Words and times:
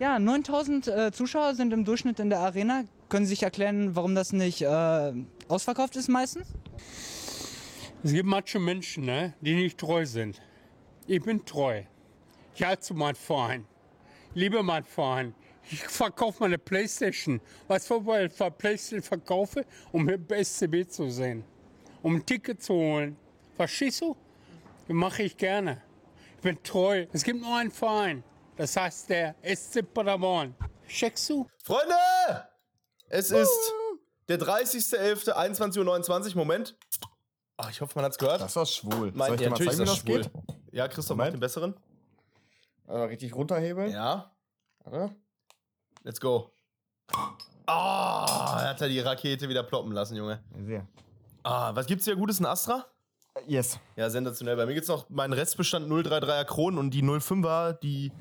Ja, 0.00 0.18
9000 0.18 0.88
äh, 0.88 1.12
Zuschauer 1.12 1.54
sind 1.54 1.72
im 1.72 1.84
Durchschnitt 1.84 2.18
in 2.18 2.28
der 2.28 2.40
Arena. 2.40 2.84
Können 3.08 3.26
Sie 3.26 3.30
sich 3.30 3.44
erklären, 3.44 3.94
warum 3.94 4.16
das 4.16 4.32
nicht 4.32 4.62
äh, 4.62 5.12
ausverkauft 5.46 5.94
ist 5.94 6.08
meistens? 6.08 6.48
Es 8.02 8.12
gibt 8.12 8.26
manche 8.26 8.58
Menschen, 8.58 9.04
ne, 9.04 9.34
die 9.40 9.54
nicht 9.54 9.78
treu 9.78 10.04
sind. 10.04 10.42
Ich 11.06 11.22
bin 11.22 11.44
treu. 11.44 11.82
Ich 12.56 12.64
halte 12.64 12.82
zu 12.82 12.94
meinem 12.94 13.14
Verein. 13.14 13.66
Liebe 14.34 14.62
meinen 14.64 14.84
Verein. 14.84 15.34
Ich 15.70 15.80
verkaufe 15.84 16.42
meine 16.42 16.58
Playstation. 16.58 17.40
Du, 17.68 18.06
weil 18.06 18.26
ich 18.26 18.58
Playstation 18.58 19.02
verkaufe? 19.02 19.64
Um 19.92 20.04
mir 20.04 20.18
SCB 20.18 20.88
zu 20.88 21.08
sehen. 21.08 21.44
Um 22.02 22.16
ein 22.16 22.26
Ticket 22.26 22.62
zu 22.62 22.74
holen. 22.74 23.16
Verstehst 23.56 24.00
du? 24.00 24.16
Das 24.88 24.94
mache 24.94 25.22
ich 25.22 25.36
gerne. 25.36 25.80
Ich 26.36 26.42
bin 26.42 26.62
treu. 26.62 27.06
Es 27.12 27.22
gibt 27.22 27.40
nur 27.40 27.56
einen 27.56 27.70
Verein. 27.70 28.24
Das 28.56 28.76
heißt 28.76 29.10
der 29.10 29.34
SC 29.42 29.82
Paderborn. 29.92 30.54
Checkst 30.86 31.28
du? 31.30 31.46
Freunde! 31.62 31.94
Es 33.08 33.30
ist 33.30 33.72
der 34.28 34.38
30.11.21.29 34.38 36.30
Uhr. 36.30 36.36
Moment. 36.36 36.76
Ach, 37.56 37.70
ich 37.70 37.80
hoffe, 37.80 37.92
man 37.96 38.04
hat's 38.04 38.18
gehört. 38.18 38.40
Das 38.40 38.54
war 38.56 38.66
schwul. 38.66 39.12
Mein, 39.14 39.28
Soll 39.28 39.36
ich 39.36 39.40
ja, 39.42 39.48
dir 39.48 39.50
mal 39.50 39.50
natürlich 39.50 39.76
zeigen, 39.76 39.78
wie 39.78 39.82
ist 39.82 39.90
das 39.90 39.96
das 39.96 40.04
geht? 40.04 40.24
schwul. 40.24 40.56
Ja, 40.72 40.88
Christoph, 40.88 41.16
mach 41.16 41.30
den 41.30 41.40
besseren. 41.40 41.74
Äh, 42.86 42.96
richtig 42.96 43.34
runterhebeln. 43.34 43.92
Ja, 43.92 44.32
Warte. 44.84 45.14
let's 46.02 46.20
go. 46.20 46.50
Ah, 47.66 48.58
er 48.60 48.68
hat 48.70 48.80
ja 48.80 48.88
die 48.88 49.00
Rakete 49.00 49.48
wieder 49.48 49.62
ploppen 49.62 49.92
lassen, 49.92 50.16
Junge. 50.16 50.42
Sehr. 50.66 50.86
Ah, 51.42 51.74
was 51.74 51.86
gibt's 51.86 52.04
hier 52.04 52.16
Gutes? 52.16 52.40
Ein 52.40 52.46
Astra? 52.46 52.86
Yes. 53.46 53.78
Ja, 53.96 54.10
sensationell. 54.10 54.56
Bei 54.56 54.66
mir 54.66 54.74
gibt's 54.74 54.88
noch 54.88 55.08
meinen 55.10 55.32
Restbestand 55.32 55.88
033er 55.90 56.44
Kronen 56.44 56.78
und 56.78 56.90
die 56.90 57.02
05er, 57.02 57.72
die 57.74 58.12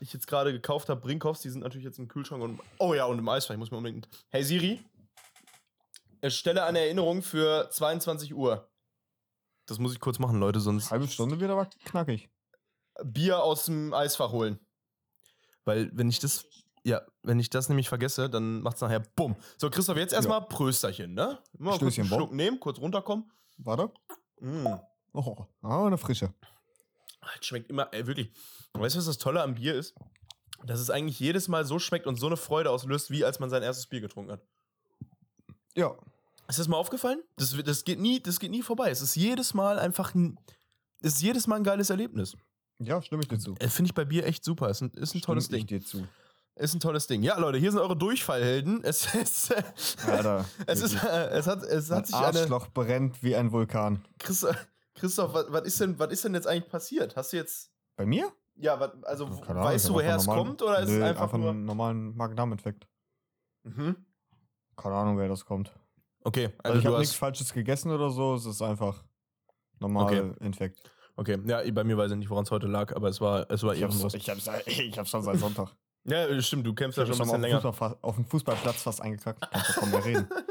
ich 0.00 0.12
jetzt 0.12 0.26
gerade 0.26 0.52
gekauft 0.52 0.88
habe, 0.88 1.00
Brinkhoffs, 1.00 1.42
die 1.42 1.50
sind 1.50 1.62
natürlich 1.62 1.84
jetzt 1.84 1.98
im 1.98 2.08
Kühlschrank 2.08 2.42
und. 2.42 2.60
Oh 2.78 2.94
ja, 2.94 3.04
und 3.04 3.18
im 3.18 3.28
Eisfach. 3.28 3.54
Ich 3.54 3.58
muss 3.58 3.70
mir 3.70 3.76
unbedingt. 3.76 4.08
Hey 4.30 4.42
Siri, 4.42 4.82
erstelle 6.20 6.64
eine 6.64 6.80
Erinnerung 6.80 7.22
für 7.22 7.68
22 7.70 8.34
Uhr. 8.34 8.68
Das 9.66 9.78
muss 9.78 9.92
ich 9.92 10.00
kurz 10.00 10.18
machen, 10.18 10.40
Leute, 10.40 10.60
sonst 10.60 10.90
Halbe 10.90 11.06
Stunde 11.06 11.38
wird 11.38 11.50
aber 11.50 11.66
knackig. 11.84 12.28
Bier 13.04 13.42
aus 13.42 13.66
dem 13.66 13.94
Eisfach 13.94 14.32
holen. 14.32 14.58
Weil, 15.64 15.90
wenn 15.94 16.08
ich 16.08 16.18
das. 16.18 16.44
Ja, 16.82 17.02
wenn 17.22 17.38
ich 17.38 17.50
das 17.50 17.68
nämlich 17.68 17.90
vergesse, 17.90 18.30
dann 18.30 18.62
macht's 18.62 18.80
nachher 18.80 19.00
Bumm. 19.00 19.36
So, 19.58 19.68
Christoph, 19.68 19.98
jetzt 19.98 20.14
erstmal 20.14 20.40
Prösterchen, 20.46 21.12
ne? 21.12 21.38
Mal 21.58 21.78
kurz 21.78 21.98
einen. 21.98 22.08
Schluck 22.08 22.32
nehmen, 22.32 22.58
kurz 22.58 22.78
runterkommen. 22.78 23.30
Warte. 23.58 23.92
Mm. 24.40 24.66
Oh, 25.12 25.46
ah, 25.60 25.86
eine 25.86 25.98
frische. 25.98 26.32
Es 27.38 27.46
schmeckt 27.46 27.70
immer, 27.70 27.88
ey, 27.92 28.06
wirklich. 28.06 28.30
Weißt 28.74 28.94
du, 28.94 28.98
was 28.98 29.06
das 29.06 29.18
Tolle 29.18 29.42
am 29.42 29.54
Bier 29.54 29.74
ist? 29.74 29.94
Dass 30.64 30.80
es 30.80 30.90
eigentlich 30.90 31.18
jedes 31.20 31.48
Mal 31.48 31.64
so 31.64 31.78
schmeckt 31.78 32.06
und 32.06 32.16
so 32.16 32.26
eine 32.26 32.36
Freude 32.36 32.70
auslöst, 32.70 33.10
wie 33.10 33.24
als 33.24 33.40
man 33.40 33.50
sein 33.50 33.62
erstes 33.62 33.86
Bier 33.86 34.00
getrunken 34.00 34.32
hat. 34.32 34.42
Ja. 35.74 35.94
Ist 36.48 36.58
das 36.58 36.68
mal 36.68 36.76
aufgefallen? 36.76 37.22
Das, 37.36 37.56
das, 37.64 37.84
geht, 37.84 38.00
nie, 38.00 38.20
das 38.20 38.40
geht 38.40 38.50
nie 38.50 38.62
vorbei. 38.62 38.90
Es 38.90 39.00
ist 39.02 39.14
jedes 39.16 39.54
Mal 39.54 39.78
einfach 39.78 40.14
ein. 40.14 40.38
Es 41.00 41.14
ist 41.14 41.22
jedes 41.22 41.46
Mal 41.46 41.56
ein 41.56 41.64
geiles 41.64 41.90
Erlebnis. 41.90 42.36
Ja, 42.78 43.00
stimme 43.00 43.22
ich 43.22 43.28
dir 43.28 43.38
zu. 43.38 43.54
Äh, 43.58 43.68
Finde 43.68 43.90
ich 43.90 43.94
bei 43.94 44.04
Bier 44.04 44.26
echt 44.26 44.44
super. 44.44 44.68
Ist 44.68 44.80
ein, 44.80 44.90
ist 44.90 45.14
ein 45.14 45.20
tolles 45.20 45.44
Stimme 45.44 45.58
ich 45.60 45.66
Ding. 45.66 45.78
dir 45.80 45.84
zu. 45.86 46.06
Ist 46.56 46.74
ein 46.74 46.80
tolles 46.80 47.06
Ding. 47.06 47.22
Ja, 47.22 47.38
Leute, 47.38 47.58
hier 47.58 47.70
sind 47.70 47.80
eure 47.80 47.96
Durchfallhelden. 47.96 48.82
Es 48.84 49.14
ist. 49.14 49.50
äh, 49.52 49.62
Alter. 50.06 50.44
Es, 50.66 50.82
ist, 50.82 50.94
äh, 51.02 51.28
es 51.30 51.46
hat, 51.46 51.62
es 51.62 51.90
hat 51.90 51.98
Mein 51.98 52.04
sich 52.04 52.14
eine. 52.16 52.40
Arschloch 52.40 52.68
brennt 52.68 53.22
wie 53.22 53.36
ein 53.36 53.52
Vulkan. 53.52 54.04
Christoph, 54.18 54.56
Christoph 55.00 55.32
was, 55.34 55.46
was, 55.50 55.62
ist 55.64 55.80
denn, 55.80 55.98
was 55.98 56.12
ist 56.12 56.24
denn 56.24 56.34
jetzt 56.34 56.46
eigentlich 56.46 56.68
passiert? 56.70 57.16
Hast 57.16 57.32
du 57.32 57.38
jetzt. 57.38 57.72
Bei 57.96 58.04
mir? 58.06 58.30
Ja, 58.56 58.78
was, 58.78 58.90
also 59.04 59.26
Ahnung, 59.26 59.64
weißt 59.64 59.88
du, 59.88 59.94
woher 59.94 60.14
einfach 60.14 60.32
es 60.32 60.38
kommt? 60.38 60.62
Oder 60.62 60.80
ist 60.80 60.90
es 60.90 60.96
Nö, 60.96 61.04
einfach, 61.04 61.32
nur. 61.32 61.50
einen 61.50 61.64
normalen 61.64 62.16
Magen-Darm-Infekt. 62.16 62.86
Mhm. 63.62 63.96
Keine 64.76 64.94
Ahnung, 64.94 65.18
wer 65.18 65.28
das 65.28 65.44
kommt. 65.44 65.72
Okay, 66.22 66.46
Also 66.46 66.58
also 66.62 66.78
ich 66.78 66.86
habe 66.86 66.98
nichts 66.98 67.14
Falsches 67.14 67.52
gegessen 67.52 67.90
oder 67.90 68.10
so. 68.10 68.34
Es 68.34 68.44
ist 68.44 68.60
einfach 68.60 69.02
normal 69.78 70.36
Infekt. 70.40 70.82
Okay, 71.16 71.38
ja, 71.46 71.62
bei 71.72 71.84
mir 71.84 71.96
weiß 71.96 72.12
ich 72.12 72.18
nicht, 72.18 72.30
woran 72.30 72.44
es 72.44 72.50
heute 72.50 72.66
lag, 72.66 72.94
aber 72.94 73.08
es 73.08 73.20
war, 73.20 73.50
es 73.50 73.62
war 73.62 73.74
Ich 73.74 73.82
hab's, 73.82 73.94
ehrenlos. 73.94 74.14
ich, 74.14 74.28
hab's, 74.28 74.48
ich 74.66 74.98
hab's 74.98 75.10
schon 75.10 75.22
seit 75.22 75.38
Sonntag. 75.38 75.74
Ja, 76.04 76.40
stimmt, 76.40 76.66
du 76.66 76.74
kämpfst 76.74 76.98
ja 76.98 77.04
schon 77.04 77.14
ein 77.14 77.18
bisschen 77.18 77.40
mal 77.40 77.46
länger 77.46 77.56
auf, 77.58 77.62
dem 77.62 77.72
Fußball, 77.72 77.98
auf 78.02 78.14
dem 78.16 78.24
Fußballplatz 78.24 78.82
fast 78.82 79.02
eingekackt. 79.02 79.50
Kannst 79.50 79.76
du 79.76 79.80
kaum 79.80 79.90
mehr 79.90 80.04
reden. 80.04 80.28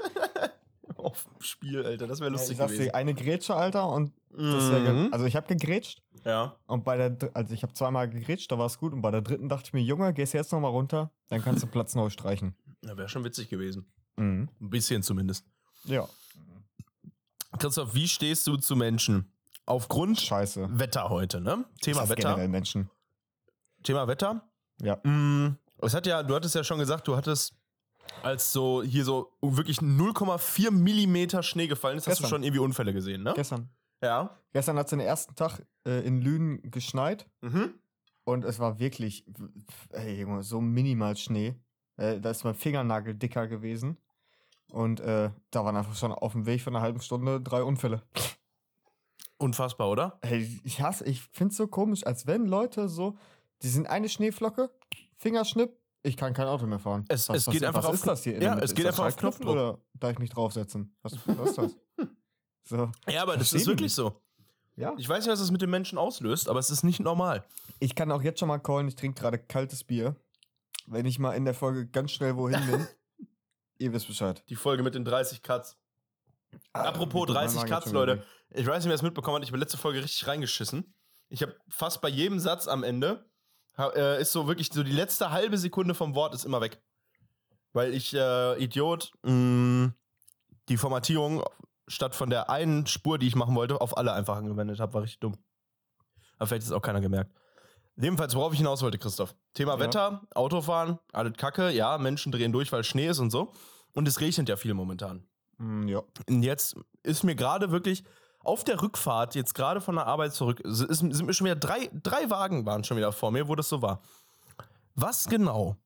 auf 1.12 1.24
dem 1.26 1.42
Spiel, 1.42 1.86
Alter. 1.86 2.08
Das 2.08 2.20
wäre 2.20 2.30
ich 2.32 2.38
lustig 2.38 2.58
sag's 2.58 2.72
dir, 2.74 2.78
gewesen. 2.80 2.96
eine 2.96 3.14
Grätsche, 3.14 3.56
Alter, 3.56 3.90
und 3.90 4.14
das 4.32 4.72
wär 4.72 4.80
Mhm. 4.94 5.10
also 5.14 5.26
ich 5.26 5.36
habe 5.36 5.48
gegrätscht 5.48 6.02
Ja. 6.26 6.56
und 6.68 6.84
bei 6.84 6.98
der, 7.10 7.32
also 7.34 7.54
ich 7.54 7.64
habe 7.64 7.74
zweimal 7.74 8.10
gegrätscht, 8.10 8.52
da 8.52 8.58
war 8.58 8.66
es 8.68 8.78
gut 8.78 8.94
und 8.94 9.02
bei 9.02 9.12
der 9.12 9.22
dritten 9.22 9.50
dachte 9.50 9.66
ich 9.68 9.74
mir, 9.74 9.82
Junge, 9.82 10.14
gehst 10.14 10.34
jetzt 10.34 10.52
noch 10.52 10.60
mal 10.60 10.68
runter, 10.70 11.12
dann 11.30 11.42
kannst 11.42 11.64
du 11.64 11.68
Platz 11.72 11.96
neu 11.96 12.10
streichen. 12.10 12.56
ja 12.84 12.96
wäre 12.98 13.10
schon 13.10 13.24
witzig 13.24 13.50
gewesen. 13.50 13.86
Mhm. 14.18 14.50
Ein 14.62 14.70
bisschen 14.70 15.02
zumindest. 15.04 15.46
Ja, 15.86 16.08
Christoph, 17.58 17.94
wie 17.96 18.08
stehst 18.08 18.46
du 18.48 18.58
zu 18.58 18.76
Menschen? 18.76 19.32
Aufgrund 19.66 20.20
scheiße. 20.20 20.68
Wetter 20.80 21.10
heute, 21.10 21.42
ne? 21.42 21.66
Thema 21.82 21.98
Ich 21.98 22.02
hasse 22.04 22.10
Wetter. 22.12 22.30
generell 22.30 22.48
Menschen. 22.48 22.90
Thema 23.84 24.08
Wetter. 24.08 24.48
Ja. 24.82 24.98
Mm, 25.04 25.58
es 25.82 25.94
hat 25.94 26.06
ja, 26.08 26.24
du 26.24 26.36
hattest 26.36 26.56
ja 26.56 26.64
schon 26.64 26.80
gesagt, 26.80 27.08
du 27.08 27.16
hattest 27.16 27.56
als 28.24 28.52
so 28.54 28.82
hier 28.84 29.04
so 29.06 29.32
wirklich 29.42 29.78
0,4 29.80 30.72
Millimeter 30.72 31.44
Schnee 31.44 31.68
gefallen 31.68 31.98
ist, 31.98 32.08
hast 32.08 32.20
du 32.20 32.24
Gestern. 32.24 32.30
schon 32.30 32.44
irgendwie 32.44 32.60
Unfälle 32.60 32.94
gesehen, 32.94 33.24
ne? 33.24 33.34
Gestern. 33.36 33.70
Ja. 34.04 34.38
Gestern 34.54 34.78
hat 34.78 34.88
es 34.88 34.92
den 34.92 35.00
ersten 35.00 35.36
Tag 35.36 35.62
äh, 35.86 36.06
in 36.06 36.22
Lünen 36.22 36.62
geschneit 36.72 37.28
Mhm. 37.42 37.74
und 38.24 38.46
es 38.46 38.60
war 38.60 38.80
wirklich, 38.80 39.26
ey, 39.90 40.22
Junge, 40.22 40.44
so 40.44 40.62
minimal 40.62 41.16
Schnee. 41.18 41.56
Äh, 41.98 42.20
da 42.20 42.30
ist 42.32 42.44
mein 42.44 42.56
Fingernagel 42.56 43.14
dicker 43.16 43.48
gewesen. 43.48 43.98
Und 44.72 45.00
äh, 45.00 45.32
da 45.52 45.66
waren 45.66 45.76
einfach 45.76 45.96
schon 45.96 46.12
auf 46.12 46.34
dem 46.34 46.46
Weg 46.46 46.62
von 46.62 46.76
einer 46.76 46.84
halben 46.84 47.02
Stunde 47.02 47.42
drei 47.42 47.64
Unfälle. 47.64 48.04
Unfassbar, 49.38 49.90
oder? 49.90 50.20
Hey, 50.22 50.60
ich 50.64 50.82
hasse, 50.82 51.06
ich 51.06 51.22
find's 51.32 51.56
so 51.58 51.68
komisch, 51.68 52.06
als 52.06 52.28
wenn 52.28 52.46
Leute 52.46 52.90
so, 52.90 53.18
die 53.64 53.70
sind 53.70 53.88
eine 53.88 54.10
Schneeflocke, 54.10 54.70
Fingerschnipp, 55.18 55.72
ich 56.04 56.16
kann 56.18 56.34
kein 56.34 56.48
Auto 56.48 56.66
mehr 56.66 56.80
fahren. 56.80 57.06
Es- 57.10 57.28
es 57.30 57.46
geht 57.46 57.64
einfach 57.64 57.80
was 57.84 57.90
auf 57.90 57.94
ist 57.96 58.08
das 58.08 58.24
hier? 58.24 58.42
Ja, 58.42 58.58
es 58.60 58.74
geht 58.74 58.86
einfach 58.86 59.06
auf 59.06 59.16
Knopfdruck. 59.18 59.50
Oder 59.52 59.80
darf 59.94 60.12
ich 60.14 60.20
mich 60.20 60.30
draufsetzen? 60.30 60.96
Was, 61.02 61.14
was 61.28 61.50
ist 61.50 61.58
das? 61.58 61.76
So. 62.66 62.92
Ja, 63.08 63.24
aber 63.24 63.36
das 63.36 63.52
ist 63.52 63.66
wirklich 63.66 63.92
so. 63.96 64.22
Ja. 64.76 64.94
Ich 64.98 65.10
weiß 65.10 65.24
nicht, 65.26 65.32
was 65.32 65.40
das 65.40 65.50
mit 65.50 65.60
den 65.62 65.72
Menschen 65.72 65.98
auslöst, 65.98 66.48
aber 66.48 66.60
es 66.60 66.70
ist 66.70 66.84
nicht 66.84 67.00
normal. 67.00 67.44
Ich 67.80 67.96
kann 67.96 68.12
auch 68.12 68.22
jetzt 68.22 68.40
schon 68.40 68.48
mal 68.48 68.60
callen, 68.60 68.88
ich 68.88 68.96
trinke 68.96 69.20
gerade 69.20 69.40
kaltes 69.40 69.84
Bier. 69.84 70.16
Wenn 70.86 71.08
ich 71.08 71.18
mal 71.18 71.32
in 71.34 71.46
der 71.46 71.56
Folge 71.56 71.88
ganz 71.88 72.12
schnell 72.12 72.36
wohin 72.38 72.64
bin, 72.68 72.88
ihr 73.80 73.92
wisst 73.92 74.06
Bescheid. 74.06 74.44
Die 74.50 74.56
Folge 74.56 74.84
mit 74.84 74.94
den 74.94 75.04
30 75.04 75.42
Cuts. 75.42 75.78
Apropos 76.74 77.26
tut 77.26 77.36
mein 77.36 77.46
30 77.48 77.58
Magen 77.62 77.70
Cuts, 77.72 77.92
Leute. 77.92 78.24
Ich 78.52 78.68
weiß 78.68 78.84
nicht, 78.84 78.90
wer 78.90 78.96
es 78.96 79.02
mitbekommen 79.02 79.38
hat. 79.38 79.44
Ich 79.44 79.50
habe 79.50 79.58
letzte 79.60 79.78
Folge 79.78 80.04
richtig 80.04 80.28
reingeschissen. 80.28 80.94
Ich 81.30 81.42
habe 81.42 81.56
fast 81.70 82.02
bei 82.02 82.10
jedem 82.10 82.40
Satz 82.40 82.68
am 82.68 82.84
Ende 82.84 83.26
ist 84.22 84.32
so 84.32 84.48
wirklich 84.48 84.70
so 84.72 84.84
die 84.84 84.92
letzte 84.92 85.32
halbe 85.32 85.58
Sekunde 85.58 85.94
vom 85.96 86.16
Wort 86.16 86.34
ist 86.34 86.46
immer 86.46 86.62
weg. 86.62 86.82
Weil 87.74 87.94
ich, 87.94 88.14
äh, 88.14 88.64
Idiot, 88.64 89.12
mh, 89.24 89.94
die 90.70 90.78
Formatierung 90.78 91.44
statt 91.88 92.16
von 92.16 92.30
der 92.30 92.50
einen 92.50 92.86
Spur, 92.88 93.18
die 93.18 93.28
ich 93.28 93.36
machen 93.36 93.56
wollte, 93.56 93.82
auf 93.82 93.98
alle 93.98 94.14
einfach 94.14 94.38
angewendet 94.38 94.80
habe. 94.80 94.94
War 94.94 95.02
richtig 95.04 95.20
dumm. 95.20 95.38
Aber 96.38 96.48
vielleicht 96.48 96.64
ist 96.64 96.72
auch 96.72 96.82
keiner 96.82 97.02
gemerkt. 97.02 97.32
Jedenfalls, 97.96 98.34
worauf 98.36 98.54
ich 98.54 98.60
hinaus 98.60 98.82
wollte, 98.82 98.98
Christoph. 98.98 99.36
Thema 99.54 99.74
Ja. 99.74 99.80
Wetter, 99.80 100.22
Autofahren, 100.34 101.00
alles 101.12 101.34
Kacke. 101.34 101.70
Ja, 101.72 101.98
Menschen 101.98 102.32
drehen 102.32 102.52
durch, 102.52 102.72
weil 102.72 102.84
Schnee 102.84 103.08
ist 103.08 103.20
und 103.20 103.30
so. 103.30 103.52
Und 103.94 104.08
es 104.08 104.22
regnet 104.22 104.48
ja 104.48 104.56
viel 104.56 104.74
momentan. 104.74 105.28
Mm, 105.58 105.88
ja. 105.88 106.02
Und 106.30 106.44
jetzt 106.44 106.78
ist 107.04 107.24
mir 107.24 107.36
gerade 107.36 107.72
wirklich 107.72 108.04
auf 108.40 108.64
der 108.64 108.82
Rückfahrt, 108.82 109.36
jetzt 109.36 109.54
gerade 109.54 109.82
von 109.82 109.96
der 109.96 110.08
Arbeit 110.08 110.34
zurück, 110.34 110.62
sind 110.64 111.26
mir 111.26 111.34
schon 111.34 111.46
wieder 111.46 111.56
drei, 111.56 111.90
drei 111.94 112.30
Wagen 112.30 112.66
waren 112.66 112.84
schon 112.84 112.98
wieder 112.98 113.12
vor 113.12 113.32
mir, 113.32 113.48
wo 113.48 113.56
das 113.56 113.70
so 113.70 113.82
war. 113.82 114.02
Was 114.96 115.26
genau 115.26 115.78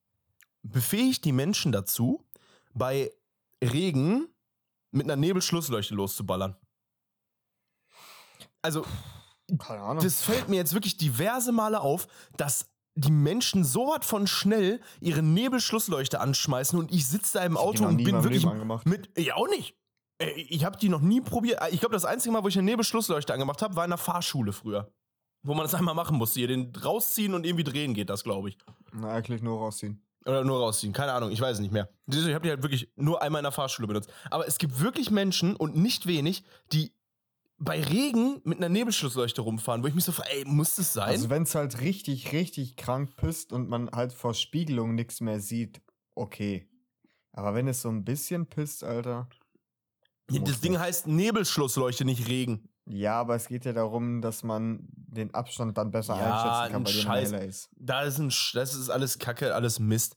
befähigt 0.62 1.24
die 1.24 1.32
Menschen 1.32 1.72
dazu, 1.72 2.24
bei 2.72 3.12
Regen 3.62 4.28
mit 4.90 5.06
einer 5.06 5.16
Nebelschlussleuchte 5.16 5.94
loszuballern? 5.94 6.56
Also, 8.62 8.84
Keine 9.58 9.82
Ahnung. 9.82 10.02
das 10.02 10.22
fällt 10.22 10.48
mir 10.48 10.56
jetzt 10.56 10.72
wirklich 10.72 10.96
diverse 10.96 11.52
Male 11.52 11.80
auf, 11.80 12.06
dass 12.36 12.66
die 12.94 13.10
Menschen 13.10 13.64
so 13.64 13.88
was 13.88 14.06
von 14.06 14.26
schnell 14.26 14.80
ihre 15.00 15.22
Nebelschlussleuchte 15.22 16.20
anschmeißen 16.20 16.78
und 16.78 16.92
ich 16.92 17.06
sitze 17.06 17.38
da 17.38 17.44
im 17.44 17.56
Auto 17.56 17.84
und 17.84 17.96
bin 17.98 18.22
wirklich 18.22 18.46
mit 18.84 19.18
ja 19.18 19.34
auch 19.34 19.48
nicht. 19.48 19.76
Äh, 20.18 20.30
Ich 20.48 20.64
habe 20.64 20.76
die 20.78 20.88
noch 20.88 21.00
nie 21.00 21.20
probiert. 21.20 21.60
Äh, 21.60 21.70
Ich 21.70 21.80
glaube, 21.80 21.94
das 21.94 22.04
einzige 22.04 22.32
Mal, 22.32 22.42
wo 22.42 22.48
ich 22.48 22.56
eine 22.58 22.64
Nebelschlussleuchte 22.70 23.32
angemacht 23.32 23.62
habe, 23.62 23.76
war 23.76 23.84
in 23.84 23.90
der 23.90 23.98
Fahrschule 23.98 24.52
früher. 24.52 24.92
Wo 25.42 25.54
man 25.54 25.64
das 25.64 25.74
einmal 25.74 25.94
machen 25.94 26.16
musste. 26.16 26.40
Hier 26.40 26.48
den 26.48 26.72
rausziehen 26.74 27.34
und 27.34 27.44
irgendwie 27.44 27.64
drehen 27.64 27.94
geht 27.94 28.08
das, 28.10 28.24
glaube 28.24 28.48
ich. 28.48 28.58
Na, 28.92 29.12
eigentlich 29.12 29.42
nur 29.42 29.58
rausziehen. 29.58 30.00
Oder 30.24 30.42
nur 30.42 30.58
rausziehen. 30.58 30.94
Keine 30.94 31.12
Ahnung, 31.12 31.30
ich 31.30 31.40
weiß 31.40 31.56
es 31.56 31.60
nicht 31.60 31.72
mehr. 31.72 31.90
Ich 32.06 32.16
habe 32.32 32.40
die 32.44 32.48
halt 32.50 32.62
wirklich 32.62 32.88
nur 32.96 33.20
einmal 33.20 33.40
in 33.40 33.44
der 33.44 33.52
Fahrschule 33.52 33.86
benutzt. 33.86 34.10
Aber 34.30 34.48
es 34.48 34.56
gibt 34.56 34.80
wirklich 34.80 35.10
Menschen 35.10 35.54
und 35.54 35.76
nicht 35.76 36.06
wenig, 36.06 36.44
die 36.72 36.92
bei 37.58 37.82
Regen 37.82 38.40
mit 38.44 38.58
einer 38.58 38.70
Nebelschlussleuchte 38.70 39.42
rumfahren, 39.42 39.82
wo 39.82 39.86
ich 39.86 39.94
mich 39.94 40.04
so 40.04 40.12
frage, 40.12 40.30
ey, 40.32 40.44
muss 40.46 40.76
das 40.76 40.94
sein? 40.94 41.08
Also 41.08 41.28
wenn 41.28 41.42
es 41.42 41.54
halt 41.54 41.80
richtig, 41.80 42.32
richtig 42.32 42.76
krank 42.76 43.14
pisst 43.16 43.52
und 43.52 43.68
man 43.68 43.90
halt 43.90 44.12
vor 44.12 44.32
Spiegelung 44.34 44.94
nichts 44.94 45.20
mehr 45.20 45.40
sieht, 45.40 45.82
okay. 46.14 46.68
Aber 47.32 47.54
wenn 47.54 47.68
es 47.68 47.82
so 47.82 47.90
ein 47.90 48.04
bisschen 48.04 48.46
pisst, 48.46 48.82
Alter. 48.82 49.28
Das 50.28 50.60
Ding 50.60 50.78
heißt 50.78 51.06
Nebelschlussleuchte, 51.06 52.04
nicht 52.04 52.28
Regen. 52.28 52.68
Ja, 52.86 53.20
aber 53.20 53.34
es 53.34 53.48
geht 53.48 53.64
ja 53.64 53.72
darum, 53.72 54.20
dass 54.20 54.42
man 54.42 54.80
den 54.90 55.32
Abstand 55.34 55.76
dann 55.78 55.90
besser 55.90 56.16
Ja, 56.18 56.62
einschätzen 56.62 56.72
kann, 56.72 56.84
weil 56.86 56.92
Scheiß. 57.02 57.32
heller 57.32 57.44
ist. 57.44 57.70
Da 57.76 58.02
ist 58.02 58.18
ein, 58.18 58.30
Sch- 58.30 58.54
das 58.54 58.74
ist 58.74 58.90
alles 58.90 59.18
Kacke, 59.18 59.54
alles 59.54 59.78
Mist. 59.78 60.16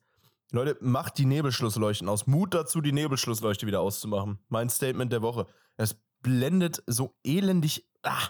Leute, 0.51 0.77
macht 0.81 1.17
die 1.17 1.25
Nebelschlussleuchten 1.25 2.07
aus. 2.09 2.25
Mut 2.27 2.53
dazu, 2.53 2.81
die 2.81 2.93
Nebelschlussleuchte 2.93 3.67
wieder 3.67 3.81
auszumachen. 3.81 4.39
Mein 4.49 4.69
Statement 4.69 5.11
der 5.11 5.21
Woche. 5.21 5.45
Es 5.77 5.95
blendet 6.21 6.83
so 6.87 7.15
elendig. 7.23 7.85
Ah, 8.03 8.29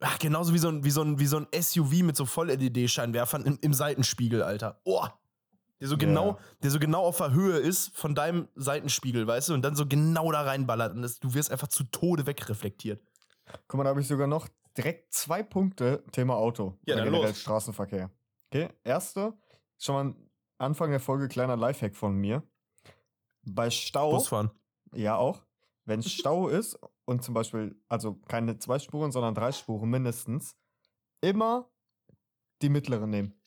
ah, 0.00 0.16
genauso 0.20 0.54
wie 0.54 0.58
so 0.58 0.68
ein, 0.68 0.84
wie 0.84 0.90
so 0.90 1.02
ein, 1.02 1.18
wie 1.18 1.26
so 1.26 1.38
ein 1.38 1.46
SUV 1.60 2.02
mit 2.02 2.16
so 2.16 2.24
Voll-LED-Scheinwerfern 2.24 3.44
im, 3.44 3.58
im 3.60 3.74
Seitenspiegel, 3.74 4.42
Alter. 4.42 4.80
Oh! 4.84 5.06
Der 5.80 5.88
so, 5.88 5.96
genau, 5.96 6.38
der 6.62 6.70
so 6.70 6.78
genau 6.78 7.04
auf 7.04 7.16
der 7.16 7.32
Höhe 7.32 7.56
ist 7.56 7.96
von 7.96 8.14
deinem 8.14 8.48
Seitenspiegel, 8.54 9.26
weißt 9.26 9.48
du, 9.48 9.54
und 9.54 9.62
dann 9.62 9.74
so 9.74 9.86
genau 9.86 10.30
da 10.30 10.42
reinballert. 10.42 10.94
Und 10.94 11.02
das, 11.02 11.20
du 11.20 11.32
wirst 11.32 11.50
einfach 11.50 11.68
zu 11.68 11.84
Tode 11.84 12.26
wegreflektiert. 12.26 13.02
Guck 13.66 13.78
mal, 13.78 13.84
da 13.84 13.90
habe 13.90 14.00
ich 14.00 14.06
sogar 14.06 14.26
noch 14.26 14.48
direkt 14.76 15.12
zwei 15.12 15.42
Punkte 15.42 16.04
Thema 16.12 16.36
Auto. 16.36 16.78
Ja, 16.86 16.96
dann 16.96 17.06
generell 17.06 17.28
los. 17.30 17.40
Straßenverkehr. 17.40 18.10
Okay, 18.52 18.68
erste, 18.84 19.32
schon 19.78 19.94
mal 19.94 20.14
Anfang 20.58 20.90
der 20.90 21.00
Folge 21.00 21.28
kleiner 21.28 21.56
Lifehack 21.56 21.96
von 21.96 22.14
mir. 22.14 22.42
Bei 23.42 23.70
Stau, 23.70 24.10
Busfahren. 24.10 24.50
ja 24.92 25.16
auch, 25.16 25.42
wenn 25.86 26.02
Stau 26.02 26.48
ist 26.48 26.78
und 27.06 27.24
zum 27.24 27.32
Beispiel, 27.32 27.80
also 27.88 28.16
keine 28.28 28.58
zwei 28.58 28.78
Spuren, 28.78 29.12
sondern 29.12 29.34
drei 29.34 29.52
Spuren 29.52 29.88
mindestens, 29.88 30.56
immer 31.22 31.70
die 32.60 32.68
mittlere 32.68 33.06
nehmen. 33.06 33.39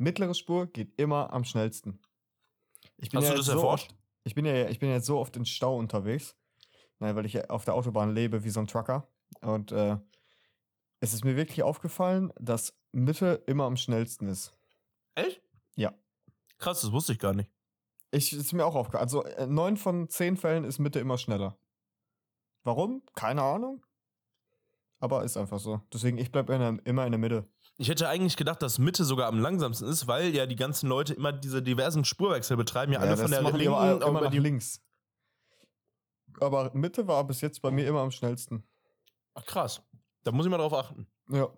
Mittlere 0.00 0.34
Spur 0.34 0.66
geht 0.66 0.98
immer 0.98 1.32
am 1.32 1.44
schnellsten. 1.44 2.00
Ich 2.96 3.14
Hast 3.14 3.28
du 3.28 3.28
jetzt 3.28 3.38
das 3.38 3.46
so 3.46 3.52
erforscht? 3.52 3.90
Oft, 3.90 3.96
ich 4.24 4.34
bin 4.34 4.44
ja, 4.44 4.68
ich 4.68 4.78
bin 4.78 4.88
ja 4.88 4.96
jetzt 4.96 5.06
so 5.06 5.18
oft 5.18 5.36
in 5.36 5.44
Stau 5.44 5.76
unterwegs, 5.76 6.36
Nein, 7.00 7.16
weil 7.16 7.26
ich 7.26 7.32
ja 7.32 7.44
auf 7.48 7.64
der 7.64 7.74
Autobahn 7.74 8.14
lebe 8.14 8.44
wie 8.44 8.50
so 8.50 8.60
ein 8.60 8.66
Trucker. 8.66 9.08
Und 9.40 9.72
äh, 9.72 9.96
es 11.00 11.14
ist 11.14 11.24
mir 11.24 11.36
wirklich 11.36 11.62
aufgefallen, 11.62 12.32
dass 12.38 12.78
Mitte 12.92 13.42
immer 13.46 13.64
am 13.64 13.76
schnellsten 13.76 14.26
ist. 14.26 14.52
Echt? 15.14 15.42
Ja. 15.76 15.94
Krass, 16.58 16.82
das 16.82 16.92
wusste 16.92 17.12
ich 17.12 17.18
gar 17.18 17.32
nicht. 17.32 17.50
Ich 18.10 18.32
ist 18.32 18.52
mir 18.52 18.66
auch 18.66 18.74
aufgefallen. 18.74 19.04
Also 19.04 19.24
äh, 19.24 19.46
neun 19.46 19.78
von 19.78 20.08
zehn 20.10 20.36
Fällen 20.36 20.64
ist 20.64 20.78
Mitte 20.78 21.00
immer 21.00 21.16
schneller. 21.16 21.58
Warum? 22.64 23.02
Keine 23.14 23.42
Ahnung. 23.42 23.84
Aber 24.98 25.24
ist 25.24 25.38
einfach 25.38 25.58
so. 25.58 25.80
Deswegen, 25.92 26.18
ich 26.18 26.30
bleibe 26.30 26.52
immer 26.84 27.06
in 27.06 27.12
der 27.12 27.18
Mitte. 27.18 27.48
Ich 27.80 27.88
hätte 27.88 28.10
eigentlich 28.10 28.36
gedacht, 28.36 28.60
dass 28.60 28.78
Mitte 28.78 29.04
sogar 29.04 29.26
am 29.28 29.38
langsamsten 29.38 29.88
ist, 29.88 30.06
weil 30.06 30.34
ja 30.34 30.44
die 30.44 30.54
ganzen 30.54 30.86
Leute 30.86 31.14
immer 31.14 31.32
diese 31.32 31.62
diversen 31.62 32.04
Spurwechsel 32.04 32.58
betreiben, 32.58 32.92
ja, 32.92 32.98
alle 32.98 33.16
von 33.16 33.30
der 33.30 33.40
linken 33.40 33.62
über 33.62 34.06
immer 34.06 34.20
nach 34.20 34.30
die 34.30 34.38
links. 34.38 34.82
Aber 36.40 36.70
Mitte 36.74 37.08
war 37.08 37.26
bis 37.26 37.40
jetzt 37.40 37.62
bei 37.62 37.70
mir 37.70 37.86
immer 37.86 38.00
am 38.00 38.10
schnellsten. 38.10 38.64
Ach, 39.32 39.46
krass. 39.46 39.82
Da 40.24 40.30
muss 40.30 40.44
ich 40.44 40.50
mal 40.50 40.58
drauf 40.58 40.74
achten. 40.74 41.06
Ja. 41.30 41.48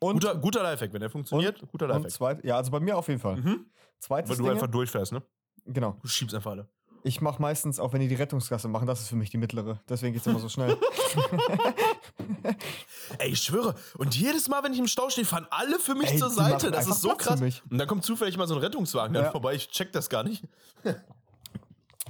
Und, 0.00 0.14
guter, 0.14 0.34
guter 0.34 0.64
Lifehack, 0.64 0.92
wenn 0.92 1.00
der 1.00 1.10
funktioniert, 1.10 1.64
guter 1.68 1.84
und 1.84 1.92
Lifehack. 1.92 2.10
zweit, 2.10 2.44
ja, 2.44 2.56
also 2.56 2.72
bei 2.72 2.80
mir 2.80 2.98
auf 2.98 3.06
jeden 3.06 3.20
Fall. 3.20 3.36
Mhm. 3.36 3.66
Zweites 4.00 4.30
Weil 4.30 4.38
du 4.38 4.42
Ding, 4.42 4.52
einfach 4.54 4.66
durchfährst, 4.66 5.12
ne? 5.12 5.22
genau. 5.66 5.96
Du 6.02 6.08
schiebst 6.08 6.34
einfach 6.34 6.50
alle. 6.50 6.68
Ich 7.04 7.20
mache 7.20 7.40
meistens, 7.40 7.78
auch 7.80 7.92
wenn 7.92 8.00
die 8.00 8.08
die 8.08 8.14
Rettungsgasse 8.16 8.68
machen, 8.68 8.86
das 8.86 9.00
ist 9.00 9.08
für 9.08 9.16
mich 9.16 9.30
die 9.30 9.38
mittlere. 9.38 9.80
Deswegen 9.88 10.12
geht's 10.14 10.26
immer 10.26 10.40
so 10.40 10.48
schnell. 10.48 10.76
Ey, 13.18 13.30
ich 13.30 13.40
schwöre. 13.42 13.74
Und 13.96 14.14
jedes 14.16 14.48
Mal, 14.48 14.62
wenn 14.64 14.72
ich 14.72 14.78
im 14.78 14.86
Stau 14.88 15.08
stehe, 15.10 15.26
fahren 15.26 15.46
alle 15.50 15.78
für 15.78 15.94
mich 15.94 16.10
Ey, 16.10 16.18
zur 16.18 16.30
Seite. 16.30 16.70
Das 16.70 16.86
ist 16.86 17.00
so 17.00 17.08
Platz 17.14 17.40
krass. 17.40 17.62
Und 17.70 17.78
dann 17.78 17.88
kommt 17.88 18.04
zufällig 18.04 18.36
mal 18.36 18.46
so 18.46 18.54
ein 18.54 18.60
Rettungswagen 18.60 19.14
dann 19.14 19.24
Ja. 19.24 19.30
vorbei. 19.30 19.54
Ich 19.54 19.68
check 19.70 19.92
das 19.92 20.08
gar 20.08 20.24
nicht. 20.24 20.44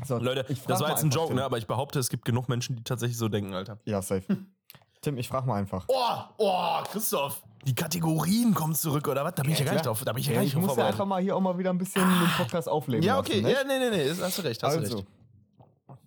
So, 0.06 0.16
Leute, 0.16 0.44
das 0.68 0.80
war 0.80 0.90
jetzt 0.90 1.02
ein 1.02 1.10
Joke, 1.10 1.26
Tim. 1.28 1.36
ne? 1.38 1.44
Aber 1.44 1.58
ich 1.58 1.66
behaupte, 1.66 1.98
es 1.98 2.08
gibt 2.08 2.24
genug 2.24 2.48
Menschen, 2.48 2.76
die 2.76 2.84
tatsächlich 2.84 3.18
so 3.18 3.28
denken, 3.28 3.52
Alter. 3.52 3.78
Ja, 3.84 4.00
safe. 4.00 4.22
Tim, 5.02 5.18
ich 5.18 5.26
frag 5.26 5.44
mal 5.44 5.56
einfach. 5.56 5.86
Oh, 5.88 6.18
oh, 6.36 6.78
Christoph. 6.92 7.42
Die 7.68 7.74
Kategorien 7.74 8.54
kommen 8.54 8.74
zurück, 8.74 9.06
oder 9.08 9.24
was? 9.24 9.34
Da 9.34 9.42
bin 9.42 9.52
ich 9.52 9.58
ja, 9.58 9.64
gar 9.66 9.74
nicht 9.74 9.84
drauf. 9.86 10.02
Da 10.02 10.12
bin 10.12 10.20
ich 10.22 10.26
ja, 10.26 10.32
Ja, 10.32 10.38
gar 10.38 10.44
ich 10.46 10.54
nicht 10.54 10.62
drauf 10.66 10.76
muss 10.76 10.78
ja 10.78 10.86
einfach 10.88 11.04
mal 11.06 11.20
hier 11.22 11.36
auch 11.36 11.40
mal 11.40 11.58
wieder 11.58 11.68
ein 11.70 11.76
bisschen 11.78 12.02
den 12.02 12.28
Podcast 12.38 12.66
aufleben 12.68 13.04
Ja, 13.04 13.18
lassen. 13.18 13.30
okay. 13.30 13.42
ne? 13.42 13.52
Ja, 13.52 13.58
nee, 13.64 13.78
nee, 13.78 13.90
nee. 13.90 14.10
Hast 14.20 14.38
du 14.38 14.42
recht. 14.42 14.62
Hast 14.62 14.74
du 14.76 14.80
also, 14.80 14.96
recht. 14.96 15.08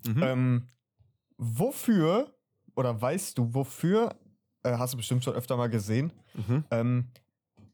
Mhm. 0.07 0.23
ähm, 0.23 0.67
wofür, 1.37 2.33
oder 2.75 2.99
weißt 2.99 3.37
du, 3.37 3.53
wofür, 3.53 4.15
äh, 4.63 4.75
hast 4.77 4.93
du 4.93 4.97
bestimmt 4.97 5.23
schon 5.23 5.33
öfter 5.35 5.55
mal 5.57 5.69
gesehen, 5.69 6.11
Mhm. 6.33 6.65
ähm, 6.71 7.11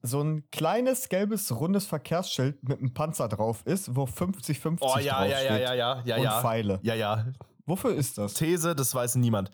so 0.02 0.22
ein 0.22 0.44
kleines 0.52 1.10
gelbes 1.10 1.52
rundes 1.58 1.86
Verkehrsschild 1.86 2.64
mit 2.68 2.80
einem 2.80 2.94
Panzer 2.94 3.28
drauf 3.28 3.62
ist, 3.66 3.96
wo 3.96 4.06
50-50 4.06 4.78
Oh, 4.82 4.98
ja, 5.00 5.26
ja, 5.26 5.26
ja, 5.26 5.28
draufsteht. 5.28 5.50
ja, 5.62 5.74
ja, 5.74 6.02
ja, 6.06 6.16
und 6.18 6.24
ja. 6.24 6.42
Pfeile. 6.42 6.80
Ja, 6.84 6.94
ja. 6.96 7.26
Wofür 7.66 7.94
ist 7.96 8.18
das? 8.18 8.34
These, 8.36 8.76
das 8.76 8.94
weiß 8.96 9.16
niemand. 9.16 9.52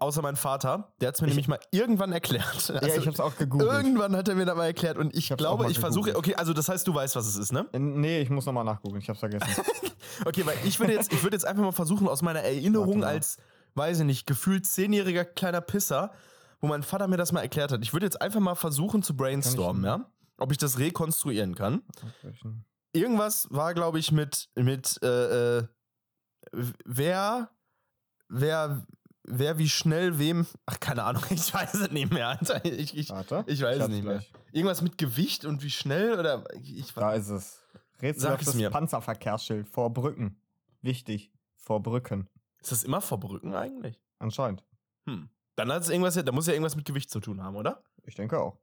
Außer 0.00 0.22
mein 0.22 0.36
Vater. 0.36 0.92
Der 1.00 1.08
hat 1.08 1.16
es 1.16 1.20
mir 1.20 1.28
nämlich 1.28 1.48
mal 1.48 1.58
irgendwann 1.70 2.12
erklärt. 2.12 2.68
ja, 2.68 2.76
Also, 2.76 3.00
ich 3.00 3.06
hab's 3.06 3.20
auch 3.20 3.36
gegoogelt. 3.36 3.70
Irgendwann 3.70 4.14
hat 4.16 4.28
er 4.28 4.34
mir 4.34 4.44
da 4.44 4.54
mal 4.54 4.66
erklärt 4.66 4.96
und 4.98 5.14
ich, 5.14 5.30
Ich 5.30 5.36
glaube, 5.36 5.70
ich 5.70 5.78
versuche. 5.78 6.16
Okay, 6.16 6.34
also 6.34 6.52
das 6.52 6.68
heißt, 6.68 6.86
du 6.86 6.94
weißt, 6.94 7.16
was 7.16 7.26
es 7.26 7.36
ist, 7.36 7.52
ne? 7.52 7.66
Nee, 7.72 8.20
ich 8.20 8.30
muss 8.30 8.46
nochmal 8.46 8.64
nachgucken, 8.64 8.98
ich 8.98 9.08
hab's 9.08 9.20
vergessen. 9.20 9.46
Okay, 10.24 10.44
weil 10.46 10.56
ich 10.64 10.80
würde 10.80 10.94
jetzt, 10.94 11.12
ich 11.12 11.22
würde 11.22 11.36
jetzt 11.36 11.44
einfach 11.44 11.62
mal 11.62 11.70
versuchen, 11.72 12.08
aus 12.08 12.22
meiner 12.22 12.40
Erinnerung 12.40 13.04
als, 13.04 13.36
weiß 13.74 14.00
ich 14.00 14.04
nicht, 14.04 14.26
gefühlt 14.26 14.66
zehnjähriger 14.66 15.24
kleiner 15.24 15.60
Pisser, 15.60 16.12
wo 16.60 16.66
mein 16.66 16.82
Vater 16.82 17.06
mir 17.08 17.18
das 17.18 17.30
mal 17.30 17.42
erklärt 17.42 17.70
hat. 17.72 17.82
Ich 17.82 17.92
würde 17.92 18.06
jetzt 18.06 18.20
einfach 18.20 18.40
mal 18.40 18.54
versuchen 18.54 19.02
zu 19.02 19.14
brainstormen, 19.16 19.84
ja? 19.84 20.10
Ob 20.38 20.50
ich 20.50 20.58
das 20.58 20.78
rekonstruieren 20.78 21.54
kann. 21.54 21.82
Irgendwas 22.92 23.46
war, 23.50 23.74
glaube 23.74 23.98
ich, 23.98 24.10
mit, 24.10 24.48
mit, 24.56 24.98
äh, 25.02 25.58
äh, 25.58 25.66
wer, 26.84 27.50
wer, 28.28 28.86
wer 29.30 29.58
wie 29.58 29.68
schnell 29.68 30.18
wem, 30.18 30.46
ach, 30.66 30.80
keine 30.80 31.04
Ahnung, 31.04 31.22
ich 31.30 31.52
weiß 31.52 31.74
es 31.74 31.90
nicht 31.90 32.12
mehr, 32.12 32.28
Alter. 32.28 32.64
Ich, 32.64 32.96
ich, 32.96 33.10
Warte. 33.10 33.44
ich 33.46 33.60
weiß 33.62 33.76
es 33.76 33.82
hab's 33.82 33.92
nicht 33.92 34.04
mehr. 34.04 34.14
gleich. 34.18 34.32
Irgendwas 34.52 34.82
mit 34.82 34.98
Gewicht 34.98 35.44
und 35.44 35.62
wie 35.62 35.70
schnell 35.70 36.18
oder 36.18 36.44
ich, 36.62 36.92
Da 36.94 37.12
ist 37.12 37.28
es. 37.28 37.62
Es 37.96 38.02
Rätselhaftes. 38.02 38.70
Panzerverkehrsschild 38.70 39.68
vor 39.68 39.92
Brücken. 39.92 40.40
Wichtig. 40.82 41.32
Vor 41.56 41.82
Brücken. 41.82 42.28
ist 42.60 42.72
das 42.72 42.84
immer 42.84 43.00
vor 43.00 43.18
Brücken 43.20 43.54
eigentlich? 43.54 44.00
Anscheinend. 44.18 44.64
Hm. 45.06 45.28
Dann 45.56 45.72
hat 45.72 45.82
es 45.82 45.88
irgendwas, 45.88 46.14
da 46.14 46.32
muss 46.32 46.46
ja 46.46 46.52
irgendwas 46.52 46.76
mit 46.76 46.84
Gewicht 46.84 47.10
zu 47.10 47.20
tun 47.20 47.42
haben, 47.42 47.56
oder? 47.56 47.82
Ich 48.04 48.14
denke 48.14 48.38
auch. 48.40 48.58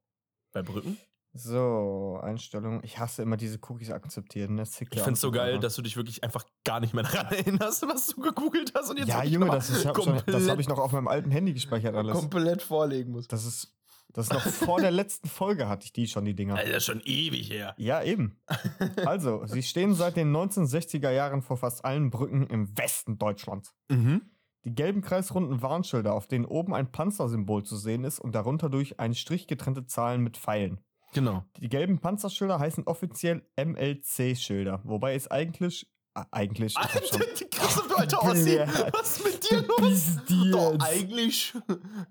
Bei 0.53 0.61
Brücken? 0.61 0.97
So, 1.37 2.17
Einstellung. 2.23 2.79
Ich 2.83 2.97
hasse 2.97 3.21
immer 3.21 3.35
diese 3.35 3.59
Cookies 3.67 3.91
akzeptieren. 3.91 4.55
Ne? 4.55 4.63
Ich 4.63 4.77
finde 4.77 5.11
es 5.11 5.19
so 5.21 5.31
geil, 5.31 5.59
dass 5.59 5.75
du 5.75 5.81
dich 5.81 5.97
wirklich 5.97 6.23
einfach 6.23 6.45
gar 6.63 6.79
nicht 6.79 6.93
mehr 6.93 7.03
daran 7.03 7.25
erinnerst, 7.33 7.85
was 7.87 8.07
du 8.07 8.21
gegoogelt 8.21 8.71
hast 8.73 8.89
und 8.89 8.97
jetzt 8.99 9.09
Ja, 9.09 9.21
Junge, 9.23 9.47
das, 9.47 9.69
ist- 9.69 9.85
hab 9.85 10.01
schon, 10.01 10.21
das 10.25 10.47
habe 10.47 10.61
ich 10.61 10.69
noch 10.69 10.79
auf 10.79 10.93
meinem 10.93 11.09
alten 11.09 11.31
Handy 11.31 11.53
gespeichert 11.53 11.93
alles. 11.93 12.13
komplett 12.17 12.61
vorlegen 12.61 13.11
musst. 13.11 13.33
Das 13.33 13.45
ist, 13.45 13.75
das 14.13 14.27
ist 14.27 14.33
noch 14.33 14.41
vor 14.41 14.79
der 14.79 14.91
letzten 14.91 15.27
Folge 15.27 15.67
hatte 15.67 15.83
ich 15.83 15.91
die 15.91 16.07
schon, 16.07 16.23
die 16.23 16.35
Dinger. 16.35 16.55
Alter, 16.55 16.79
schon 16.79 17.01
ewig 17.03 17.49
her. 17.51 17.75
Ja, 17.77 18.01
eben. 18.01 18.39
Also, 19.05 19.45
sie 19.45 19.61
stehen 19.61 19.93
seit 19.93 20.15
den 20.15 20.33
1960er 20.33 21.11
Jahren 21.11 21.41
vor 21.41 21.57
fast 21.57 21.83
allen 21.83 22.11
Brücken 22.11 22.47
im 22.47 22.77
Westen 22.77 23.17
Deutschlands. 23.17 23.73
Mhm. 23.89 24.21
Die 24.63 24.73
gelben 24.73 25.01
kreisrunden 25.01 25.61
Warnschilder, 25.61 26.13
auf 26.13 26.27
denen 26.27 26.45
oben 26.45 26.73
ein 26.73 26.91
Panzersymbol 26.91 27.63
zu 27.63 27.75
sehen 27.75 28.03
ist 28.05 28.19
und 28.19 28.33
darunter 28.33 28.69
durch 28.69 28.99
einen 29.01 29.13
Strich 29.15 29.47
getrennte 29.47 29.85
Zahlen 29.85 30.21
mit 30.21 30.37
Pfeilen. 30.37 30.79
Genau. 31.15 31.45
Die 31.61 31.69
gelben 31.69 31.99
Panzerschilder 31.99 32.59
heißen 32.59 32.83
offiziell 32.87 33.47
MLC-Schilder, 33.57 34.81
wobei 34.83 35.15
es 35.15 35.31
eigentlich. 35.31 35.89
Ah, 36.13 36.25
eigentlich. 36.31 36.75
Alter, 36.77 38.21
Ossi, 38.23 38.57
Ja. 38.57 38.67
was 38.93 39.17
ist 39.17 39.23
mit 39.23 39.49
dir 39.49 39.65
los? 39.65 40.19
Doch, 40.51 40.85
eigentlich. 40.85 41.53
Ja, 41.53 41.61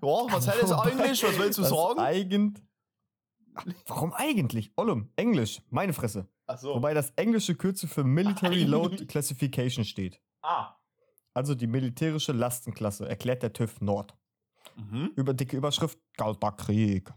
was 0.01 0.47
heißt 0.47 0.63
das 0.63 0.71
eigentlich? 0.71 1.23
Was 1.23 1.37
willst 1.39 1.57
du 1.59 1.61
Das 1.61 1.69
sagen? 1.69 1.99
Eigent. 1.99 2.63
Ach, 3.53 3.65
Warum 3.87 4.13
eigentlich? 4.13 4.71
Ollum, 4.75 5.11
Englisch, 5.15 5.61
meine 5.69 5.93
Fresse. 5.93 6.27
Achso. 6.47 6.73
Wobei 6.75 6.95
das 6.95 7.11
englische 7.11 7.53
Kürzel 7.55 7.87
für 7.87 8.03
Military 8.03 8.55
Eigentlich. 8.61 8.67
Load 8.67 9.05
Classification 9.05 9.85
steht. 9.85 10.19
Ah. 10.41 10.75
Also 11.35 11.53
die 11.53 11.67
militärische 11.67 12.31
Lastenklasse, 12.31 13.07
erklärt 13.07 13.43
der 13.43 13.53
TÜV 13.53 13.81
Nord. 13.81 14.15
Mhm. 14.75 15.11
Über 15.15 15.33
dicke 15.35 15.57
Überschrift 15.57 15.99
Kalter 16.17 16.51
Krieg. 16.53 17.13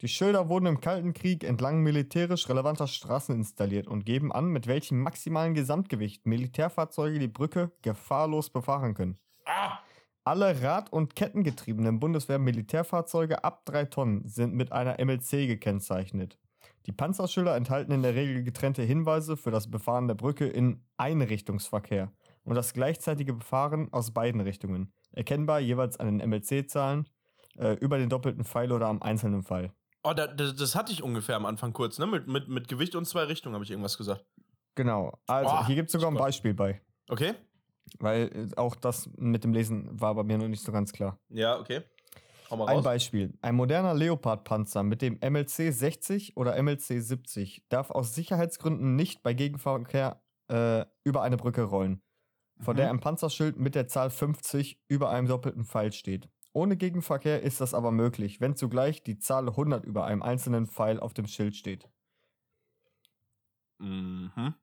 Die 0.00 0.08
Schilder 0.08 0.48
wurden 0.48 0.66
im 0.66 0.80
Kalten 0.80 1.14
Krieg 1.14 1.44
entlang 1.44 1.80
militärisch 1.80 2.48
relevanter 2.48 2.88
Straßen 2.88 3.34
installiert 3.34 3.86
und 3.86 4.04
geben 4.04 4.32
an, 4.32 4.46
mit 4.46 4.66
welchem 4.66 5.00
maximalen 5.00 5.54
Gesamtgewicht 5.54 6.26
Militärfahrzeuge 6.26 7.18
die 7.18 7.28
Brücke 7.28 7.70
gefahrlos 7.82 8.50
befahren 8.50 8.94
können. 8.94 9.18
Ah. 9.46 9.78
Alle 10.24 10.62
Rad- 10.62 10.92
und 10.92 11.14
Kettengetriebenen 11.14 12.00
Bundeswehr-Militärfahrzeuge 12.00 13.44
ab 13.44 13.64
3 13.66 13.84
Tonnen 13.86 14.26
sind 14.26 14.54
mit 14.54 14.72
einer 14.72 15.02
MLC 15.02 15.46
gekennzeichnet. 15.46 16.38
Die 16.86 16.92
Panzerschilder 16.92 17.56
enthalten 17.56 17.92
in 17.92 18.02
der 18.02 18.14
Regel 18.14 18.42
getrennte 18.42 18.82
Hinweise 18.82 19.36
für 19.36 19.50
das 19.50 19.70
Befahren 19.70 20.08
der 20.08 20.14
Brücke 20.14 20.46
in 20.46 20.82
Einrichtungsverkehr, 20.96 22.10
und 22.44 22.54
das 22.54 22.74
gleichzeitige 22.74 23.32
Befahren 23.32 23.92
aus 23.92 24.12
beiden 24.12 24.40
Richtungen. 24.40 24.92
Erkennbar 25.12 25.60
jeweils 25.60 25.98
an 25.98 26.18
den 26.18 26.28
MLC-Zahlen, 26.28 27.08
äh, 27.56 27.74
über 27.74 27.98
den 27.98 28.08
doppelten 28.08 28.44
Pfeil 28.44 28.72
oder 28.72 28.88
am 28.88 29.02
einzelnen 29.02 29.42
Pfeil. 29.42 29.72
Oh, 30.04 30.12
da, 30.12 30.26
das, 30.26 30.54
das 30.54 30.74
hatte 30.74 30.92
ich 30.92 31.02
ungefähr 31.02 31.36
am 31.36 31.46
Anfang 31.46 31.72
kurz, 31.72 31.98
ne? 31.98 32.06
Mit, 32.06 32.28
mit, 32.28 32.48
mit 32.48 32.68
Gewicht 32.68 32.94
und 32.94 33.06
zwei 33.06 33.24
Richtungen 33.24 33.54
habe 33.54 33.64
ich 33.64 33.70
irgendwas 33.70 33.96
gesagt. 33.96 34.24
Genau. 34.74 35.18
Also, 35.26 35.50
Boah, 35.50 35.66
hier 35.66 35.76
gibt 35.76 35.88
es 35.88 35.92
sogar 35.92 36.10
ein. 36.10 36.16
Beispiel 36.16 36.52
bei. 36.54 36.80
Okay? 37.08 37.34
Weil 37.98 38.50
äh, 38.52 38.56
auch 38.56 38.76
das 38.76 39.08
mit 39.16 39.44
dem 39.44 39.52
Lesen 39.52 39.88
war 40.00 40.14
bei 40.14 40.22
mir 40.22 40.38
noch 40.38 40.48
nicht 40.48 40.62
so 40.62 40.72
ganz 40.72 40.92
klar. 40.92 41.18
Ja, 41.30 41.58
okay. 41.58 41.82
Ein. 42.50 42.82
Beispiel. 42.82 43.36
Ein 43.40 43.56
moderner 43.56 43.94
Leopard-Panzer 43.94 44.82
mit 44.82 45.02
dem 45.02 45.18
MLC 45.18 45.72
60 45.72 46.36
oder 46.36 46.60
MLC 46.62 47.00
70 47.02 47.64
darf 47.68 47.90
aus 47.90 48.14
Sicherheitsgründen 48.14 48.94
nicht 48.94 49.22
bei 49.22 49.32
Gegenverkehr 49.34 50.22
äh, 50.48 50.84
über 51.02 51.22
eine 51.22 51.36
Brücke 51.36 51.62
rollen, 51.62 52.02
von 52.60 52.74
Mhm. 52.74 52.78
der 52.78 52.90
ein 52.90 53.00
Panzerschild 53.00 53.58
mit 53.58 53.74
der 53.74 53.88
Zahl 53.88 54.10
50 54.10 54.78
über 54.88 55.08
einem 55.10 55.26
doppelten 55.26 55.64
Pfeil 55.64 55.92
steht. 55.92 56.28
Ohne 56.54 56.76
Gegenverkehr 56.76 57.42
ist 57.42 57.60
das 57.60 57.74
aber 57.74 57.90
möglich, 57.90 58.40
wenn 58.40 58.54
zugleich 58.56 59.02
die 59.02 59.18
Zahl 59.18 59.48
100 59.48 59.84
über 59.84 60.04
einem 60.06 60.22
einzelnen 60.22 60.66
Pfeil 60.68 61.00
auf 61.00 61.12
dem 61.12 61.26
Schild 61.26 61.56
steht. 61.56 61.88
Mhm. 63.78 64.54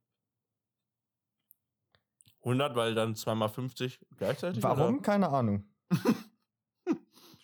100, 2.43 2.75
weil 2.75 2.95
dann 2.95 3.15
zweimal 3.15 3.49
50 3.49 3.99
gleichzeitig? 4.17 4.63
Warum? 4.63 4.95
Oder? 4.95 5.03
Keine 5.03 5.29
Ahnung. 5.29 5.65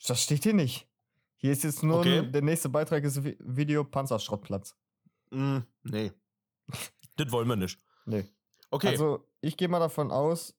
das 0.07 0.23
steht 0.23 0.43
hier 0.43 0.53
nicht. 0.53 0.87
Hier 1.35 1.51
ist 1.51 1.63
jetzt 1.63 1.83
nur 1.83 1.99
Okay. 1.99 2.19
ein- 2.19 2.31
der 2.31 2.41
nächste 2.41 2.69
Beitrag 2.69 3.03
ist 3.03 3.17
Vi- 3.23 3.37
Video 3.39 3.83
Panzerschrottplatz. 3.83 4.75
Mm, 5.29 5.57
nee. 5.83 6.11
das 7.17 7.31
wollen 7.31 7.47
wir 7.49 7.57
nicht. 7.57 7.79
Nee. 8.05 8.25
Okay. 8.71 8.87
Also, 8.87 9.27
ich 9.41 9.57
gehe 9.57 9.67
mal 9.67 9.79
davon 9.79 10.09
aus, 10.09 10.57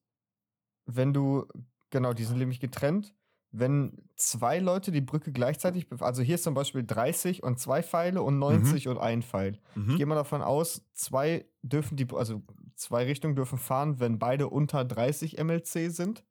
wenn 0.85 1.11
du, 1.11 1.47
genau, 1.89 2.13
die 2.13 2.23
sind 2.23 2.37
nämlich 2.37 2.59
getrennt, 2.59 3.13
wenn 3.51 4.09
zwei 4.15 4.59
Leute 4.59 4.91
die 4.91 5.01
Brücke 5.01 5.31
gleichzeitig, 5.31 5.87
also 5.99 6.21
hier 6.21 6.35
ist 6.35 6.43
zum 6.43 6.53
Beispiel 6.53 6.83
30 6.85 7.41
und 7.43 7.59
zwei 7.59 7.81
Pfeile 7.81 8.21
und 8.21 8.37
90 8.37 8.87
und 8.87 8.97
ein 8.99 9.23
Pfeil. 9.23 9.59
Ich 9.71 9.75
mhm. 9.75 9.97
gehe 9.97 10.05
mal 10.05 10.15
davon 10.15 10.41
aus, 10.41 10.85
zwei 10.93 11.45
dürfen 11.61 11.97
die, 11.97 12.07
also 12.13 12.43
zwei 12.75 13.05
Richtungen 13.05 13.35
dürfen 13.35 13.57
fahren, 13.57 13.99
wenn 13.99 14.19
beide 14.19 14.47
unter 14.47 14.85
30 14.85 15.43
MLC 15.43 15.91
sind. 15.91 16.23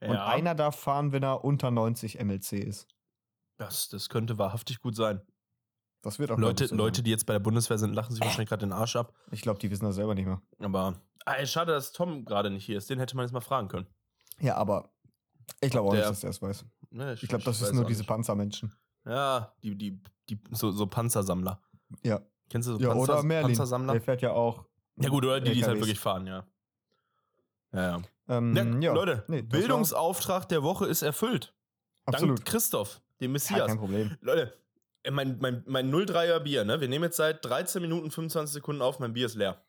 Und 0.00 0.12
ja, 0.12 0.26
einer 0.26 0.54
darf 0.54 0.78
fahren, 0.78 1.12
wenn 1.12 1.22
er 1.22 1.42
unter 1.44 1.70
90 1.70 2.22
MLC 2.22 2.52
ist. 2.52 2.86
das, 3.56 3.88
das 3.88 4.10
könnte 4.10 4.36
wahrhaftig 4.36 4.80
gut 4.80 4.94
sein. 4.94 5.22
Das 6.02 6.18
wird 6.18 6.30
auch 6.30 6.38
Leute, 6.38 6.64
ich, 6.64 6.70
so 6.70 6.76
Leute, 6.76 6.98
sein. 6.98 7.04
die 7.04 7.10
jetzt 7.10 7.24
bei 7.24 7.32
der 7.32 7.40
Bundeswehr 7.40 7.78
sind, 7.78 7.94
lachen 7.94 8.12
sich 8.12 8.22
wahrscheinlich 8.22 8.50
gerade 8.50 8.66
den 8.66 8.72
Arsch 8.72 8.94
ab. 8.94 9.14
Ich 9.32 9.40
glaube, 9.40 9.58
die 9.58 9.70
wissen 9.70 9.86
das 9.86 9.96
selber 9.96 10.14
nicht 10.14 10.26
mehr. 10.26 10.42
Aber 10.60 11.00
ey, 11.24 11.46
schade, 11.46 11.72
dass 11.72 11.92
Tom 11.92 12.24
gerade 12.24 12.50
nicht 12.50 12.66
hier 12.66 12.76
ist. 12.76 12.90
Den 12.90 12.98
hätte 12.98 13.16
man 13.16 13.24
jetzt 13.24 13.32
mal 13.32 13.40
fragen 13.40 13.68
können. 13.68 13.86
Ja, 14.38 14.56
aber 14.56 14.90
ich 15.60 15.70
glaube 15.70 15.88
auch 15.88 15.92
Der- 15.92 16.00
nicht, 16.00 16.10
dass 16.10 16.20
der 16.20 16.30
es 16.30 16.42
weiß. 16.42 16.64
Ne, 16.90 17.14
Ich 17.14 17.28
glaube, 17.28 17.44
das 17.44 17.60
ist 17.62 17.72
nur 17.74 17.84
diese 17.84 18.00
nicht. 18.00 18.08
Panzermenschen. 18.08 18.72
Ja, 19.04 19.54
die, 19.62 19.74
die, 19.76 20.00
die 20.28 20.38
so, 20.50 20.70
so 20.72 20.86
Panzersammler. 20.86 21.60
Ja. 22.02 22.20
Kennst 22.48 22.68
du 22.68 22.74
so 22.74 22.80
Ja, 22.80 22.88
Panzer, 22.88 23.12
oder 23.14 23.22
Merlin. 23.22 23.46
Panzersammler? 23.48 23.92
Der 23.94 24.02
fährt 24.02 24.22
ja 24.22 24.32
auch. 24.32 24.64
Ja, 24.96 25.08
gut, 25.08 25.24
oder 25.24 25.40
die, 25.40 25.52
die 25.52 25.60
es 25.60 25.66
halt 25.66 25.78
wirklich 25.78 25.98
fahren, 26.00 26.26
ja. 26.26 26.46
Ja, 27.72 27.98
ja. 27.98 28.02
Ähm, 28.28 28.56
ja, 28.56 28.88
ja, 28.88 28.92
Leute, 28.94 29.24
nee, 29.28 29.42
Bildungsauftrag 29.42 30.48
der 30.48 30.62
Woche 30.62 30.86
ist 30.86 31.02
erfüllt. 31.02 31.54
Absolut. 32.06 32.38
Dank 32.38 32.48
Christoph, 32.48 33.00
dem 33.20 33.30
Ja, 33.30 33.32
Messias. 33.32 33.66
kein 33.66 33.78
Problem. 33.78 34.16
Leute, 34.20 34.56
äh, 35.02 35.10
mein, 35.10 35.38
mein, 35.40 35.62
mein 35.66 35.92
03er 35.92 36.40
Bier, 36.40 36.64
ne? 36.64 36.80
Wir 36.80 36.88
nehmen 36.88 37.04
jetzt 37.04 37.16
seit 37.16 37.44
13 37.44 37.82
Minuten 37.82 38.10
25 38.10 38.54
Sekunden 38.54 38.82
auf, 38.82 38.98
mein 38.98 39.12
Bier 39.12 39.26
ist 39.26 39.34
leer. 39.34 39.60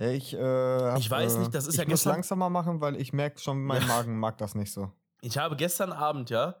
Ich, 0.00 0.32
äh, 0.34 0.38
hab, 0.38 0.98
Ich 0.98 1.10
weiß 1.10 1.34
äh, 1.34 1.38
nicht, 1.40 1.54
das 1.54 1.66
ist 1.66 1.74
ich 1.74 1.78
ja 1.78 1.84
muss 1.84 1.90
gestern- 2.00 2.12
langsamer 2.12 2.50
machen, 2.50 2.80
weil 2.80 2.96
ich 2.96 3.12
merke 3.12 3.40
schon, 3.40 3.64
mein. 3.64 3.84
Magen 3.88 4.18
mag 4.18 4.38
das 4.38 4.54
nicht 4.54 4.72
so. 4.72 4.92
Ich 5.20 5.38
habe 5.38 5.56
gestern 5.56 5.92
Abend, 5.92 6.30
ja, 6.30 6.56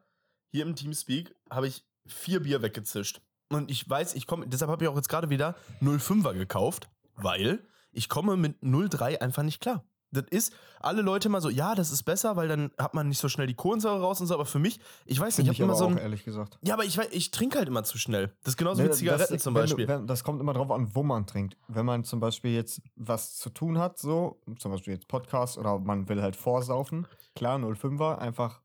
hier 0.50 0.64
im 0.66 0.74
Teamspeak, 0.74 1.34
habe 1.50 1.68
ich 1.68 1.84
vier 2.06 2.42
Bier 2.42 2.62
weggezischt. 2.62 3.20
Und 3.50 3.70
ich 3.70 3.88
weiß, 3.88 4.14
ich 4.14 4.26
komme, 4.26 4.46
deshalb 4.48 4.70
habe 4.70 4.84
ich 4.84 4.90
auch 4.90 4.96
jetzt 4.96 5.08
gerade 5.08 5.30
wieder 5.30 5.54
05er 5.80 6.34
gekauft, 6.34 6.88
weil 7.14 7.60
ich 7.92 8.08
komme 8.08 8.36
mit 8.36 8.56
03 8.62 9.20
einfach 9.22 9.42
nicht 9.42 9.60
klar. 9.60 9.84
Das 10.10 10.24
ist, 10.30 10.52
alle 10.80 11.02
Leute 11.02 11.28
mal 11.28 11.40
so, 11.40 11.50
ja, 11.50 11.74
das 11.74 11.90
ist 11.90 12.02
besser, 12.04 12.36
weil 12.36 12.48
dann 12.48 12.70
hat 12.78 12.94
man 12.94 13.08
nicht 13.08 13.18
so 13.18 13.28
schnell 13.28 13.46
die 13.46 13.54
Kohlensäure 13.54 14.00
raus 14.00 14.20
und 14.20 14.26
so, 14.26 14.34
aber 14.34 14.46
für 14.46 14.58
mich, 14.58 14.80
ich 15.04 15.20
weiß 15.20 15.38
nicht, 15.38 15.50
ich 15.50 15.60
habe 15.60 15.64
immer 15.64 15.74
so 15.74 15.86
auch, 15.86 15.90
ein, 15.90 15.98
ehrlich 15.98 16.24
gesagt. 16.24 16.58
ja, 16.62 16.74
aber 16.74 16.84
ich 16.84 16.98
ich 17.10 17.30
trinke 17.30 17.58
halt 17.58 17.68
immer 17.68 17.84
zu 17.84 17.98
schnell. 17.98 18.28
Das 18.42 18.54
ist 18.54 18.56
genauso 18.56 18.82
Ne, 18.82 18.88
wie 18.88 18.92
Zigaretten 18.92 19.34
das, 19.34 19.42
zum 19.42 19.54
wenn 19.54 19.62
Beispiel. 19.62 19.86
Du, 19.86 19.92
wenn, 19.92 20.06
das 20.06 20.24
kommt 20.24 20.40
immer 20.40 20.54
drauf 20.54 20.70
an, 20.70 20.94
wo 20.94 21.02
man 21.02 21.26
trinkt. 21.26 21.56
Wenn 21.68 21.84
man 21.84 22.04
zum 22.04 22.20
Beispiel 22.20 22.52
jetzt 22.52 22.80
was 22.96 23.36
zu 23.36 23.50
tun 23.50 23.78
hat, 23.78 23.98
so, 23.98 24.40
zum 24.58 24.72
Beispiel 24.72 24.94
jetzt 24.94 25.08
Podcast 25.08 25.58
oder 25.58 25.78
man 25.78 26.08
will 26.08 26.22
halt 26.22 26.36
vorsaufen, 26.36 27.06
klar, 27.34 27.58
05er, 27.58 28.16
einfach 28.16 28.62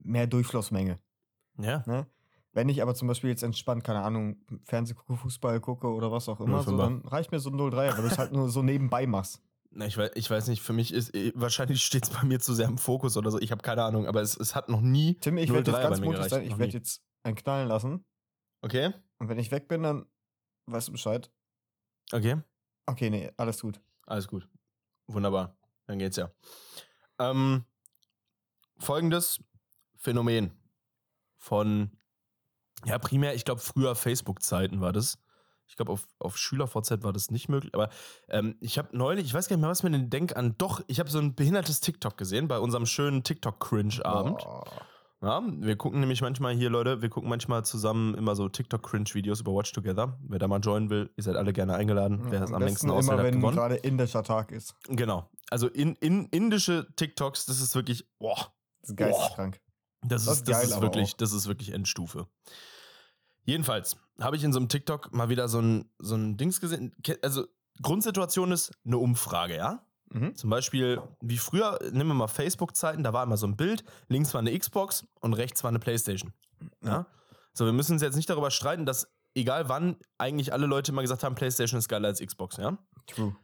mehr 0.00 0.26
Durchflussmenge. 0.26 0.98
ja. 1.58 1.82
Ne? 1.86 2.06
Wenn 2.54 2.68
ich 2.68 2.82
aber 2.82 2.94
zum 2.94 3.08
Beispiel 3.08 3.30
jetzt 3.30 3.42
entspannt, 3.42 3.82
keine 3.82 4.02
Ahnung, 4.02 4.36
Fernseh 4.64 4.92
gucke, 4.92 5.16
Fußball 5.16 5.58
gucke 5.60 5.86
oder 5.86 6.12
was 6.12 6.28
auch 6.28 6.38
immer, 6.38 6.62
so, 6.62 6.72
05er. 6.72 6.76
dann 6.76 7.00
reicht 7.06 7.32
mir 7.32 7.40
so 7.40 7.48
ein 7.48 7.56
03er, 7.58 7.96
weil 7.96 8.02
du 8.02 8.08
es 8.08 8.18
halt 8.18 8.32
nur 8.32 8.50
so 8.50 8.62
nebenbei 8.62 9.06
machst. 9.06 9.40
Na, 9.74 9.86
ich, 9.86 9.96
weiß, 9.96 10.10
ich 10.14 10.30
weiß 10.30 10.48
nicht, 10.48 10.60
für 10.60 10.74
mich 10.74 10.92
ist, 10.92 11.14
eh, 11.14 11.32
wahrscheinlich 11.34 11.82
steht 11.82 12.04
es 12.04 12.10
bei 12.10 12.24
mir 12.24 12.40
zu 12.40 12.52
sehr 12.52 12.68
im 12.68 12.76
Fokus 12.76 13.16
oder 13.16 13.30
so. 13.30 13.40
Ich 13.40 13.50
habe 13.50 13.62
keine 13.62 13.82
Ahnung, 13.84 14.06
aber 14.06 14.20
es, 14.20 14.36
es 14.36 14.54
hat 14.54 14.68
noch 14.68 14.82
nie. 14.82 15.14
Tim, 15.14 15.38
ich 15.38 15.50
werde 15.52 15.70
03 15.70 15.78
jetzt 15.78 15.88
ganz 15.88 16.00
mutig 16.00 16.24
sein, 16.26 16.44
ich 16.44 16.58
werde 16.58 16.72
jetzt 16.72 17.02
einen 17.22 17.36
knallen 17.36 17.68
lassen. 17.68 18.04
Okay, 18.60 18.92
Und 19.18 19.28
wenn 19.28 19.38
ich 19.38 19.50
weg 19.50 19.68
bin, 19.68 19.82
dann 19.82 20.06
weißt 20.66 20.88
du 20.88 20.92
Bescheid. 20.92 21.30
okay. 22.12 22.36
Okay, 22.84 23.10
nee, 23.10 23.30
alles 23.36 23.60
gut. 23.60 23.80
Alles 24.06 24.26
gut. 24.26 24.48
Wunderbar. 25.06 25.56
Dann 25.86 25.98
geht's 26.00 26.16
ja. 26.16 26.32
Ähm, 27.20 27.64
folgendes 28.78 29.40
Phänomen 29.96 30.50
von, 31.36 31.96
ja, 32.84 32.98
primär, 32.98 33.34
ich 33.34 33.44
glaube, 33.44 33.60
früher 33.60 33.94
Facebook-Zeiten 33.94 34.80
war 34.80 34.92
das. 34.92 35.18
Ich 35.72 35.76
glaube, 35.76 35.90
auf, 35.90 36.06
auf 36.18 36.36
SchülerVZ 36.36 37.02
war 37.02 37.14
das 37.14 37.30
nicht 37.30 37.48
möglich. 37.48 37.74
Aber 37.74 37.88
ähm, 38.28 38.56
ich 38.60 38.76
habe 38.76 38.94
neulich, 38.94 39.24
ich 39.24 39.32
weiß 39.32 39.48
gar 39.48 39.56
nicht 39.56 39.62
mehr, 39.62 39.70
was 39.70 39.82
mir 39.82 39.90
denn 39.90 40.10
denk 40.10 40.36
an. 40.36 40.54
Doch, 40.58 40.82
ich 40.86 41.00
habe 41.00 41.08
so 41.08 41.18
ein 41.18 41.34
behindertes 41.34 41.80
TikTok 41.80 42.18
gesehen 42.18 42.46
bei 42.46 42.58
unserem 42.58 42.84
schönen 42.84 43.22
TikTok-Cringe-Abend. 43.24 44.36
Boah. 44.40 44.64
Ja, 45.22 45.40
wir 45.46 45.76
gucken 45.76 46.00
nämlich 46.00 46.20
manchmal 46.20 46.52
hier, 46.54 46.68
Leute, 46.68 47.00
wir 47.00 47.08
gucken 47.08 47.30
manchmal 47.30 47.64
zusammen 47.64 48.14
immer 48.16 48.36
so 48.36 48.50
TikTok-Cringe-Videos 48.50 49.40
über 49.40 49.54
Watch 49.54 49.72
Together. 49.72 50.18
Wer 50.28 50.38
da 50.38 50.46
mal 50.46 50.60
joinen 50.60 50.90
will, 50.90 51.10
ihr 51.16 51.22
seid 51.22 51.36
alle 51.36 51.54
gerne 51.54 51.74
eingeladen. 51.74 52.20
Wer 52.28 52.40
das 52.40 52.52
am 52.52 52.60
längsten 52.60 52.90
aushält, 52.90 53.14
immer, 53.14 53.22
wenn 53.22 53.36
gewonnen. 53.36 53.56
gerade 53.56 53.76
indischer 53.76 54.24
Tag 54.24 54.52
ist. 54.52 54.74
Genau. 54.88 55.30
Also 55.48 55.68
in, 55.68 55.94
in, 56.00 56.26
indische 56.26 56.86
TikToks, 56.96 57.46
das 57.46 57.62
ist 57.62 57.74
wirklich, 57.74 58.06
boah, 58.18 58.52
Das 58.82 58.90
ist 58.90 58.96
geisteskrank. 58.96 59.60
das, 60.02 60.08
Das 60.10 60.22
ist, 60.24 60.28
ist 60.40 60.48
das 60.48 60.58
geil, 60.60 60.68
ist 60.68 60.80
wirklich, 60.82 61.12
auch. 61.14 61.16
das 61.16 61.32
ist 61.32 61.46
wirklich 61.48 61.72
Endstufe. 61.72 62.26
Jedenfalls 63.44 63.96
habe 64.20 64.36
ich 64.36 64.44
in 64.44 64.52
so 64.52 64.58
einem 64.58 64.68
TikTok 64.68 65.12
mal 65.12 65.28
wieder 65.28 65.48
so 65.48 65.60
ein, 65.60 65.90
so 65.98 66.14
ein 66.14 66.36
Dings 66.36 66.60
gesehen. 66.60 66.94
Also 67.22 67.46
Grundsituation 67.80 68.52
ist 68.52 68.72
eine 68.84 68.98
Umfrage, 68.98 69.56
ja? 69.56 69.84
Mhm. 70.10 70.34
Zum 70.36 70.50
Beispiel, 70.50 71.00
wie 71.20 71.38
früher, 71.38 71.78
nehmen 71.90 72.10
wir 72.10 72.14
mal 72.14 72.28
Facebook-Zeiten, 72.28 73.02
da 73.02 73.12
war 73.12 73.24
immer 73.24 73.36
so 73.36 73.46
ein 73.46 73.56
Bild, 73.56 73.84
links 74.08 74.34
war 74.34 74.40
eine 74.40 74.56
Xbox 74.56 75.06
und 75.20 75.32
rechts 75.34 75.64
war 75.64 75.68
eine 75.70 75.78
Playstation. 75.78 76.32
Ja? 76.84 77.06
So, 77.54 77.64
wir 77.64 77.72
müssen 77.72 77.92
uns 77.92 78.02
jetzt 78.02 78.16
nicht 78.16 78.28
darüber 78.28 78.50
streiten, 78.50 78.86
dass 78.86 79.08
egal 79.34 79.68
wann 79.68 79.96
eigentlich 80.18 80.52
alle 80.52 80.66
Leute 80.66 80.92
immer 80.92 81.02
gesagt 81.02 81.24
haben, 81.24 81.34
Playstation 81.34 81.78
ist 81.78 81.88
geiler 81.88 82.08
als 82.08 82.20
Xbox, 82.20 82.58
ja? 82.58 82.76
True. 83.06 83.34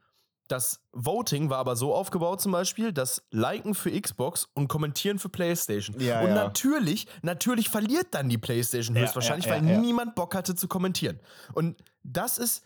Das 0.49 0.81
Voting 0.93 1.51
war 1.51 1.59
aber 1.59 1.77
so 1.77 1.95
aufgebaut 1.95 2.41
zum 2.41 2.53
Beispiel, 2.53 2.93
dass 2.93 3.23
Liken 3.31 3.75
für 3.75 3.91
Xbox 3.91 4.49
und 4.55 4.69
Kommentieren 4.69 5.19
für 5.19 5.29
PlayStation. 5.29 6.01
Ja, 6.01 6.23
und 6.23 6.29
ja. 6.29 6.35
natürlich, 6.35 7.07
natürlich 7.23 7.69
verliert 7.69 8.09
dann 8.13 8.31
die 8.31 8.39
PlayStation 8.39 8.97
Ja, 8.97 9.03
höchstwahrscheinlich, 9.03 9.49
weil 9.49 9.61
niemand 9.61 10.15
Bock 10.15 10.35
hatte 10.35 10.55
zu 10.55 10.67
kommentieren. 10.67 11.21
Und 11.53 11.77
das 12.03 12.39
ist, 12.39 12.65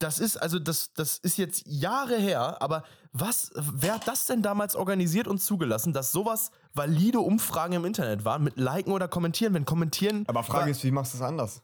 das 0.00 0.18
ist, 0.18 0.38
also 0.38 0.58
das, 0.58 0.92
das 0.94 1.18
ist 1.18 1.38
jetzt 1.38 1.62
Jahre 1.66 2.16
her, 2.16 2.60
aber 2.60 2.82
was, 3.12 3.52
wer 3.54 3.94
hat 3.94 4.08
das 4.08 4.26
denn 4.26 4.42
damals 4.42 4.74
organisiert 4.74 5.28
und 5.28 5.38
zugelassen, 5.38 5.92
dass 5.92 6.10
sowas 6.10 6.50
valide 6.72 7.20
Umfragen 7.20 7.74
im 7.74 7.84
Internet 7.84 8.24
waren 8.24 8.42
mit 8.42 8.56
Liken 8.56 8.92
oder 8.92 9.08
Kommentieren? 9.08 9.54
Wenn 9.54 9.64
Kommentieren. 9.64 10.24
Aber 10.26 10.42
Frage 10.42 10.64
war, 10.64 10.70
ist, 10.70 10.82
wie 10.84 10.90
machst 10.90 11.14
du 11.14 11.18
es 11.18 11.22
anders? 11.22 11.62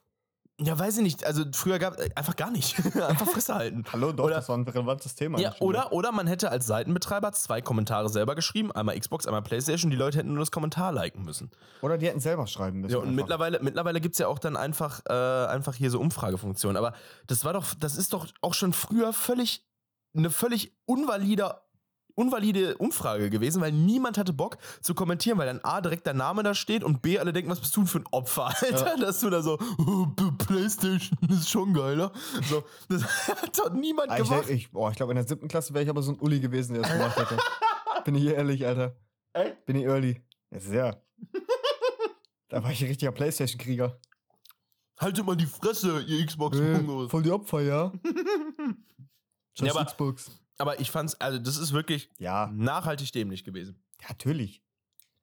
Ja, 0.59 0.79
weiß 0.79 0.97
ich 0.97 1.03
nicht. 1.03 1.27
Also 1.27 1.45
früher 1.53 1.79
gab 1.79 1.99
es 1.99 2.17
einfach 2.17 2.35
gar 2.35 2.51
nicht. 2.51 2.79
einfach 2.97 3.27
Fresse 3.27 3.55
halten. 3.55 3.85
Hallo, 3.93 4.13
doch, 4.13 4.25
Oder- 4.25 4.37
das 4.37 4.49
war 4.49 4.57
ein 4.57 4.63
relevantes 4.63 5.15
Thema. 5.15 5.39
Ja, 5.39 5.49
in 5.49 5.53
der 5.53 5.59
Schule. 5.59 5.79
oder, 5.79 5.93
oder 5.93 6.13
man 6.13 6.27
hätte 6.27 6.51
als 6.51 6.67
Seitenbetreiber 6.67 7.33
zwei 7.33 7.61
Kommentare 7.61 8.09
selber 8.09 8.35
geschrieben, 8.35 8.73
einmal 8.73 8.99
Xbox, 8.99 9.27
einmal 9.27 9.43
Playstation, 9.43 9.91
die 9.91 9.97
Leute 9.99 10.19
hätten 10.19 10.31
nur 10.31 10.39
das 10.39 10.51
Kommentar 10.51 10.93
liken 10.93 11.25
müssen. 11.25 11.51
Oder 11.83 11.99
die 11.99 12.07
hätten 12.07 12.21
selber 12.21 12.47
schreiben 12.47 12.81
müssen. 12.81 12.93
Ja, 12.93 12.99
und 12.99 13.09
einfach. 13.09 13.17
mittlerweile, 13.17 13.61
mittlerweile 13.61 14.01
gibt 14.01 14.15
es 14.15 14.19
ja 14.19 14.29
auch 14.29 14.39
dann 14.39 14.57
einfach, 14.57 15.03
äh, 15.09 15.13
einfach 15.13 15.75
hier 15.75 15.91
so 15.91 16.01
Umfragefunktionen. 16.01 16.79
Aber 16.79 16.95
das 17.27 17.45
war 17.45 17.53
doch, 17.53 17.75
das 17.79 17.97
ist 17.97 18.15
doch 18.15 18.27
auch 18.41 18.55
schon 18.55 18.73
früher 18.73 19.13
völlig, 19.13 19.67
eine 20.17 20.31
völlig 20.31 20.73
unvalide 20.87 21.55
unvalide 22.17 22.77
Umfrage 22.79 23.31
gewesen, 23.31 23.63
weil 23.63 23.71
niemand 23.71 24.19
hatte 24.19 24.33
Bock 24.33 24.59
zu 24.83 24.95
kommentieren, 24.95 25.39
weil 25.39 25.47
dann 25.47 25.61
A, 25.63 25.81
direkt 25.81 26.07
der 26.07 26.15
Name 26.15 26.43
da 26.43 26.55
steht 26.55 26.83
und 26.83 27.01
B, 27.03 27.19
alle 27.21 27.33
denken, 27.33 27.51
was 27.51 27.61
bist 27.61 27.77
du 27.77 27.87
für 27.87 27.99
ein 28.01 28.07
Opfer, 28.11 28.47
Alter? 28.63 28.97
Dass 28.97 29.21
du 29.21 29.31
da 29.31 29.43
so, 29.43 29.59
oh, 29.79 30.07
Playstation 30.39 31.17
ist 31.31 31.49
schon 31.49 31.73
geiler. 31.73 32.11
So, 32.51 32.65
das 32.89 33.05
hat 33.29 33.57
doch 33.59 33.73
niemand 33.73 34.11
Ah, 34.11 34.19
Ich, 34.19 34.29
gemacht. 34.29 34.49
ich, 34.51 34.71
boah, 34.73 34.91
ich 34.91 34.97
glaube, 34.97 35.13
in 35.13 35.17
der 35.17 35.29
siebten 35.29 35.47
Klasse 35.47 35.73
wäre 35.75 35.85
ich 35.85 35.91
aber 35.91 36.03
so 36.03 36.13
ein 36.13 36.19
Uli 36.19 36.41
gewesen, 36.41 36.75
der 36.75 36.83
das 36.83 36.93
gemacht 36.93 37.17
hätte. 37.17 37.37
Bin 38.05 38.15
ich 38.17 38.25
ehrlich, 38.25 38.67
Alter. 38.67 38.97
Echt? 39.33 39.65
Bin 39.67 39.77
ich 39.77 39.85
early. 39.85 40.23
Ja, 40.51 40.59
sehr. 40.61 41.03
da 42.49 42.63
war 42.63 42.71
ich 42.71 42.81
ein 42.83 42.89
richtiger 42.89 43.13
Playstation-Krieger. 43.13 43.99
Haltet 44.99 45.27
mal 45.27 45.37
die 45.37 45.45
Fresse, 45.47 46.01
ihr 46.07 46.25
xbox 46.25 46.59
Äh, 46.59 47.09
voll 47.11 47.23
die 47.23 47.31
Opfer, 47.31 47.61
ja. 47.61 47.93
Just 49.55 49.61
Ja, 49.61 49.73
aber- 49.73 49.85
Xbox. 49.85 50.31
Aber 50.59 50.81
ich 50.81 50.91
fand's, 50.91 51.15
also 51.21 51.39
das 51.39 51.57
ist 51.59 51.73
wirklich 51.73 52.11
Ja, 52.19 52.51
nachhaltig 52.55 53.13
dämlich 53.13 53.45
gewesen. 53.45 53.83
ja, 54.01 54.09
natürlich. 54.09 54.63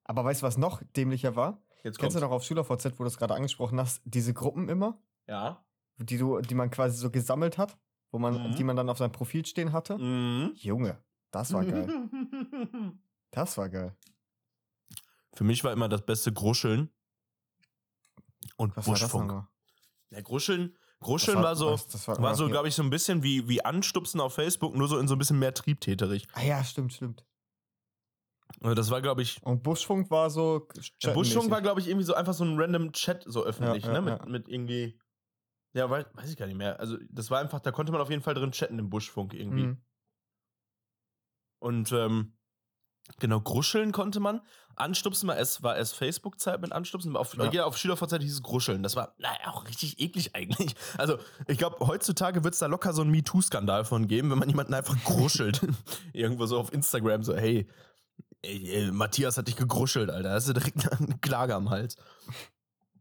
Aber 0.03 0.23
weißt 0.25 0.41
du, 0.41 0.45
was 0.45 0.57
noch 0.57 0.81
dämlicher 0.95 1.35
war? 1.35 1.61
Jetzt 1.83 1.97
Kennst 1.99 2.15
du 2.15 2.19
kommt's. 2.19 2.21
noch 2.21 2.31
auf 2.31 2.43
SchülerVZ, 2.43 2.85
wo 2.99 3.03
du 3.03 3.07
es 3.07 3.17
gerade 3.17 3.33
angesprochen 3.33 3.79
hast, 3.79 4.01
diese 4.05 4.33
Gruppen 4.33 4.69
immer, 4.69 5.01
Ja. 5.27 5.63
die 5.97 6.17
du, 6.17 6.39
die 6.41 6.55
man 6.55 6.69
quasi 6.69 6.97
so 6.97 7.09
gesammelt 7.09 7.57
hat, 7.57 7.77
wo 8.11 8.19
man, 8.19 8.51
Mhm. 8.51 8.55
die 8.55 8.63
man 8.63 8.75
dann 8.75 8.89
auf 8.89 8.97
seinem 8.97 9.11
Profil 9.11 9.45
stehen 9.45 9.71
hatte? 9.73 9.97
Mhm. 9.97 10.51
Junge, 10.55 10.97
das 11.31 11.51
war 11.53 11.65
geil. 11.65 11.87
Das 13.31 13.57
war 13.57 13.67
geil. 13.69 13.95
Für 15.33 15.43
mich 15.43 15.63
war 15.63 15.73
immer 15.73 15.89
das 15.89 16.05
beste 16.05 16.31
Gruscheln 16.31 16.91
und 18.57 18.77
Was 18.77 18.85
war 18.87 18.93
das 18.93 19.01
Buschfunk. 19.11 19.47
Ja, 20.11 20.21
Gruscheln, 20.21 20.75
Gruscheln 21.03 21.37
Das 21.37 21.45
war, 21.45 21.55
so, 21.55 21.71
das, 21.91 22.07
war, 22.07 22.21
war 22.21 22.35
so, 22.35 22.47
glaube 22.47 22.67
ich, 22.67 22.75
so 22.75 22.81
ein 22.81 22.89
bisschen 22.89 23.21
wie, 23.21 23.47
wie 23.47 23.63
Anstupsen 23.63 24.19
auf 24.19 24.33
Facebook, 24.33 24.75
nur 24.75 24.87
so 24.87 24.97
in 24.97 25.07
so 25.07 25.15
ein 25.15 25.19
bisschen 25.19 25.39
mehr 25.39 25.53
triebtäterig. 25.53 26.27
Ah 26.33 26.43
ja, 26.43 26.63
stimmt, 26.63 26.93
stimmt. 26.93 27.23
Also 28.61 28.75
Das 28.75 28.89
war, 28.89 29.01
glaube 29.01 29.21
ich, 29.21 29.41
Und 29.43 29.63
Buschfunk 29.63 30.09
war 30.09 30.29
so. 30.29 30.67
Buschfunk 31.13 31.51
war, 31.51 31.61
glaube 31.61 31.81
ich, 31.81 31.87
irgendwie 31.87 32.05
so 32.05 32.13
einfach 32.13 32.33
so 32.33 32.43
ein 32.43 32.59
random 32.59 32.91
Chat 32.93 33.23
so 33.27 33.43
öffentlich, 33.43 33.83
Ja, 33.85 33.93
ja, 33.93 34.01
ne? 34.01 34.11
Mit, 34.11 34.27
mit 34.27 34.47
irgendwie. 34.49 34.99
Ja, 35.75 35.89
weiß, 35.89 36.05
weiß 36.13 36.29
ich 36.29 36.37
gar 36.37 36.45
nicht 36.45 36.57
mehr. 36.57 36.79
Also, 36.79 36.97
das 37.09 37.31
war 37.31 37.39
einfach, 37.39 37.59
da 37.59 37.71
konnte 37.71 37.91
man 37.91 38.01
auf 38.01 38.09
jeden 38.09 38.21
Fall 38.21 38.35
drin 38.35 38.51
chatten 38.51 38.77
im 38.79 38.89
Buschfunk 38.89 39.33
irgendwie. 39.33 39.67
Mhm. 39.67 39.81
Und 41.59 41.91
ähm, 41.93 42.37
genau, 43.19 43.39
gruscheln 43.41 43.91
konnte 43.91 44.19
man. 44.19 44.41
Anstupsen 44.75 45.27
war 45.27 45.37
es, 45.37 45.61
war 45.61 45.77
es 45.77 45.91
Facebook-Zeit 45.91 46.59
mit 46.61 46.71
Anstupsen. 46.71 47.15
Auf, 47.15 47.35
Ja. 47.35 47.51
ja. 47.51 47.65
auf 47.65 47.77
SchülerVZ 47.77 48.21
hieß 48.21 48.33
es 48.33 48.41
Gruscheln. 48.41 48.81
Das 48.81 48.95
war 48.95 49.13
naja, 49.19 49.51
auch 49.51 49.67
richtig 49.67 49.99
eklig 49.99 50.35
eigentlich. 50.35 50.75
Also, 50.97 51.19
ich 51.47 51.59
glaube, 51.59 51.85
heutzutage 51.85 52.43
wird 52.43 52.55
es 52.55 52.59
da 52.59 52.65
locker 52.65 52.93
so 52.93 53.03
einen 53.03 53.11
MeToo-Skandal 53.11 53.85
von 53.85 54.07
geben, 54.07 54.31
wenn 54.31 54.39
man 54.39 54.49
jemanden 54.49 54.73
einfach 54.73 54.97
gruschelt. 55.03 55.61
Irgendwo 56.13 56.47
so 56.47 56.57
auf 56.59 56.73
Instagram, 56.73 57.23
so, 57.23 57.35
hey, 57.35 57.67
ey, 58.41 58.91
Matthias 58.91 59.37
hat 59.37 59.47
dich 59.47 59.55
gegruschelt, 59.55 60.09
Alter. 60.09 60.29
Da 60.29 60.35
hast 60.35 60.49
du 60.49 60.53
direkt 60.53 60.91
eine 60.99 61.17
Klage 61.19 61.53
am 61.53 61.69
Hals. 61.69 61.97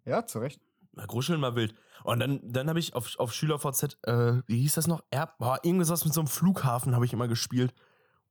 Ja, 0.05 0.27
zu 0.27 0.41
Recht. 0.41 0.61
Mal 0.93 1.07
gruscheln 1.07 1.41
mal 1.41 1.55
wild. 1.57 1.75
Und 2.05 2.21
dann, 2.21 2.41
dann 2.43 2.69
habe 2.69 2.81
ich 2.81 2.95
auf, 2.95 3.19
auf 3.19 3.33
SchülerVZ, 3.33 3.99
äh, 4.03 4.43
wie 4.47 4.61
hieß 4.61 4.75
das 4.75 4.89
noch? 4.89 5.03
Air, 5.11 5.33
boah, 5.39 5.59
irgendwas 5.63 6.05
mit 6.05 6.13
so 6.13 6.21
einem 6.21 6.29
Flughafen 6.29 6.95
habe 6.95 7.07
ich 7.07 7.13
immer 7.15 7.29
gespielt. 7.29 7.73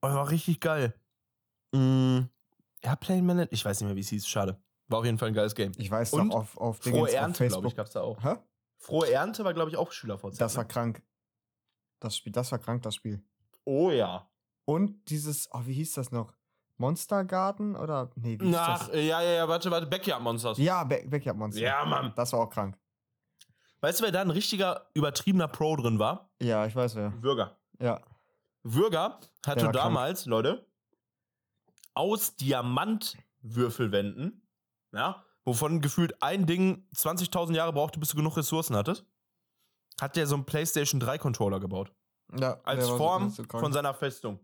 Und 0.02 0.14
war 0.14 0.30
richtig 0.30 0.60
geil. 0.60 0.94
Mm, 1.72 2.22
Airplane 2.82 3.22
Manager? 3.22 3.52
Ich 3.52 3.64
weiß 3.64 3.80
nicht 3.82 3.88
mehr, 3.88 3.96
wie 3.96 4.02
es 4.02 4.10
hieß. 4.10 4.28
Schade. 4.28 4.62
War 4.88 5.00
auf 5.00 5.06
jeden 5.06 5.18
Fall 5.18 5.30
ein 5.30 5.34
geiles 5.34 5.56
Game. 5.56 5.72
Ich 5.78 5.90
weiß 5.90 6.14
Und 6.14 6.28
noch 6.28 6.36
auf, 6.36 6.58
auf 6.58 6.78
Frohe 6.78 6.92
Dingens, 6.92 7.10
auf 7.10 7.16
Ernte, 7.16 7.48
glaube 7.48 7.68
ich, 7.68 7.76
gab's 7.76 7.92
da 7.92 8.02
auch. 8.02 8.22
Hä? 8.24 8.36
Frohe 8.78 9.12
Ernte 9.12 9.44
war, 9.46 9.54
glaube 9.54 9.70
ich, 9.70 9.78
auch 9.78 9.92
SchülerVZ. 9.92 10.38
Das 10.38 10.58
war 10.58 10.64
ne? 10.64 10.68
krank. 10.68 11.04
Das 12.00 12.18
Spiel, 12.18 12.32
das 12.34 12.52
war 12.52 12.60
krank, 12.60 12.82
das 12.82 12.96
Spiel. 12.96 13.24
Oh 13.64 13.92
ja. 13.92 14.28
Und 14.66 15.10
dieses, 15.10 15.50
oh, 15.54 15.62
wie 15.64 15.74
hieß 15.74 15.94
das 15.94 16.12
noch? 16.12 16.34
Monster 16.78 17.24
Garden 17.24 17.76
oder? 17.76 18.10
Nee, 18.16 18.40
wie 18.40 18.46
hieß 18.46 18.54
Nach, 18.56 18.80
das? 18.80 18.90
äh, 18.90 19.08
ja, 19.08 19.22
ja, 19.22 19.32
ja, 19.32 19.48
warte, 19.48 19.70
warte, 19.70 19.86
Backyard 19.86 20.22
Monsters. 20.22 20.58
Ja, 20.58 20.84
Back 20.84 21.10
Backyard 21.10 21.38
Monster. 21.38 21.62
Ja, 21.62 21.86
Mann. 21.86 22.12
Das 22.16 22.34
war 22.34 22.40
auch 22.40 22.50
krank. 22.50 22.76
Weißt 23.82 24.00
du, 24.00 24.06
wer 24.06 24.12
da 24.12 24.22
ein 24.22 24.30
richtiger, 24.32 24.90
übertriebener 24.94 25.48
Pro 25.48 25.76
drin 25.76 26.00
war? 26.00 26.32
Ja, 26.42 26.66
ich 26.66 26.76
weiß 26.76 26.96
wer. 26.96 27.14
Würger. 27.22 27.58
Ja. 27.80 28.02
Würger 28.64 29.20
hatte 29.46 29.66
war 29.66 29.72
krank. 29.72 29.74
damals, 29.74 30.26
Leute, 30.26 30.68
aus 31.94 32.36
Diamantwürfelwänden, 32.36 34.48
ja, 34.94 35.26
wovon 35.44 35.82
gefühlt 35.82 36.22
ein 36.22 36.46
Ding 36.46 36.88
20.000 36.96 37.56
Jahre 37.56 37.74
brauchte, 37.74 38.00
bis 38.00 38.10
du 38.10 38.18
genug 38.18 38.38
Ressourcen 38.38 38.76
hattest, 38.76 39.06
hat 40.00 40.16
der 40.16 40.28
so 40.28 40.36
einen 40.36 40.46
PlayStation 40.46 41.00
3 41.00 41.18
Controller 41.18 41.60
gebaut. 41.60 41.92
ja 42.38 42.60
Als 42.64 42.88
Form 42.90 43.30
so 43.30 43.44
von 43.44 43.74
seiner 43.74 43.94
Festung. 43.94 44.40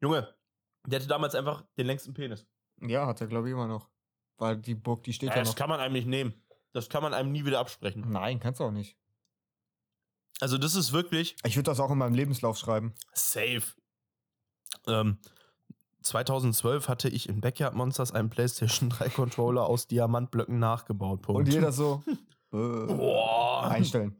Junge, 0.00 0.34
der 0.86 1.00
hatte 1.00 1.08
damals 1.08 1.34
einfach 1.34 1.64
den 1.76 1.86
längsten 1.86 2.14
Penis. 2.14 2.46
Ja, 2.80 3.06
hat 3.06 3.20
er, 3.20 3.26
glaube 3.26 3.48
ich, 3.48 3.52
immer 3.52 3.66
noch. 3.66 3.88
Weil 4.38 4.56
die 4.56 4.74
Burg, 4.74 5.02
die 5.02 5.12
steht 5.12 5.30
ja, 5.30 5.36
das 5.36 5.48
noch. 5.48 5.56
kann 5.56 5.68
man 5.68 5.80
einem 5.80 5.94
nicht 5.94 6.06
nehmen. 6.06 6.32
Das 6.72 6.88
kann 6.88 7.02
man 7.02 7.12
einem 7.12 7.32
nie 7.32 7.44
wieder 7.44 7.58
absprechen. 7.58 8.04
Nein, 8.08 8.38
kannst 8.38 8.60
du 8.60 8.64
auch 8.64 8.70
nicht. 8.70 8.96
Also 10.40 10.58
das 10.58 10.76
ist 10.76 10.92
wirklich 10.92 11.36
Ich 11.44 11.56
würde 11.56 11.70
das 11.70 11.80
auch 11.80 11.90
in 11.90 11.98
meinem 11.98 12.14
Lebenslauf 12.14 12.56
schreiben. 12.58 12.94
safe. 13.12 13.74
Ähm, 14.86 15.18
2012 16.02 16.88
hatte 16.88 17.08
ich 17.08 17.28
in 17.28 17.40
Backyard 17.40 17.74
Monsters 17.74 18.12
einen 18.12 18.30
PlayStation 18.30 18.90
3 18.90 19.08
Controller 19.10 19.66
aus 19.66 19.86
Diamantblöcken 19.86 20.58
nachgebaut. 20.58 21.22
Punkt. 21.22 21.40
Und 21.40 21.52
jeder 21.52 21.72
so 21.72 22.02
äh, 22.52 23.68
einstellen. 23.68 24.16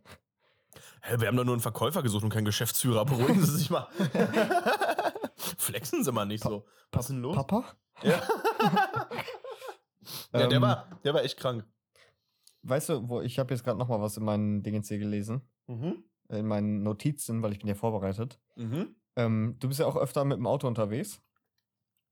Hä, 1.02 1.16
wir 1.20 1.28
haben 1.28 1.36
doch 1.36 1.44
nur 1.44 1.54
einen 1.54 1.62
Verkäufer 1.62 2.02
gesucht 2.02 2.24
und 2.24 2.30
keinen 2.30 2.44
Geschäftsführer. 2.44 3.04
Beruhigen 3.04 3.40
Sie 3.44 3.56
sich 3.56 3.70
mal. 3.70 3.86
Flexen 5.36 6.02
Sie 6.04 6.12
mal 6.12 6.26
nicht 6.26 6.42
so. 6.42 6.64
Was 6.92 7.04
ist 7.06 7.10
denn 7.10 7.22
los? 7.22 7.36
Papa? 7.36 7.64
Ja. 8.02 8.20
ja, 10.32 10.46
der 10.46 10.50
Ähm, 10.52 10.62
war, 10.62 10.86
der 11.04 11.14
war 11.14 11.22
echt 11.22 11.36
krank. 11.38 11.64
Weißt 12.62 12.88
du, 12.88 13.08
wo 13.08 13.20
ich 13.20 13.38
habe 13.38 13.54
jetzt 13.54 13.62
gerade 13.64 13.78
noch 13.78 13.88
mal 13.88 14.00
was 14.00 14.16
in 14.16 14.24
meinen 14.24 14.62
Dingens 14.62 14.88
hier 14.88 14.98
gelesen, 14.98 15.42
Mhm. 15.68 16.02
in 16.28 16.46
meinen 16.46 16.82
Notizen, 16.82 17.42
weil 17.42 17.52
ich 17.52 17.58
bin 17.60 17.68
ja 17.68 17.74
vorbereitet. 17.74 18.40
Mhm. 18.56 18.96
Ähm, 19.16 19.56
du 19.60 19.68
bist 19.68 19.80
ja 19.80 19.86
auch 19.86 19.96
öfter 19.96 20.24
mit 20.24 20.38
dem 20.38 20.46
Auto 20.46 20.66
unterwegs. 20.66 21.20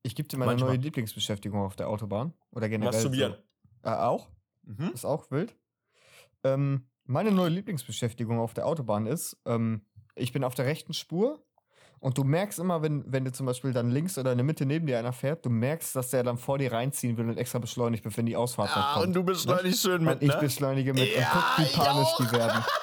Ich 0.03 0.15
gebe 0.15 0.27
dir 0.27 0.37
meine 0.37 0.51
Manchmal. 0.51 0.71
neue 0.71 0.79
Lieblingsbeschäftigung 0.79 1.59
auf 1.61 1.75
der 1.75 1.89
Autobahn 1.89 2.33
oder 2.51 2.69
generell. 2.69 2.93
Masturbieren. 2.93 3.35
So. 3.83 3.89
Äh, 3.89 3.93
auch? 3.95 4.27
Mhm. 4.63 4.91
Ist 4.93 5.05
auch 5.05 5.29
wild. 5.31 5.55
Ähm, 6.43 6.87
meine 7.05 7.31
neue 7.31 7.49
Lieblingsbeschäftigung 7.49 8.39
auf 8.39 8.53
der 8.53 8.65
Autobahn 8.67 9.05
ist, 9.07 9.37
ähm, 9.45 9.81
ich 10.15 10.33
bin 10.33 10.43
auf 10.43 10.55
der 10.55 10.65
rechten 10.65 10.93
Spur 10.93 11.41
und 11.99 12.17
du 12.17 12.23
merkst 12.23 12.59
immer, 12.59 12.81
wenn, 12.81 13.03
wenn 13.11 13.25
du 13.25 13.31
zum 13.31 13.45
Beispiel 13.45 13.73
dann 13.73 13.89
links 13.91 14.17
oder 14.17 14.31
in 14.31 14.37
der 14.37 14.45
Mitte 14.45 14.65
neben 14.65 14.85
dir 14.85 14.99
einer 14.99 15.13
fährt, 15.13 15.45
du 15.45 15.49
merkst, 15.49 15.95
dass 15.95 16.09
der 16.11 16.23
dann 16.23 16.37
vor 16.37 16.57
dir 16.57 16.71
reinziehen 16.71 17.17
will 17.17 17.27
und 17.29 17.37
extra 17.37 17.59
beschleunigt, 17.59 18.03
bevor 18.03 18.23
die 18.23 18.35
Ausfahrt 18.35 18.69
Ah, 18.75 18.93
kommt. 18.95 19.07
und 19.07 19.13
du 19.13 19.23
beschleunigst 19.23 19.81
schön 19.81 20.03
mit, 20.03 20.15
Und 20.15 20.21
ich 20.23 20.29
ne? 20.33 20.37
beschleunige 20.39 20.93
mit 20.93 21.15
Ja, 21.15 21.31
und 21.31 21.33
guck, 21.33 21.57
wie 21.57 21.63
ich 21.63 21.73
panisch 21.73 22.09
die 22.19 22.31
werden. 22.31 22.63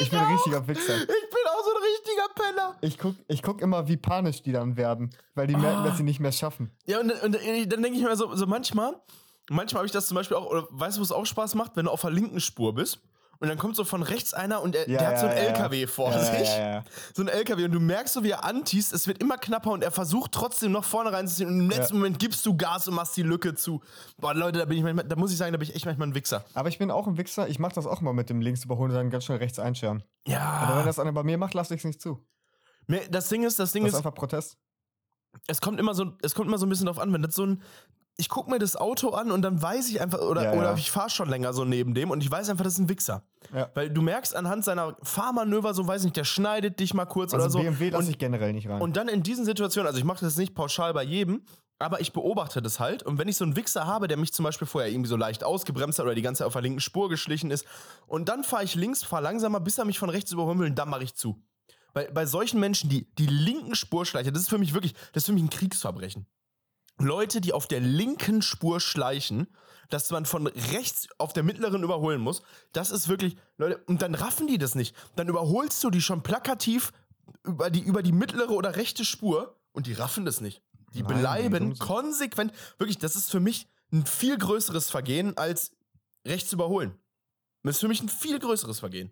Ich 0.00 0.10
bin 0.10 0.18
ein 0.18 0.32
richtiger 0.32 0.66
Wichser. 0.66 0.96
Ich 0.96 1.06
bin 1.06 1.44
auch 1.48 1.64
so 1.64 1.70
ein 1.70 1.82
richtiger 1.82 2.28
Penner. 2.34 2.71
Ich 2.84 2.98
guck, 2.98 3.14
ich 3.28 3.42
guck 3.42 3.60
immer, 3.62 3.86
wie 3.88 3.96
panisch 3.96 4.42
die 4.42 4.52
dann 4.52 4.76
werden, 4.76 5.10
weil 5.34 5.46
die 5.46 5.56
merken, 5.56 5.78
Ah. 5.82 5.84
dass 5.86 5.96
sie 5.98 6.02
nicht 6.02 6.18
mehr 6.20 6.32
schaffen. 6.32 6.70
Ja, 6.84 6.98
und, 7.00 7.10
und 7.22 7.34
dann 7.34 7.82
denke 7.82 7.92
ich 7.96 8.02
mir 8.02 8.16
so, 8.16 8.34
so 8.34 8.46
manchmal, 8.46 8.94
manchmal 9.48 9.78
habe 9.80 9.86
ich 9.86 9.92
das 9.92 10.06
zum 10.08 10.16
Beispiel 10.16 10.36
auch, 10.36 10.46
oder 10.46 10.66
weißt 10.70 10.96
du, 10.96 11.00
wo 11.00 11.04
es 11.04 11.12
auch 11.12 11.24
Spaß 11.24 11.54
macht, 11.54 11.76
wenn 11.76 11.84
du 11.86 11.90
auf 11.92 12.00
der 12.00 12.10
linken 12.10 12.40
Spur 12.40 12.74
bist 12.74 13.00
und 13.38 13.48
dann 13.48 13.56
kommt 13.58 13.76
so 13.76 13.84
von 13.84 14.02
rechts 14.02 14.34
einer 14.34 14.62
und 14.62 14.74
er, 14.74 14.88
Ja, 14.88 14.98
der 14.98 15.08
hat 15.08 15.18
so 15.20 15.26
ja, 15.26 15.32
einen 15.32 15.42
ja, 15.44 15.50
LKW 15.50 15.86
vor 15.86 16.10
ja, 16.10 16.18
sich. 16.24 16.48
Ja, 16.48 16.58
ja, 16.58 16.70
ja. 16.74 16.84
So 17.14 17.22
ein 17.22 17.28
LKW 17.28 17.64
und 17.66 17.72
du 17.72 17.78
merkst 17.80 18.14
so, 18.14 18.24
wie 18.24 18.30
er 18.30 18.44
antießt, 18.44 18.92
es 18.92 19.06
wird 19.06 19.18
immer 19.22 19.36
knapper 19.38 19.70
und 19.70 19.84
er 19.84 19.92
versucht 19.92 20.32
trotzdem 20.32 20.72
noch 20.72 20.82
vorne 20.84 21.12
reinzuziehen 21.12 21.48
und 21.50 21.60
im 21.60 21.70
letzten 21.70 21.94
Ja. 21.94 21.98
Moment 22.00 22.18
gibst 22.18 22.44
du 22.46 22.56
Gas 22.56 22.88
und 22.88 22.94
machst 22.94 23.16
die 23.16 23.22
Lücke 23.22 23.54
zu. 23.54 23.80
Boah, 24.18 24.34
Leute, 24.34 24.58
da 24.58 24.64
bin 24.64 24.76
ich 24.78 24.82
manchmal, 24.82 25.04
da 25.04 25.14
muss 25.14 25.30
ich 25.30 25.38
sagen, 25.38 25.52
da 25.52 25.58
bin 25.58 25.68
ich 25.68 25.74
echt 25.76 25.86
manchmal 25.86 26.08
ein 26.08 26.14
Wichser. 26.16 26.44
Aber 26.54 26.68
ich 26.68 26.78
bin 26.78 26.90
auch 26.90 27.06
ein 27.06 27.16
Wichser. 27.16 27.46
Ich 27.48 27.60
mache 27.60 27.74
das 27.76 27.86
auch 27.86 28.00
mal 28.00 28.12
mit 28.12 28.28
dem 28.28 28.40
links 28.40 28.64
überholen 28.64 28.90
und 28.90 28.96
dann 28.96 29.10
ganz 29.10 29.24
schnell 29.24 29.38
rechts 29.38 29.60
einscheren. 29.60 30.02
Aber 30.26 30.68
wenn 30.70 30.78
Ja. 30.80 30.82
das 30.84 30.98
einer 30.98 31.12
bei 31.12 31.22
mir 31.22 31.38
macht, 31.38 31.54
lasse 31.54 31.74
ich 31.74 31.80
es 31.80 31.84
nicht 31.84 32.00
zu. 32.00 32.18
Das 33.10 33.28
Ding 33.28 33.44
ist, 33.44 33.58
das 33.58 33.72
Ding 33.72 33.84
Das 33.84 33.92
ist 33.92 33.98
ist, 34.00 34.04
einfach 34.06 34.14
Protest. 34.14 34.56
es 35.46 35.60
kommt 35.60 35.78
immer 35.80 35.94
so, 35.94 36.12
es 36.22 36.34
kommt 36.34 36.48
immer 36.48 36.58
so 36.58 36.66
ein 36.66 36.68
bisschen 36.68 36.86
drauf 36.86 36.98
an, 36.98 37.12
wenn 37.12 37.22
das 37.22 37.34
so 37.34 37.46
ein, 37.46 37.62
ich 38.18 38.28
guck 38.28 38.48
mir 38.48 38.58
das 38.58 38.76
Auto 38.76 39.10
an 39.10 39.30
und 39.30 39.40
dann 39.42 39.62
weiß 39.62 39.88
ich 39.88 40.00
einfach, 40.00 40.20
oder, 40.20 40.44
Ja, 40.44 40.52
oder 40.52 40.70
ja. 40.72 40.74
ich 40.76 40.90
fahre 40.90 41.08
schon 41.08 41.30
länger 41.30 41.54
so 41.54 41.64
neben 41.64 41.94
dem 41.94 42.10
und 42.10 42.22
ich 42.22 42.30
weiß 42.30 42.50
einfach, 42.50 42.64
das 42.64 42.74
ist 42.74 42.78
ein 42.80 42.88
Wichser. 42.90 43.22
Ja. 43.54 43.70
Weil 43.74 43.88
du 43.88 44.02
merkst 44.02 44.36
anhand 44.36 44.64
seiner 44.64 44.96
Fahrmanöver, 45.02 45.72
so 45.74 45.86
weiß 45.86 46.02
ich 46.02 46.06
nicht, 46.06 46.16
der 46.16 46.24
schneidet 46.24 46.78
dich 46.78 46.92
mal 46.92 47.06
kurz 47.06 47.32
Also 47.32 47.44
oder 47.44 47.50
so. 47.50 47.58
BMW 47.60 47.88
lasse 47.90 48.04
und, 48.04 48.10
ich 48.10 48.18
generell 48.18 48.52
nicht 48.52 48.68
rein. 48.68 48.82
und 48.82 48.96
dann 48.96 49.08
in 49.08 49.22
diesen 49.22 49.44
Situationen, 49.46 49.86
also 49.86 49.98
ich 49.98 50.04
mache 50.04 50.24
das 50.24 50.36
nicht 50.36 50.54
pauschal 50.54 50.92
bei 50.92 51.02
jedem, 51.04 51.42
aber 51.78 52.00
ich 52.00 52.12
beobachte 52.12 52.60
das 52.62 52.78
halt. 52.78 53.02
Und 53.02 53.18
wenn 53.18 53.26
ich 53.28 53.36
so 53.36 53.44
einen 53.44 53.56
Wichser 53.56 53.86
habe, 53.86 54.06
der 54.08 54.16
mich 54.18 54.32
zum 54.32 54.44
Beispiel 54.44 54.68
vorher 54.68 54.90
irgendwie 54.90 55.08
so 55.08 55.16
leicht 55.16 55.42
ausgebremst 55.42 55.98
hat 55.98 56.04
oder 56.04 56.14
die 56.14 56.22
ganze 56.22 56.40
Zeit 56.40 56.46
auf 56.46 56.52
der 56.52 56.62
linken 56.62 56.80
Spur 56.80 57.08
geschlichen 57.08 57.50
ist, 57.50 57.64
und 58.06 58.28
dann 58.28 58.44
fahre 58.44 58.62
ich 58.64 58.74
links, 58.74 59.02
fahre 59.02 59.22
langsamer, 59.22 59.58
bis 59.58 59.78
er 59.78 59.84
mich 59.86 59.98
von 59.98 60.10
rechts 60.10 60.32
und 60.32 60.74
dann 60.76 60.88
mache 60.90 61.02
ich 61.02 61.14
zu. 61.14 61.42
Bei, 61.92 62.10
bei 62.10 62.26
solchen 62.26 62.60
Menschen, 62.60 62.88
die 62.88 63.06
die 63.16 63.26
linken 63.26 63.74
Spur 63.74 64.06
schleichen, 64.06 64.32
das 64.32 64.44
ist 64.44 64.48
für 64.48 64.58
mich 64.58 64.74
wirklich, 64.74 64.94
das 65.12 65.22
ist 65.22 65.26
für 65.26 65.32
mich 65.32 65.42
ein 65.42 65.50
Kriegsverbrechen. 65.50 66.26
Leute, 66.98 67.40
die 67.40 67.52
auf 67.52 67.66
der 67.66 67.80
linken 67.80 68.42
Spur 68.42 68.80
schleichen, 68.80 69.48
dass 69.90 70.10
man 70.10 70.24
von 70.24 70.46
rechts 70.46 71.08
auf 71.18 71.32
der 71.32 71.42
mittleren 71.42 71.82
überholen 71.82 72.20
muss, 72.20 72.42
das 72.72 72.90
ist 72.90 73.08
wirklich, 73.08 73.36
Leute, 73.58 73.82
und 73.86 74.02
dann 74.02 74.14
raffen 74.14 74.46
die 74.46 74.58
das 74.58 74.74
nicht. 74.74 74.94
Dann 75.16 75.28
überholst 75.28 75.82
du 75.84 75.90
die 75.90 76.00
schon 76.00 76.22
plakativ 76.22 76.92
über 77.44 77.70
die, 77.70 77.80
über 77.80 78.02
die 78.02 78.12
mittlere 78.12 78.50
oder 78.50 78.76
rechte 78.76 79.04
Spur 79.04 79.58
und 79.72 79.86
die 79.86 79.92
raffen 79.92 80.24
das 80.24 80.40
nicht. 80.40 80.62
Die 80.94 81.02
Nein, 81.02 81.20
bleiben 81.20 81.78
konsequent. 81.78 82.52
Wirklich, 82.78 82.98
das 82.98 83.16
ist 83.16 83.30
für 83.30 83.40
mich 83.40 83.68
ein 83.92 84.06
viel 84.06 84.38
größeres 84.38 84.90
Vergehen 84.90 85.36
als 85.36 85.72
rechts 86.26 86.52
überholen. 86.52 86.98
Das 87.62 87.76
ist 87.76 87.80
für 87.80 87.88
mich 87.88 88.02
ein 88.02 88.08
viel 88.08 88.38
größeres 88.38 88.80
Vergehen. 88.80 89.10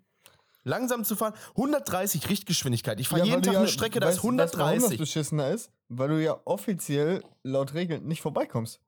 Langsam 0.64 1.04
zu 1.04 1.16
fahren. 1.16 1.32
130 1.56 2.28
Richtgeschwindigkeit. 2.28 3.00
Ich 3.00 3.08
fahre 3.08 3.20
Ja, 3.20 3.24
jeden 3.26 3.36
weil 3.36 3.40
du 3.42 3.46
Tag 3.46 3.54
ja- 3.54 3.58
eine 3.60 3.68
Strecke, 3.68 4.00
da 4.00 4.08
ist 4.08 4.18
weißt- 4.18 4.22
weißt 4.22 4.24
du, 4.24 4.28
warum 4.28 4.36
das 4.38 4.52
130. 4.84 4.98
beschissener 4.98 5.48
ist? 5.48 5.70
Weil 5.88 6.08
du 6.08 6.22
ja 6.22 6.38
offiziell 6.44 7.22
laut 7.42 7.74
Regeln 7.74 8.06
nicht 8.06 8.20
vorbeikommst. 8.22 8.80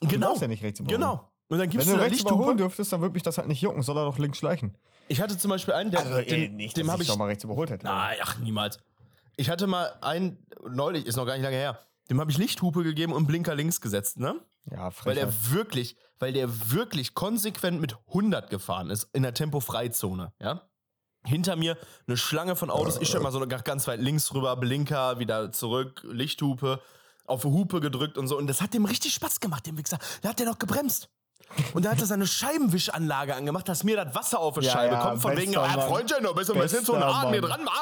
Du 0.00 0.08
Genau. 0.08 0.28
darfst 0.28 0.42
ja 0.42 0.48
nicht 0.48 0.62
rechts 0.62 0.80
überholen. 0.80 1.00
Genau. 1.00 1.30
Und 1.48 1.58
dann 1.58 1.68
gibst 1.70 1.86
Wenn 1.86 1.94
du 1.94 1.98
du 2.00 2.04
rechts 2.06 2.20
überholen 2.22 2.56
dürftest, 2.56 2.92
dann 2.92 3.00
würde 3.00 3.14
mich 3.14 3.22
das 3.22 3.38
halt 3.38 3.48
nicht 3.48 3.60
jucken. 3.62 3.82
Soll 3.82 3.96
er 3.96 4.04
doch 4.04 4.18
links 4.18 4.38
schleichen. 4.38 4.76
Ich 5.08 5.20
hatte 5.20 5.38
zum 5.38 5.48
Beispiel 5.50 5.74
einen, 5.74 5.90
der, 5.92 6.00
Also, 6.00 6.20
dem, 6.22 6.58
dem 6.58 6.90
habe 6.90 7.02
ich. 7.02 7.08
doch 7.08 7.16
mal 7.16 7.26
rechts 7.26 7.44
überholt 7.44 7.70
hätte. 7.70 7.84
Nein, 7.86 8.16
ach, 8.20 8.38
niemals. 8.38 8.78
Ich 9.36 9.48
hatte 9.50 9.66
mal 9.66 9.92
einen, 10.00 10.44
neulich, 10.68 11.06
ist 11.06 11.16
noch 11.16 11.24
gar 11.26 11.34
nicht 11.34 11.44
lange 11.44 11.56
her, 11.56 11.78
dem 12.10 12.20
habe 12.20 12.30
ich 12.30 12.38
Lichthupe 12.38 12.82
gegeben 12.82 13.12
und 13.12 13.26
Blinker 13.26 13.54
links 13.54 13.80
gesetzt, 13.80 14.18
ne? 14.18 14.36
Ja, 14.70 14.84
Weil 14.86 14.90
frech. 14.92 15.14
der 15.18 15.50
wirklich, 15.52 15.96
weil 16.18 16.32
der 16.32 16.70
wirklich 16.72 17.14
konsequent 17.14 17.80
mit 17.80 17.96
100 18.08 18.50
gefahren 18.50 18.90
ist 18.90 19.08
in 19.12 19.22
der 19.22 19.32
Tempofreizone, 19.34 20.32
ja? 20.40 20.62
Hinter 21.26 21.56
mir 21.56 21.76
eine 22.06 22.16
Schlange 22.16 22.56
von 22.56 22.70
Autos, 22.70 22.98
ich 23.00 23.08
stand 23.08 23.22
mal 23.24 23.32
so 23.32 23.44
ganz 23.46 23.86
weit 23.86 24.00
links 24.00 24.32
rüber, 24.32 24.56
Blinker, 24.56 25.18
wieder 25.18 25.52
zurück, 25.52 26.02
Lichthupe, 26.04 26.80
auf 27.26 27.42
die 27.42 27.48
Hupe 27.48 27.80
gedrückt 27.80 28.16
und 28.16 28.28
so. 28.28 28.38
Und 28.38 28.46
das 28.46 28.60
hat 28.60 28.74
dem 28.74 28.84
richtig 28.84 29.14
Spaß 29.14 29.40
gemacht, 29.40 29.66
dem 29.66 29.76
Wichser. 29.76 29.98
Da 30.22 30.30
hat 30.30 30.38
der 30.38 30.46
noch 30.46 30.58
gebremst. 30.58 31.08
Und 31.74 31.84
da 31.84 31.90
hat 31.90 32.00
er 32.00 32.06
seine 32.06 32.26
Scheibenwischanlage 32.26 33.34
angemacht, 33.34 33.68
dass 33.68 33.84
mir 33.84 34.02
das 34.02 34.14
Wasser 34.14 34.40
auf 34.40 34.58
die 34.58 34.66
Ja, 34.66 34.72
Scheibe 34.72 34.94
ja, 34.94 35.02
kommt, 35.02 35.22
von 35.22 35.36
wegen, 35.36 35.52
ja, 35.52 35.60
Mann. 35.60 35.80
Freundchen, 35.80 36.22
du 36.22 36.34
bist 36.34 36.50
ein 36.50 36.58
bisschen 36.58 36.84
zu 36.84 36.94
nah 36.94 37.22
an 37.22 37.30
mir 37.30 37.40
dran, 37.40 37.62
ma. 37.64 37.72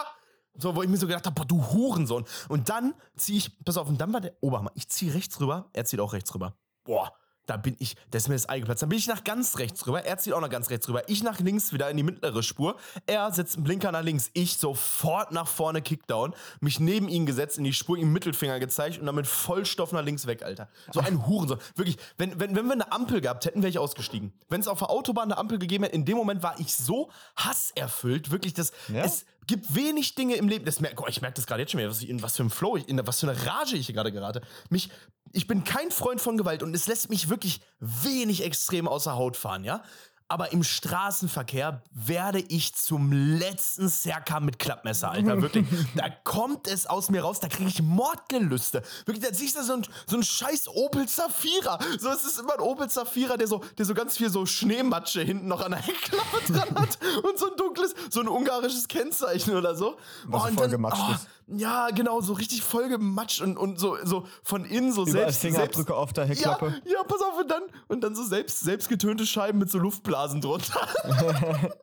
So, 0.56 0.76
wo 0.76 0.82
ich 0.82 0.88
mir 0.88 0.96
so 0.96 1.06
gedacht 1.06 1.26
habe, 1.26 1.34
boah, 1.34 1.46
du 1.46 1.64
Hurensohn. 1.72 2.24
Und 2.48 2.68
dann 2.68 2.94
ziehe 3.16 3.38
ich, 3.38 3.64
pass 3.64 3.76
auf, 3.76 3.88
und 3.88 4.00
dann 4.00 4.12
war 4.12 4.20
der 4.20 4.34
Oberhammer. 4.40 4.70
Ich 4.74 4.88
ziehe 4.88 5.12
rechts 5.12 5.40
rüber, 5.40 5.68
er 5.72 5.84
zieht 5.84 5.98
auch 6.00 6.12
rechts 6.12 6.32
rüber. 6.34 6.54
Boah, 6.84 7.12
da 7.46 7.56
bin 7.56 7.76
ich, 7.78 7.96
da 8.10 8.18
ist 8.18 8.28
mir 8.28 8.34
das 8.34 8.48
Ei 8.48 8.60
geplatzt. 8.60 8.82
Dann 8.82 8.88
bin 8.88 8.98
ich 8.98 9.06
nach 9.06 9.24
ganz 9.24 9.58
rechts 9.58 9.86
rüber, 9.86 10.04
er 10.04 10.18
zieht 10.18 10.32
auch 10.32 10.40
nach 10.40 10.50
ganz 10.50 10.70
rechts 10.70 10.88
rüber. 10.88 11.08
Ich 11.08 11.22
nach 11.22 11.40
links 11.40 11.72
wieder 11.72 11.90
in 11.90 11.96
die 11.96 12.02
mittlere 12.02 12.42
Spur. 12.42 12.76
Er 13.06 13.30
setzt 13.32 13.56
einen 13.56 13.64
Blinker 13.64 13.92
nach 13.92 14.02
links. 14.02 14.30
Ich 14.32 14.56
sofort 14.56 15.32
nach 15.32 15.46
vorne 15.48 15.82
Kickdown, 15.82 16.34
mich 16.60 16.80
neben 16.80 17.08
ihn 17.08 17.26
gesetzt, 17.26 17.58
in 17.58 17.64
die 17.64 17.72
Spur, 17.72 17.96
ihm 17.96 18.12
Mittelfinger 18.12 18.58
gezeigt 18.60 18.98
und 18.98 19.06
dann 19.06 19.14
mit 19.14 19.26
Vollstoff 19.26 19.92
nach 19.92 20.02
links 20.02 20.26
weg, 20.26 20.42
Alter. 20.42 20.68
So 20.92 21.00
ein 21.00 21.26
Hurensohn. 21.26 21.58
Wirklich, 21.74 21.96
wenn, 22.18 22.38
wenn, 22.40 22.56
wenn 22.56 22.66
wir 22.66 22.72
eine 22.72 22.92
Ampel 22.92 23.20
gehabt 23.20 23.44
hätten, 23.44 23.62
wäre 23.62 23.70
ich 23.70 23.78
ausgestiegen. 23.78 24.32
Wenn 24.48 24.60
es 24.60 24.68
auf 24.68 24.78
der 24.78 24.90
Autobahn 24.90 25.30
eine 25.30 25.38
Ampel 25.38 25.58
gegeben 25.58 25.84
hätte, 25.84 25.94
in 25.96 26.04
dem 26.04 26.16
Moment 26.16 26.42
war 26.42 26.58
ich 26.58 26.74
so 26.74 27.10
hasserfüllt. 27.36 28.30
Wirklich, 28.30 28.54
das, 28.54 28.72
Ja? 28.88 29.04
es 29.04 29.24
gibt 29.46 29.74
wenig 29.74 30.14
Dinge 30.14 30.36
im 30.36 30.48
Leben. 30.48 30.64
Das 30.64 30.80
merk, 30.80 31.00
oh, 31.00 31.06
ich 31.08 31.20
merke 31.20 31.36
das 31.36 31.46
gerade 31.46 31.62
jetzt 31.62 31.72
schon 31.72 31.78
wieder, 31.80 31.90
was, 31.90 32.02
in 32.02 32.22
was 32.22 32.36
für 32.36 32.42
einem 32.42 32.50
Flow, 32.50 32.76
ich, 32.76 32.88
in 32.88 33.04
was 33.06 33.20
für 33.20 33.28
eine 33.28 33.46
Rage 33.46 33.76
ich 33.76 33.86
hier 33.86 33.94
gerade 33.94 34.12
gerate. 34.12 34.40
Mich, 34.70 34.90
ich 35.34 35.46
bin 35.46 35.64
kein 35.64 35.90
Freund 35.90 36.20
von 36.20 36.36
Gewalt 36.38 36.62
und 36.62 36.74
es 36.74 36.86
lässt 36.86 37.10
mich 37.10 37.28
wirklich 37.28 37.60
wenig 37.80 38.44
extrem 38.44 38.88
außer 38.88 39.16
Haut 39.16 39.36
fahren, 39.36 39.64
ja? 39.64 39.82
Aber 40.26 40.52
im 40.52 40.62
Straßenverkehr 40.62 41.82
werde 41.92 42.38
ich 42.48 42.74
zum 42.74 43.12
letzten 43.12 43.88
Serka 43.88 44.40
mit 44.40 44.58
Klappmesser, 44.58 45.10
Alter. 45.10 45.42
Wirklich. 45.42 45.66
da 45.96 46.08
kommt 46.08 46.66
es 46.66 46.86
aus 46.86 47.10
mir 47.10 47.22
raus, 47.22 47.40
da 47.40 47.48
kriege 47.48 47.68
ich 47.68 47.82
Mordgelüste. 47.82 48.82
Wirklich, 49.04 49.26
da 49.26 49.34
siehst 49.34 49.56
du 49.56 49.62
so 49.62 49.74
ein, 49.74 49.86
so 50.06 50.16
ein 50.16 50.22
scheiß 50.22 50.68
Opel 50.68 51.06
Zafira. 51.06 51.78
So, 51.98 52.08
es 52.08 52.24
ist 52.24 52.38
immer 52.38 52.54
ein 52.54 52.60
Opel 52.60 52.88
Zafira, 52.88 53.36
der 53.36 53.48
so, 53.48 53.60
der 53.76 53.84
so 53.84 53.92
ganz 53.92 54.16
viel 54.16 54.30
so 54.30 54.46
Schneematsche 54.46 55.20
hinten 55.20 55.46
noch 55.46 55.60
an 55.60 55.72
der 55.72 55.82
Heckklappe 55.82 56.52
dran 56.52 56.74
hat. 56.74 56.98
Und 57.22 57.38
so 57.38 57.50
ein 57.50 57.56
dunkles, 57.58 57.94
so 58.08 58.20
ein 58.20 58.28
ungarisches 58.28 58.88
Kennzeichen 58.88 59.54
oder 59.54 59.74
so. 59.74 59.98
Was 60.26 60.42
so 60.42 60.48
und 60.48 60.54
voll 60.54 60.68
gematscht 60.68 61.14
ist. 61.14 61.28
Ja, 61.46 61.90
genau, 61.90 62.20
so 62.20 62.32
richtig 62.32 62.62
voll 62.62 62.88
gematscht 62.88 63.40
und, 63.42 63.56
und 63.58 63.78
so, 63.78 63.96
so 64.04 64.26
von 64.42 64.64
innen 64.64 64.92
so 64.92 65.02
Überall 65.02 65.12
selbst. 65.12 65.40
selbst 65.40 65.54
Fingerabdrücke 65.56 65.94
auf 65.94 66.12
der 66.12 66.24
Heckklappe. 66.26 66.80
ja, 66.86 66.92
ja, 66.92 67.02
pass 67.04 67.20
auf, 67.20 67.38
und 67.38 67.50
dann, 67.50 67.62
und 67.88 68.00
dann 68.02 68.14
so 68.14 68.24
selbst, 68.24 68.60
selbstgetönte 68.60 69.26
Scheiben 69.26 69.58
mit 69.58 69.70
so 69.70 69.78
Luftblasen 69.78 70.40
drunter. 70.40 70.80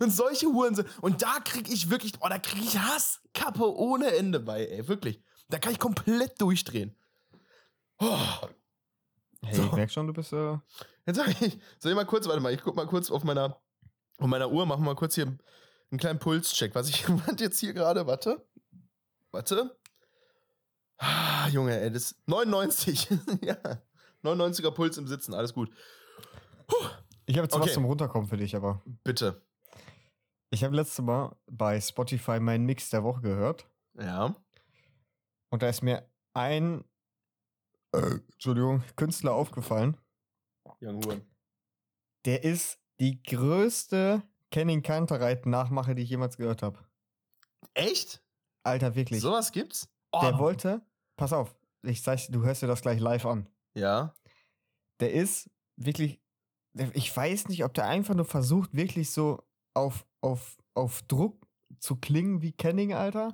und 0.00 0.10
solche 0.10 0.46
Huren 0.46 0.74
sind. 0.74 0.88
Und 1.00 1.22
da 1.22 1.38
krieg 1.44 1.70
ich 1.72 1.88
wirklich, 1.88 2.12
oh, 2.20 2.28
da 2.28 2.38
krieg 2.38 2.62
ich 2.62 2.78
Hasskappe 2.78 3.74
ohne 3.74 4.14
Ende 4.16 4.40
bei, 4.40 4.66
ey, 4.66 4.86
wirklich. 4.88 5.20
Da 5.48 5.58
kann 5.58 5.72
ich 5.72 5.78
komplett 5.78 6.40
durchdrehen. 6.40 6.94
Oh, 7.98 8.18
Hey, 9.44 9.56
So. 9.56 9.64
ich 9.64 9.72
merk 9.72 9.90
schon, 9.90 10.06
du 10.06 10.12
bist 10.12 10.32
äh, 10.32 10.56
jetzt 11.06 11.16
sag 11.16 11.28
ich, 11.42 11.58
soll 11.78 11.92
ich 11.92 11.96
mal 11.96 12.06
kurz, 12.06 12.26
warte 12.26 12.40
mal, 12.40 12.52
ich 12.52 12.62
guck 12.62 12.76
mal 12.76 12.86
kurz 12.86 13.10
auf 13.10 13.24
meiner, 13.24 13.60
auf 14.18 14.26
meiner 14.26 14.50
Uhr, 14.50 14.64
machen 14.66 14.80
wir 14.82 14.86
mal 14.86 14.94
kurz 14.96 15.14
hier 15.14 15.26
einen 15.26 15.98
kleinen 15.98 16.18
Pulscheck. 16.18 16.74
Was 16.74 16.88
ich 16.88 17.04
jetzt 17.38 17.58
hier 17.60 17.74
gerade, 17.74 18.06
warte. 18.06 18.42
Warte. 19.34 19.76
Ah, 20.98 21.48
Junge, 21.48 21.80
ey, 21.80 21.90
das 21.90 22.14
99. 22.26 23.10
ja. 23.42 23.56
99er 24.22 24.70
Puls 24.70 24.96
im 24.96 25.08
Sitzen, 25.08 25.34
alles 25.34 25.52
gut. 25.52 25.74
Ich 27.26 27.36
habe 27.36 27.46
jetzt 27.46 27.54
Okay. 27.54 27.66
was 27.66 27.74
zum 27.74 27.84
Runterkommen 27.84 28.28
für 28.28 28.36
dich, 28.36 28.54
aber. 28.54 28.80
Bitte. 29.02 29.44
Ich 30.50 30.62
habe 30.62 30.76
letztes 30.76 31.04
Mal 31.04 31.36
bei 31.50 31.80
Spotify 31.80 32.38
meinen 32.38 32.64
Mix 32.64 32.90
der 32.90 33.02
Woche 33.02 33.22
gehört. 33.22 33.68
Ja. 33.98 34.36
Und 35.50 35.62
da 35.62 35.68
ist 35.68 35.82
mir 35.82 36.08
ein 36.32 36.84
äh, 37.92 38.20
Entschuldigung, 38.32 38.84
Künstler 38.94 39.34
aufgefallen. 39.34 39.96
Young 40.80 41.04
Huren. 41.04 41.28
Der 42.24 42.44
ist 42.44 42.78
die 43.00 43.20
größte 43.22 44.22
Kenning 44.52 44.82
Kantereit 44.84 45.44
Nachmache, 45.46 45.96
die 45.96 46.02
ich 46.02 46.10
jemals 46.10 46.36
gehört 46.36 46.62
habe. 46.62 46.78
Echt? 47.74 48.23
Alter, 48.64 48.94
wirklich. 48.94 49.20
Sowas 49.20 49.52
gibt's? 49.52 49.88
Der 50.20 50.34
Oh. 50.34 50.38
wollte, 50.38 50.82
pass 51.16 51.32
auf, 51.32 51.54
ich 51.82 52.02
sag, 52.02 52.18
du 52.30 52.42
hörst 52.44 52.62
dir 52.62 52.66
das 52.66 52.80
gleich 52.82 52.98
live 53.00 53.26
an. 53.26 53.48
Ja. 53.74 54.14
Der 55.00 55.12
ist 55.12 55.50
wirklich, 55.76 56.20
der- 56.72 56.94
ich 56.96 57.14
weiß 57.16 57.48
nicht, 57.48 57.64
ob 57.64 57.74
der 57.74 57.86
einfach 57.86 58.14
nur 58.14 58.24
versucht, 58.24 58.74
wirklich 58.74 59.10
so 59.10 59.42
auf, 59.74 60.06
auf, 60.20 60.56
auf 60.74 61.02
Druck 61.02 61.46
zu 61.78 61.96
klingen 61.96 62.42
wie 62.42 62.52
Kenning, 62.52 62.94
Alter. 62.94 63.32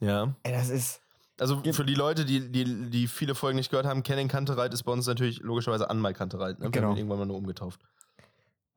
Ja. 0.00 0.34
Ey, 0.42 0.52
das 0.52 0.68
ist, 0.70 1.00
Also 1.38 1.62
für 1.72 1.84
die 1.84 1.94
Leute, 1.94 2.24
die, 2.24 2.50
die, 2.50 2.90
die 2.90 3.06
viele 3.08 3.34
Folgen 3.34 3.56
nicht 3.56 3.70
gehört 3.70 3.86
haben, 3.86 4.02
Kenning 4.02 4.28
Kantereit 4.28 4.72
ist 4.74 4.82
bei 4.84 4.92
uns 4.92 5.06
natürlich 5.06 5.38
logischerweise 5.40 5.88
Anmal 5.90 6.14
Kantereit. 6.14 6.58
Ne? 6.58 6.66
Wir 6.66 6.70
Genau. 6.70 6.88
haben 6.88 6.92
ihn 6.94 6.98
irgendwann 6.98 7.18
mal 7.18 7.26
nur 7.26 7.36
umgetauft. 7.36 7.80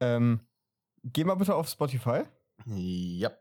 ähm, 0.01 0.41
geh 1.03 1.23
mal 1.23 1.35
bitte 1.35 1.55
auf 1.55 1.69
Spotify. 1.69 2.23
Ja. 2.65 3.31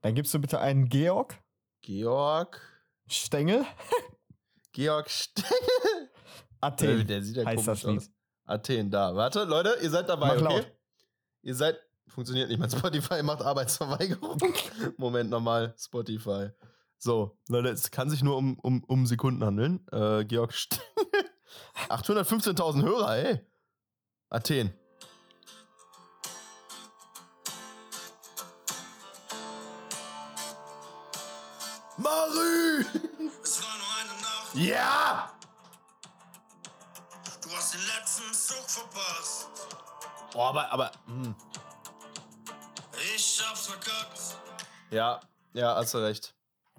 Dann 0.00 0.14
gibst 0.14 0.32
du 0.32 0.38
bitte 0.40 0.58
einen 0.60 0.88
Georg 0.88 1.36
Georg. 1.86 2.60
Stengel. 3.06 3.64
Georg 4.72 5.08
Stengel. 5.08 6.10
Athen. 6.60 7.06
Der 7.06 7.22
sieht 7.22 7.36
ja 7.36 7.44
heißt 7.44 7.68
das 7.68 7.84
Lied. 7.84 7.98
aus. 7.98 8.10
Athen, 8.44 8.90
da. 8.90 9.14
Warte, 9.14 9.44
Leute, 9.44 9.78
ihr 9.80 9.90
seid 9.90 10.08
dabei, 10.08 10.34
Mach 10.34 10.34
okay? 10.34 10.42
laut. 10.56 10.72
Ihr 11.42 11.54
seid. 11.54 11.78
Funktioniert 12.08 12.48
nicht. 12.48 12.58
Mein 12.58 12.70
Spotify 12.76 13.22
macht 13.22 13.40
Arbeitsverweigerung. 13.40 14.36
Moment 14.96 15.30
nochmal. 15.30 15.76
Spotify. 15.78 16.48
So, 16.98 17.38
Leute, 17.48 17.68
es 17.68 17.88
kann 17.92 18.10
sich 18.10 18.22
nur 18.24 18.36
um, 18.36 18.58
um, 18.58 18.82
um 18.84 19.06
Sekunden 19.06 19.44
handeln. 19.44 19.86
Äh, 19.92 20.24
Georg 20.24 20.54
Stengel. 20.54 20.84
815.000 21.88 22.82
Hörer, 22.82 23.16
ey. 23.16 23.40
Athen. 24.28 24.72
Marie! 32.28 32.86
Es 33.42 33.62
war 33.62 33.76
nur 33.78 34.12
eine 34.12 34.20
Nacht, 34.22 34.54
Ja! 34.54 35.30
du 37.42 37.50
hast 37.56 37.74
den 37.74 37.80
letzten 37.80 38.32
Zug 38.34 38.68
verpasst. 38.68 39.48
Boah, 40.32 40.48
aber, 40.50 40.72
aber, 40.72 40.90
hm. 41.06 41.34
Ich 43.14 43.42
hab's 43.46 43.66
verkackt. 43.66 44.36
Ja, 44.90 45.20
ja, 45.52 45.76
hast 45.76 45.94
du 45.94 45.98
recht. 45.98 46.34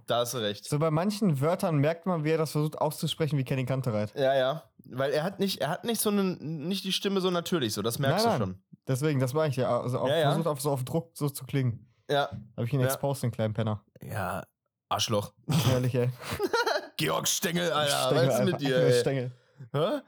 Da 0.08 0.20
hast 0.20 0.34
du 0.34 0.38
recht. 0.38 0.66
So 0.68 0.80
bei 0.80 0.90
manchen 0.92 1.42
Wörtern 1.42 1.78
merkt 1.78 2.06
man, 2.06 2.24
wie 2.24 2.32
er 2.32 2.38
das 2.38 2.52
versucht 2.52 2.78
auszusprechen 2.78 3.38
wie 3.38 3.44
Kenny 3.44 3.66
Kantereit. 3.66 4.14
Ja, 4.16 4.34
ja. 4.36 4.64
Weil 4.86 5.12
er 5.12 5.24
hat 5.24 5.40
nicht, 5.40 5.60
er 5.60 5.70
hat 5.70 5.84
nicht 5.84 6.00
so 6.00 6.10
eine, 6.10 6.24
nicht 6.24 6.86
die 6.86 6.94
Stimme 6.94 7.20
so 7.20 7.30
natürlich 7.30 7.74
so, 7.74 7.82
das 7.82 8.00
merkst 8.00 8.26
Nein, 8.26 8.40
du 8.40 8.46
nein. 8.46 8.56
schon. 8.56 8.64
Deswegen, 8.88 9.20
das 9.20 9.34
war 9.34 9.48
ich 9.48 9.58
ja. 9.58 9.82
Also 9.82 10.00
auch 10.00 10.08
Ja, 10.08 10.16
ja. 10.18 10.28
versucht 10.30 10.48
auf 10.48 10.62
so 10.62 10.72
auf 10.72 10.86
Druck 10.86 11.12
so 11.18 11.30
zu 11.30 11.46
klingen. 11.46 11.94
Ja. 12.10 12.28
Da 12.28 12.38
habe 12.58 12.66
ich 12.68 12.74
ihn 12.74 12.80
Ja. 12.80 12.86
exposed, 12.88 13.22
den 13.24 13.32
kleinen 13.32 13.54
Penner. 13.54 13.84
Ja, 14.02 14.44
Arschloch. 14.90 15.34
Ehrlich, 15.72 15.96
ey. 15.96 16.10
Georg 16.98 17.28
Stengel, 17.28 17.72
Alter. 17.72 18.08
Stengel 18.08 18.28
was 18.28 18.40
ist 18.40 18.46
mit 18.46 18.62
dir, 18.62 18.78
ey? 18.78 19.00
Stengel. 19.00 19.32
Hä? 19.74 20.02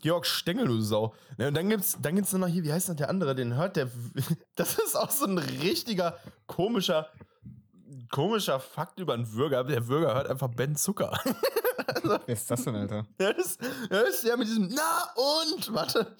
Georg 0.00 0.26
Stengel, 0.26 0.66
du 0.66 0.80
Sau. 0.80 1.14
Ja, 1.38 1.48
und 1.48 1.54
dann 1.54 1.68
gibt's, 1.68 1.96
dann 2.00 2.16
gibt's 2.16 2.32
noch 2.32 2.48
hier, 2.48 2.64
wie 2.64 2.72
heißt 2.72 2.88
das 2.88 2.96
der 2.96 3.08
andere, 3.08 3.34
den 3.34 3.54
hört 3.54 3.76
der. 3.76 3.88
Das 4.56 4.78
ist 4.78 4.96
auch 4.96 5.10
so 5.10 5.26
ein 5.26 5.38
richtiger, 5.38 6.18
komischer, 6.46 7.08
komischer 8.10 8.58
Fakt 8.58 8.98
über 8.98 9.14
einen 9.14 9.30
Bürger. 9.30 9.64
Der 9.64 9.80
Bürger 9.80 10.14
hört 10.14 10.28
einfach 10.28 10.48
Ben 10.48 10.76
Zucker. 10.76 11.18
Wer 12.02 12.28
ist 12.28 12.50
das 12.50 12.64
denn, 12.64 12.74
Alter? 12.74 13.06
Das 13.16 13.36
ist, 13.38 13.60
das 13.90 14.08
ist 14.08 14.24
ja 14.24 14.36
mit 14.36 14.48
diesem 14.48 14.68
Na 14.74 15.12
und? 15.14 15.72
Warte. 15.72 16.16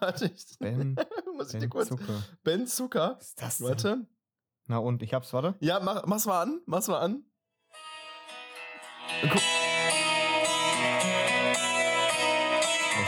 Warte, 0.00 0.26
ich, 0.26 0.58
Ben, 0.58 0.96
muss 1.36 1.48
ich 1.48 1.54
dir 1.54 1.60
ben 1.60 1.70
kurz. 1.70 1.88
Zucker. 1.88 2.22
Ben 2.44 2.66
Zucker. 2.66 3.16
Was 3.18 3.28
ist 3.28 3.42
das 3.42 3.58
denn? 3.58 3.66
Warte. 3.68 4.06
Na 4.66 4.78
und, 4.78 5.02
ich 5.02 5.12
hab's, 5.12 5.32
warte. 5.32 5.56
Ja, 5.60 5.80
mach, 5.80 6.06
mach's 6.06 6.26
mal 6.26 6.42
an. 6.42 6.60
Mach's 6.66 6.88
mal 6.88 7.00
an. 7.00 7.24
Und 9.22 9.30
guck. 9.30 9.42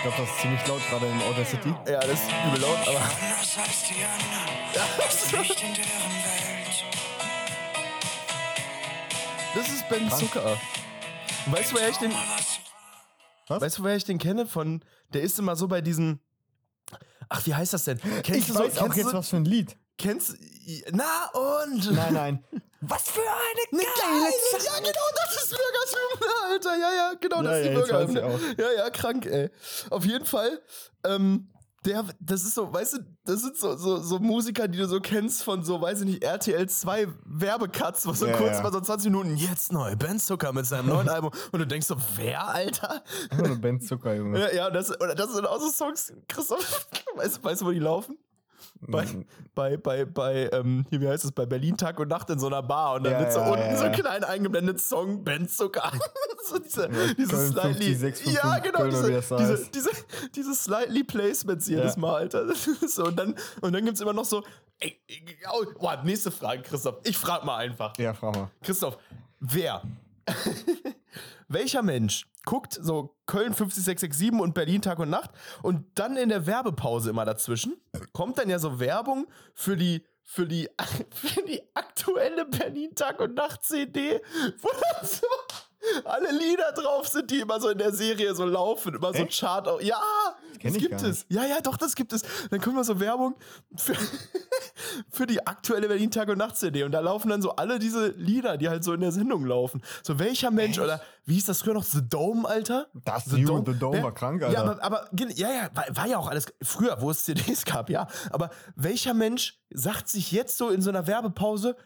glaube, 0.06 0.22
das 0.22 0.30
ist 0.30 0.40
ziemlich 0.40 0.66
laut 0.68 0.80
gerade 0.88 1.06
in 1.06 1.22
Outer 1.22 1.44
City. 1.44 1.74
Ja, 1.87 2.00
das 2.00 2.20
ist 2.20 2.30
übel 2.46 2.61
laut, 2.61 2.78
aber. 2.87 3.00
Das 9.54 9.68
ist 9.68 9.88
Ben 9.88 10.11
Zucker. 10.11 10.56
Weißt 11.46 11.72
du, 11.72 11.76
woher 11.76 11.88
ich 11.88 11.96
den. 11.96 12.12
Was? 13.48 13.61
Weißt 13.61 13.78
du, 13.78 13.82
woher 13.82 13.96
ich 13.96 14.04
den 14.04 14.18
kenne? 14.18 14.46
Von. 14.46 14.85
Der 15.12 15.22
ist 15.22 15.38
immer 15.38 15.56
so 15.56 15.66
bei 15.66 15.80
diesen. 15.80 16.20
Ach, 17.28 17.44
wie 17.46 17.54
heißt 17.54 17.72
das 17.72 17.85
denn? 17.85 17.98
Kennst 17.98 18.30
Ich 18.30 18.46
du 18.46 18.52
so, 18.52 18.61
weiß 18.61 18.78
auch 18.78 18.82
kennst 18.85 18.98
jetzt, 18.98 19.12
du, 19.12 19.18
was 19.18 19.28
für 19.28 19.37
ein 19.37 19.44
Lied. 19.44 19.76
Kennst 19.98 20.37
Na 20.92 21.30
und? 21.32 21.90
Nein, 21.92 22.12
nein. 22.14 22.44
Was 22.82 23.02
für 23.11 23.20
eine 23.20 23.82
geile 23.82 24.32
Zeit. 24.52 24.64
Ja, 24.64 24.78
genau, 24.78 25.06
das 25.16 25.37
ist 25.44 25.50
Bürgerhymne, 25.50 26.35
Alter. 26.50 26.76
Ja, 26.78 26.92
ja, 26.94 27.12
genau, 27.18 27.42
das 27.42 27.52
Ja, 27.52 27.59
ist 27.59 27.64
die 27.64 27.72
ja, 27.72 27.78
Bürgerhymne. 27.78 28.54
Ja, 28.59 28.72
ja, 28.85 28.90
krank, 28.90 29.26
ey. 29.26 29.50
Auf 29.90 30.04
jeden 30.04 30.26
Fall, 30.26 30.61
ähm, 31.04 31.48
der, 31.87 32.04
das 32.20 32.42
ist 32.42 32.54
so, 32.54 32.72
weißt 32.72 32.94
du, 32.94 32.98
das 33.24 33.40
sind 33.42 33.56
so, 33.56 33.76
so, 33.76 33.98
so 34.00 34.18
Musiker, 34.18 34.68
die 34.68 34.76
du 34.78 34.87
so 34.87 35.00
kennst 35.00 35.42
von 35.44 35.64
so, 35.64 35.80
weiß 35.80 36.00
ich 36.00 36.06
nicht, 36.06 36.22
RTL 36.24 36.68
2 36.68 37.06
Werbecuts, 37.24 38.06
wo 38.06 38.12
so 38.12 38.26
Ja, 38.26 38.37
kurz 38.37 38.56
ja. 38.56 38.62
mal 38.62 38.72
so 38.72 38.80
20 38.80 39.11
Minuten, 39.11 39.37
jetzt 39.37 39.72
neu, 39.72 39.96
Ben 39.96 40.18
Zucker 40.18 40.52
mit 40.52 40.66
seinem 40.66 40.88
neuen 40.88 41.09
Album. 41.09 41.30
Und 41.52 41.59
du 41.61 41.66
denkst 41.66 41.87
so, 41.87 41.96
wer, 42.16 42.46
Alter? 42.46 43.02
Ben 43.61 43.80
Zucker, 43.80 44.14
Junge. 44.14 44.38
Ja, 44.40 44.52
ja, 44.52 44.70
das, 44.70 44.90
oder 45.00 45.14
das 45.14 45.32
sind 45.32 45.46
auch 45.46 45.61
so 45.61 45.70
Songs, 45.70 46.12
Christoph, 46.28 46.87
weißt, 47.16 47.42
weißt 47.42 47.62
du, 47.62 47.66
wo 47.66 47.70
die 47.70 47.78
laufen? 47.78 48.18
Bei, 48.81 49.05
Mhm. 49.05 49.25
bei, 49.55 49.77
bei, 49.77 50.05
bei, 50.05 50.51
ähm, 50.53 50.85
hier, 50.91 51.01
wie 51.01 51.09
heißt 51.09 51.25
es, 51.25 51.33
bei 51.33 51.47
Berlin 51.47 51.77
Tag 51.77 51.99
und 52.01 52.09
Nacht 52.09 52.29
in 52.31 52.39
so 52.39 52.47
einer 52.47 52.62
Bar 52.62 52.95
und 52.95 53.05
dann 53.05 53.12
Ja, 53.15 53.21
wird 53.21 53.33
so 53.33 53.41
ja, 53.41 53.47
unten 53.51 53.61
ja, 53.71 53.77
so 53.77 53.91
klein 54.03 54.25
eingeblendet 54.25 54.81
Song, 54.81 55.25
Ben 55.25 55.49
Zucker. 55.49 55.91
so 56.49 56.59
diese, 56.59 56.89
diese 57.17 57.37
slightly, 57.49 57.95
50655 57.95 58.35
ja, 58.35 58.59
genau, 58.59 58.79
Köln, 58.79 58.91
diese, 58.91 59.37
diese, 59.37 59.71
diese, 59.71 59.91
diese 60.35 60.55
slightly 60.55 61.05
Placements 61.05 61.67
jedes. 61.69 61.97
Mal, 61.97 62.15
Alter. 62.15 62.47
So, 62.89 63.07
und 63.07 63.17
dann, 63.17 63.35
und 63.61 63.73
dann 63.73 63.85
gibt's 63.85 64.01
immer 64.01 64.12
noch 64.12 64.25
so, 64.25 64.43
ey, 64.81 64.99
ey, 65.09 65.23
oh, 65.53 65.65
boah, 65.79 66.01
nächste 66.05 66.31
Frage, 66.31 66.62
Christoph. 66.62 66.97
Ich 67.05 67.17
frag 67.17 67.45
mal 67.45 67.57
einfach. 67.57 67.97
Ja, 67.99 68.15
frag 68.15 68.35
mal. 68.37 68.51
Christoph, 68.62 68.99
wer? 69.41 69.83
Welcher 71.48 71.83
Mensch 71.83 72.26
guckt 72.44 72.79
so 72.81 73.16
Köln 73.26 73.55
50667 73.55 74.40
und 74.40 74.55
Berlin 74.55 74.83
Tag 74.83 74.98
und 74.98 75.11
Nacht 75.11 75.31
und 75.62 75.85
dann 75.98 76.16
in 76.16 76.29
der 76.29 76.46
Werbepause 76.46 77.11
immer 77.11 77.24
dazwischen 77.24 77.76
kommt 78.12 78.38
dann 78.38 78.48
ja 78.48 78.59
so 78.59 78.79
Werbung 78.79 79.26
für 79.55 79.76
die 79.76 80.05
für 80.22 80.46
die 80.46 80.68
für 81.14 81.42
die 81.42 81.62
aktuelle 81.74 82.44
Berlin 82.46 82.94
Tag 82.94 83.20
und 83.20 83.35
Nacht 83.35 83.64
CD, 83.64 84.20
wo 84.61 84.68
dann 84.68 85.07
so 85.07 85.26
alle 86.05 86.33
Lieder 86.33 86.72
drauf 86.72 87.09
sind, 87.09 87.31
die 87.31 87.40
immer 87.40 87.61
so 87.61 87.68
in 87.68 87.79
der 87.79 87.92
Serie 87.92 88.35
so 88.35 88.44
laufen, 88.44 88.94
immer 88.94 89.12
so 89.14 89.22
Echt? 89.22 89.38
Chart. 89.40 89.66
auch- 89.68 89.81
Ja, 89.81 90.01
das 90.62 90.75
gibt 90.75 91.03
es. 91.03 91.27
Ja, 91.29 91.44
ja, 91.44 91.61
doch, 91.61 91.77
das 91.77 91.94
gibt 91.94 92.12
es. 92.12 92.22
Dann 92.51 92.61
kommt 92.61 92.77
mal 92.77 92.85
so 92.85 92.99
Werbung 93.01 93.35
für, 93.77 93.94
für 95.11 95.27
die 95.27 95.46
aktuelle 95.46 95.88
Berlin 95.88 96.11
Tag 96.11 96.29
und 96.29 96.38
Nacht 96.38 96.57
CD 96.57 96.83
und 96.85 96.92
da 96.92 97.01
laufen 97.01 97.29
dann 97.29 97.42
so 97.42 97.53
alle 97.57 97.79
diese 97.79 98.09
Lieder, 98.09 98.57
die 98.57 98.68
halt 98.68 98.85
so 98.85 98.92
in 98.92 99.01
der 99.01 99.12
Sendung 99.12 99.44
laufen. 99.44 99.83
So 100.03 100.18
welcher 100.18 100.51
Mensch 100.51 100.79
oder 100.79 101.01
wie 101.25 101.35
hieß 101.35 101.46
das 101.46 101.62
früher 101.62 101.75
noch 101.75 101.85
The 101.85 102.01
Dome, 102.09 102.49
Alter? 102.49 102.88
Das 103.05 103.27
You, 103.27 103.62
The 103.64 103.75
Dome 103.79 104.03
war 104.03 104.12
krank, 104.14 104.40
Ja, 104.42 104.49
Alter. 104.49 104.62
aber, 104.62 104.83
aber 104.83 105.09
gen- 105.12 105.31
ja, 105.35 105.51
ja, 105.51 105.70
war, 105.75 105.85
war 105.90 106.07
ja 106.07 106.18
auch 106.18 106.29
alles 106.29 106.46
früher, 106.62 107.01
wo 107.01 107.11
es 107.11 107.25
CDs 107.25 107.64
gab, 107.64 107.90
ja. 107.90 108.07
Aber 108.31 108.51
welcher 108.77 109.14
Mensch 109.14 109.61
sagt 109.70 110.09
sich 110.09 110.33
jetzt 110.33 110.57
so 110.59 110.70
in 110.70 110.83
so 110.83 110.90
einer 110.90 111.07
Werbepause, 111.07 111.77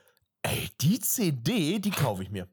ey, 0.42 0.70
die 0.80 1.00
CD, 1.00 1.78
die 1.78 1.90
kaufe 1.90 2.22
ich 2.22 2.30
mir. 2.30 2.48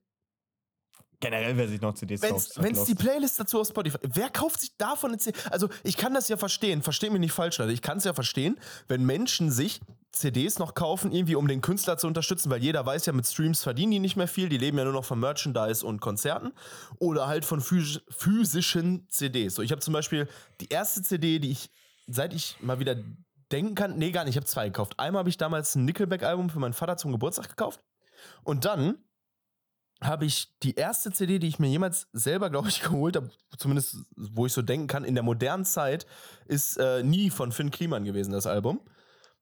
Generell, 1.20 1.58
wer 1.58 1.68
sich 1.68 1.82
noch 1.82 1.96
CDs 1.96 2.22
Wenn 2.22 2.32
kauft. 2.32 2.58
es 2.58 2.84
die 2.84 2.94
Playlist 2.94 3.40
dazu 3.40 3.60
auf 3.60 3.68
Spotify, 3.68 3.98
wer 4.04 4.30
kauft 4.30 4.60
sich 4.62 4.78
davon 4.78 5.12
eine 5.12 5.18
CD? 5.18 5.38
Also, 5.50 5.68
ich 5.84 5.98
kann 5.98 6.14
das 6.14 6.30
ja 6.30 6.38
verstehen, 6.38 6.84
versteh 6.84 7.10
mich 7.10 7.20
nicht 7.20 7.32
falsch, 7.32 7.58
Leute. 7.58 7.72
Ich 7.72 7.82
kann 7.82 7.98
es 7.98 8.04
ja 8.04 8.14
verstehen, 8.14 8.60
wenn 8.88 9.04
Menschen 9.04 9.50
sich 9.50 9.82
CDs 10.12 10.60
noch 10.60 10.76
kaufen, 10.76 11.12
irgendwie 11.12 11.36
um 11.36 11.48
den 11.48 11.62
Künstler 11.62 11.98
zu 11.98 12.06
unterstützen, 12.08 12.52
weil 12.52 12.62
jeder 12.62 12.86
weiß 12.86 13.08
ja, 13.08 13.14
mit 13.14 13.26
Streams 13.26 13.64
verdienen 13.64 13.94
die 13.94 14.00
nicht 14.00 14.16
mehr 14.16 14.28
viel, 14.28 14.50
die 14.50 14.58
leben 14.58 14.78
ja 14.78 14.84
nur 14.84 14.94
noch 14.94 15.06
von 15.06 15.20
Merchandise 15.20 15.86
und 15.86 16.02
Konzerten 16.02 16.54
oder 17.00 17.28
halt 17.28 17.46
von 17.46 17.62
phys 17.62 18.02
physischen 18.10 19.08
CDs. 19.10 19.56
So, 19.56 19.62
ich 19.62 19.72
habe 19.72 19.82
zum 19.82 19.94
Beispiel 19.94 20.28
die 20.62 20.70
erste 20.70 21.02
CD, 21.02 21.40
die 21.40 21.52
ich, 21.52 21.70
seit 22.08 22.34
ich 22.34 22.58
mal 22.62 22.80
wieder 22.80 22.96
denken 23.52 23.76
kann, 23.76 23.98
nee, 23.98 24.12
gar 24.12 24.24
nicht, 24.24 24.34
ich 24.34 24.38
habe 24.38 24.46
zwei 24.46 24.68
gekauft. 24.68 25.00
Einmal 25.00 25.22
habe 25.22 25.30
ich 25.30 25.38
damals 25.38 25.76
ein 25.76 25.86
Nickelback-Album 25.86 26.50
für 26.50 26.60
meinen 26.60 26.74
Vater 26.74 26.98
zum 26.98 27.12
Geburtstag 27.12 27.50
gekauft 27.50 27.80
und 28.44 28.66
dann 28.66 28.98
habe 30.02 30.26
ich 30.26 30.54
die 30.62 30.76
erste 30.76 31.12
CD, 31.12 31.40
die 31.40 31.48
ich 31.48 31.60
mir 31.60 31.68
jemals 31.68 32.08
selber, 32.14 32.50
glaube 32.50 32.70
ich, 32.70 32.82
geholt 32.84 33.16
habe, 33.16 33.30
zumindest 33.58 33.98
wo 34.16 34.46
ich 34.46 34.54
so 34.54 34.62
denken 34.62 34.88
kann, 34.88 35.04
in 35.04 35.16
der 35.16 35.24
modernen 35.24 35.66
Zeit, 35.66 36.06
ist 36.46 36.78
äh, 36.78 37.04
nie 37.04 37.30
von 37.30 37.52
Finn 37.52 37.72
Kliman 37.72 38.06
gewesen, 38.06 38.32
das 38.32 38.48
Album. 38.48 38.82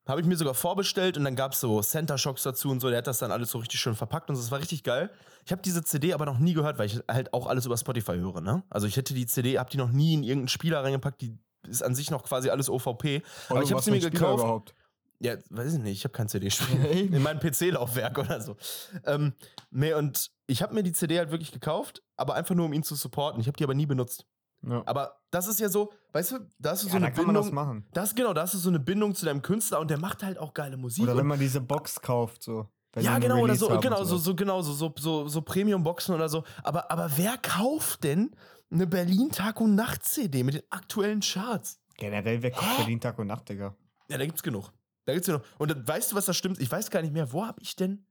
Habe 0.08 0.22
ich 0.22 0.28
mir 0.28 0.38
sogar 0.38 0.54
vorbestellt 0.54 1.18
und 1.18 1.24
dann 1.24 1.36
gab 1.36 1.54
es 1.54 1.60
so 1.60 1.82
Center 1.82 2.20
Shocks 2.20 2.44
dazu 2.44 2.70
und 2.70 2.80
so. 2.80 2.89
Der 2.89 3.00
hat 3.00 3.08
das 3.08 3.18
dann 3.18 3.32
alles 3.32 3.50
so 3.50 3.58
richtig 3.58 3.80
schön 3.80 3.96
verpackt 3.96 4.30
und 4.30 4.36
so. 4.36 4.41
das 4.44 4.52
war 4.52 4.60
richtig 4.60 4.84
geil. 4.84 5.10
Ich 5.46 5.52
habe 5.52 5.63
diese 5.63 5.84
CD 5.84 6.13
aber 6.13 6.28
noch 6.28 6.38
nie 6.38 6.54
gehört, 6.54 6.78
weil 6.78 6.86
ich 6.86 7.00
halt 7.08 7.34
auch 7.34 7.48
alles 7.48 7.65
über 7.65 7.76
Spotify 7.76 8.13
höre. 8.13 8.39
Ne? 8.39 8.63
Also 8.70 8.86
ich 8.86 8.98
hätte 8.98 9.15
die 9.15 9.26
CD, 9.26 9.58
habe 9.58 9.70
die 9.72 9.78
noch 9.78 9.89
nie 9.89 10.13
in 10.13 10.24
irgendeinen 10.24 10.50
Spieler 10.50 10.84
reingepackt. 10.84 11.22
Die 11.22 11.39
ist 11.68 11.82
an 11.82 11.96
sich 11.96 12.12
noch 12.12 12.24
quasi 12.24 12.50
alles 12.50 12.70
OVP. 12.70 13.24
aber 13.50 13.63
ich 13.63 13.72
habe 13.72 13.82
sie 13.82 13.89
mir 13.89 14.00
gekauft. 14.00 14.44
Überhaupt. 14.44 14.76
Ja, 15.19 15.36
weiß 15.49 15.73
ich 15.73 15.80
nicht, 15.80 15.97
ich 15.97 16.04
habe 16.04 16.13
kein 16.13 16.28
CD-Spieler. 16.28 16.89
In 16.91 17.21
meinem 17.21 17.39
PC-Laufwerk 17.39 18.17
oder 18.17 18.41
so. 18.41 18.58
Ähm, 19.06 19.34
nee, 19.71 19.93
und 19.93 20.32
ich 20.47 20.62
habe 20.62 20.73
mir 20.73 20.84
die 20.84 20.91
CD 20.91 21.17
halt 21.17 21.32
wirklich 21.32 21.51
gekauft, 21.51 22.04
aber 22.17 22.36
einfach 22.36 22.56
nur, 22.56 22.65
um 22.65 22.73
ihn 22.73 22.84
zu 22.84 22.95
supporten. 22.95 23.39
Ich 23.39 23.47
habe 23.47 23.58
die 23.58 23.63
aber 23.63 23.73
nie 23.73 23.86
benutzt. 23.86 24.25
Ja. 24.67 24.84
Aber 24.86 25.21
das 25.32 25.47
ist 25.47 25.60
ja 25.60 25.69
so, 25.69 25.93
weißt 26.13 26.32
du, 26.32 26.39
da 26.60 26.71
hast 26.71 26.84
du 26.84 26.88
so 26.88 26.93
ja, 26.93 26.97
eine 26.97 27.06
da 27.08 27.12
kann 27.12 27.25
man 27.25 27.36
das 27.36 27.45
Bindung. 27.45 27.65
machen. 27.65 27.86
Das, 27.93 28.15
genau, 28.15 28.34
da 28.34 28.41
hast 28.41 28.54
du 28.54 28.58
so 28.58 28.69
eine 28.69 28.80
Bindung 28.80 29.13
zu 29.13 29.25
deinem 29.25 29.41
Künstler 29.41 29.80
und 29.80 29.89
der 29.89 29.99
macht 29.99 30.23
halt 30.23 30.38
auch 30.38 30.54
geile 30.54 30.78
Musik. 30.78 31.04
Oder 31.04 31.17
wenn 31.17 31.28
man 31.28 31.39
diese 31.39 31.62
Box 31.62 32.01
kauft, 32.01 32.43
so. 32.43 32.67
Ja, 32.97 33.19
genau, 33.19 33.41
oder 33.41 33.56
so, 33.56 33.67
genau, 33.80 34.04
so, 34.06 34.17
so, 34.17 34.36
genau, 34.36 34.62
so, 34.62 34.71
so, 34.71 34.93
so, 34.97 35.28
so 35.28 35.41
Premium-Boxen 35.41 36.15
oder 36.15 36.30
so. 36.30 36.43
Aber, 36.63 36.89
aber 36.89 37.12
wer 37.17 37.38
kauft 37.38 38.06
denn 38.06 38.34
eine 38.71 38.88
Berlin 38.88 39.32
Tag 39.32 39.60
und 39.60 39.75
Nacht 39.75 40.04
CD 40.04 40.43
mit 40.43 40.56
den 40.56 40.63
aktuellen 40.69 41.19
Charts? 41.19 41.82
Generell, 41.97 42.41
wer 42.41 42.51
kauft 42.51 42.78
Berlin 42.78 43.01
Tag 43.01 43.19
und 43.19 43.28
Nacht, 43.28 43.49
Digga? 43.49 43.75
Ja, 44.10 44.17
da 44.17 44.25
gibt's 44.25 44.43
genug. 44.43 44.71
Da 45.06 45.13
gibt's 45.13 45.28
genug. 45.28 45.44
Und 45.58 45.72
dann, 45.72 45.88
weißt 45.88 46.12
du, 46.12 46.15
was 46.15 46.26
da 46.26 46.34
stimmt? 46.34 46.60
Ich 46.60 46.72
weiß 46.72 46.89
gar 46.89 47.02
nicht 47.02 47.13
mehr, 47.13 47.32
wo 47.32 47.46
habe 47.46 47.62
ich 47.62 47.76
denn? 47.76 48.06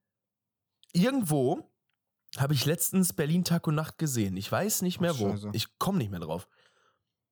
Irgendwo 0.92 1.70
habe 2.38 2.54
ich 2.54 2.64
letztens 2.64 3.12
Berlin 3.12 3.44
Tag 3.44 3.66
und 3.66 3.74
Nacht 3.74 3.98
gesehen. 3.98 4.36
Ich 4.36 4.50
weiß 4.50 4.82
nicht 4.82 5.00
mehr 5.00 5.12
Ach, 5.14 5.20
wo. 5.20 5.30
scheiße. 5.30 5.50
Ich 5.52 5.78
komme 5.78 5.98
nicht 5.98 6.10
mehr 6.10 6.20
drauf. 6.20 6.48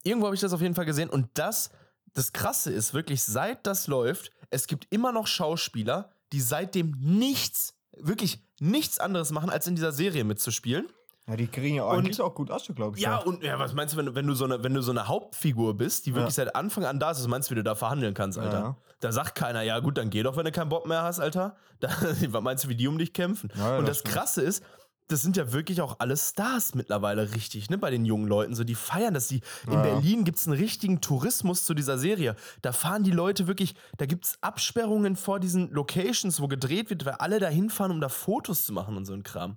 Irgendwo 0.04 0.26
habe 0.26 0.34
ich 0.34 0.40
das 0.40 0.52
auf 0.52 0.60
jeden 0.60 0.74
Fall 0.74 0.84
gesehen. 0.84 1.10
Und 1.10 1.28
das, 1.34 1.70
das 2.12 2.32
Krasse 2.32 2.72
ist 2.72 2.92
wirklich, 2.92 3.22
seit 3.22 3.66
das 3.66 3.86
läuft, 3.86 4.32
es 4.50 4.66
gibt 4.66 4.86
immer 4.90 5.12
noch 5.12 5.26
Schauspieler, 5.26 6.12
die 6.32 6.40
seitdem 6.40 6.92
nichts, 6.98 7.74
wirklich 7.96 8.44
nichts 8.60 8.98
anderes 8.98 9.30
machen, 9.30 9.50
als 9.50 9.66
in 9.66 9.76
dieser 9.76 9.92
Serie 9.92 10.24
mitzuspielen. 10.24 10.88
Ja, 11.28 11.36
die 11.36 11.46
kriegen 11.46 11.76
ja 11.76 11.84
auch, 11.84 11.92
Und- 11.92 11.98
eigentlich 12.00 12.20
auch 12.20 12.34
gut 12.34 12.50
Asche, 12.50 12.74
glaube 12.74 12.96
ich. 12.96 13.02
Ja, 13.04 13.18
und 13.18 13.44
ja, 13.44 13.56
was 13.58 13.74
meinst 13.74 13.94
du, 13.94 13.98
wenn, 13.98 14.06
du- 14.06 14.14
wenn, 14.16 14.26
du 14.26 14.34
so 14.34 14.44
eine, 14.44 14.62
wenn 14.64 14.74
du 14.74 14.82
so 14.82 14.90
eine 14.90 15.06
Hauptfigur 15.06 15.76
bist, 15.76 16.06
die 16.06 16.14
wirklich 16.14 16.36
Ja. 16.36 16.44
seit 16.44 16.56
Anfang 16.56 16.84
an 16.84 16.98
da 16.98 17.12
ist, 17.12 17.18
was 17.20 17.28
meinst 17.28 17.48
du, 17.48 17.52
wie 17.52 17.56
du 17.56 17.62
da 17.64 17.74
verhandeln 17.76 18.12
kannst, 18.14 18.38
Alter? 18.38 18.58
Ja. 18.60 18.76
Da 19.00 19.12
sagt 19.12 19.36
keiner, 19.36 19.62
ja 19.62 19.78
gut, 19.78 19.98
dann 19.98 20.10
geh 20.10 20.22
doch, 20.24 20.36
wenn 20.36 20.44
du 20.44 20.52
keinen 20.52 20.68
Bock 20.68 20.86
mehr 20.86 21.02
hast, 21.02 21.20
Alter. 21.20 21.56
Da, 21.80 21.88
was 22.28 22.42
meinst 22.42 22.64
du, 22.64 22.68
wie 22.68 22.76
die 22.76 22.86
um 22.86 22.96
dich 22.98 23.12
kämpfen? 23.12 23.50
Ja, 23.56 23.72
ja, 23.72 23.78
und 23.78 23.88
das 23.88 24.02
das. 24.04 24.12
Krasse 24.12 24.42
ist, 24.42 24.62
das 25.08 25.20
sind 25.20 25.36
ja 25.36 25.52
wirklich 25.52 25.80
auch 25.82 25.96
alle 25.98 26.16
Stars 26.16 26.74
mittlerweile 26.76 27.34
richtig, 27.34 27.68
ne, 27.70 27.76
bei 27.78 27.90
den 27.90 28.04
jungen 28.04 28.26
Leuten. 28.28 28.54
So, 28.54 28.62
die 28.64 28.76
feiern 28.76 29.14
das. 29.14 29.26
Die, 29.28 29.42
in 29.66 29.72
Ja. 29.72 29.82
Berlin 29.82 30.24
gibt 30.24 30.38
es 30.38 30.46
einen 30.46 30.56
richtigen 30.56 31.00
Tourismus 31.00 31.64
zu 31.66 31.74
dieser 31.74 31.98
Serie. 31.98 32.36
Da 32.62 32.70
fahren 32.72 33.02
die 33.02 33.10
Leute 33.10 33.46
wirklich, 33.48 33.74
da 33.98 34.06
gibt 34.06 34.24
es 34.26 34.38
Absperrungen 34.42 35.16
vor 35.16 35.38
diesen 35.40 35.70
Locations, 35.72 36.40
wo 36.40 36.46
gedreht 36.48 36.88
wird, 36.90 37.04
weil 37.04 37.14
alle 37.14 37.40
da 37.40 37.48
hinfahren, 37.48 37.90
um 37.92 38.00
da 38.00 38.08
Fotos 38.08 38.64
zu 38.64 38.72
machen 38.72 38.96
und 38.96 39.04
so 39.04 39.12
ein 39.12 39.22
Kram. 39.24 39.56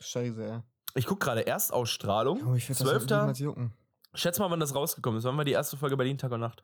Scheiße, 0.00 0.44
ey. 0.44 0.60
Ich 0.94 1.06
guck 1.06 1.20
gerade 1.20 1.46
Erstausstrahlung. 1.46 2.38
Junge, 2.38 2.56
ich 2.56 2.68
will 2.68 2.76
das 2.76 2.86
12. 2.86 3.06
niemals 3.06 3.38
jucken. 3.40 3.72
Schätz 4.14 4.38
mal, 4.38 4.50
wann 4.50 4.60
das 4.60 4.74
rausgekommen 4.74 5.18
ist. 5.18 5.24
Wann 5.24 5.36
war 5.36 5.44
die 5.44 5.52
erste 5.52 5.76
Folge 5.76 5.96
Berlin 5.96 6.18
Tag 6.18 6.30
und 6.30 6.40
Nacht? 6.40 6.62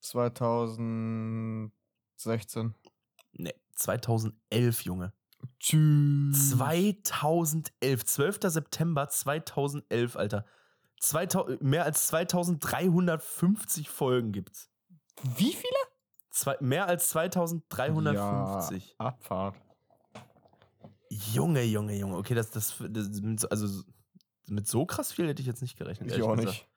2016. 0.00 2.74
Nee, 3.32 3.54
2011, 3.74 4.82
Junge. 4.82 5.12
Tschüss. 5.60 6.50
2011, 6.50 8.04
12. 8.04 8.38
September 8.44 9.08
2011, 9.08 10.16
Alter. 10.16 10.46
2000, 11.00 11.60
mehr 11.60 11.84
als 11.84 12.06
2350 12.06 13.90
Folgen 13.90 14.32
gibt's. 14.32 14.70
Wie 15.36 15.52
viele? 15.52 15.76
Zwei, 16.30 16.56
mehr 16.60 16.86
als 16.86 17.10
2350. 17.10 18.96
Ja, 18.98 19.06
Abfahrt. 19.06 19.56
Junge, 21.32 21.62
Junge, 21.62 21.96
Junge. 21.96 22.16
Okay, 22.16 22.34
das, 22.34 22.50
das, 22.50 22.76
das 22.88 23.44
also 23.46 23.82
mit 24.48 24.66
so 24.66 24.84
krass 24.86 25.12
viel 25.12 25.28
hätte 25.28 25.40
ich 25.40 25.46
jetzt 25.46 25.62
nicht 25.62 25.76
gerechnet. 25.76 26.10
Ich 26.10 26.22
auch 26.22 26.36
gesagt. 26.36 26.48
nicht. 26.48 26.68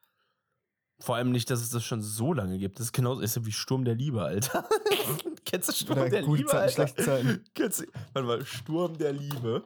Vor 0.99 1.15
allem 1.15 1.31
nicht, 1.31 1.49
dass 1.51 1.61
es 1.61 1.69
das 1.69 1.83
schon 1.83 2.01
so 2.01 2.33
lange 2.33 2.57
gibt. 2.57 2.79
Das 2.79 2.87
ist 2.87 2.91
genauso 2.91 3.21
ist 3.21 3.35
ja 3.35 3.45
wie 3.45 3.51
Sturm 3.51 3.85
der 3.85 3.93
Liebe, 3.93 4.23
Alter. 4.23 4.67
Kennst 5.45 5.69
du 5.69 5.73
Sturm 5.73 5.99
Oder 5.99 6.09
der 6.09 6.23
gute 6.23 6.39
Liebe? 6.39 6.49
Zeiten, 6.49 6.73
schlechte 6.73 7.03
Zeiten. 7.03 7.43
Kennst 7.53 7.81
du, 7.81 7.85
warte 8.13 8.27
mal, 8.27 8.45
Sturm 8.45 8.97
der 8.97 9.13
Liebe. 9.13 9.63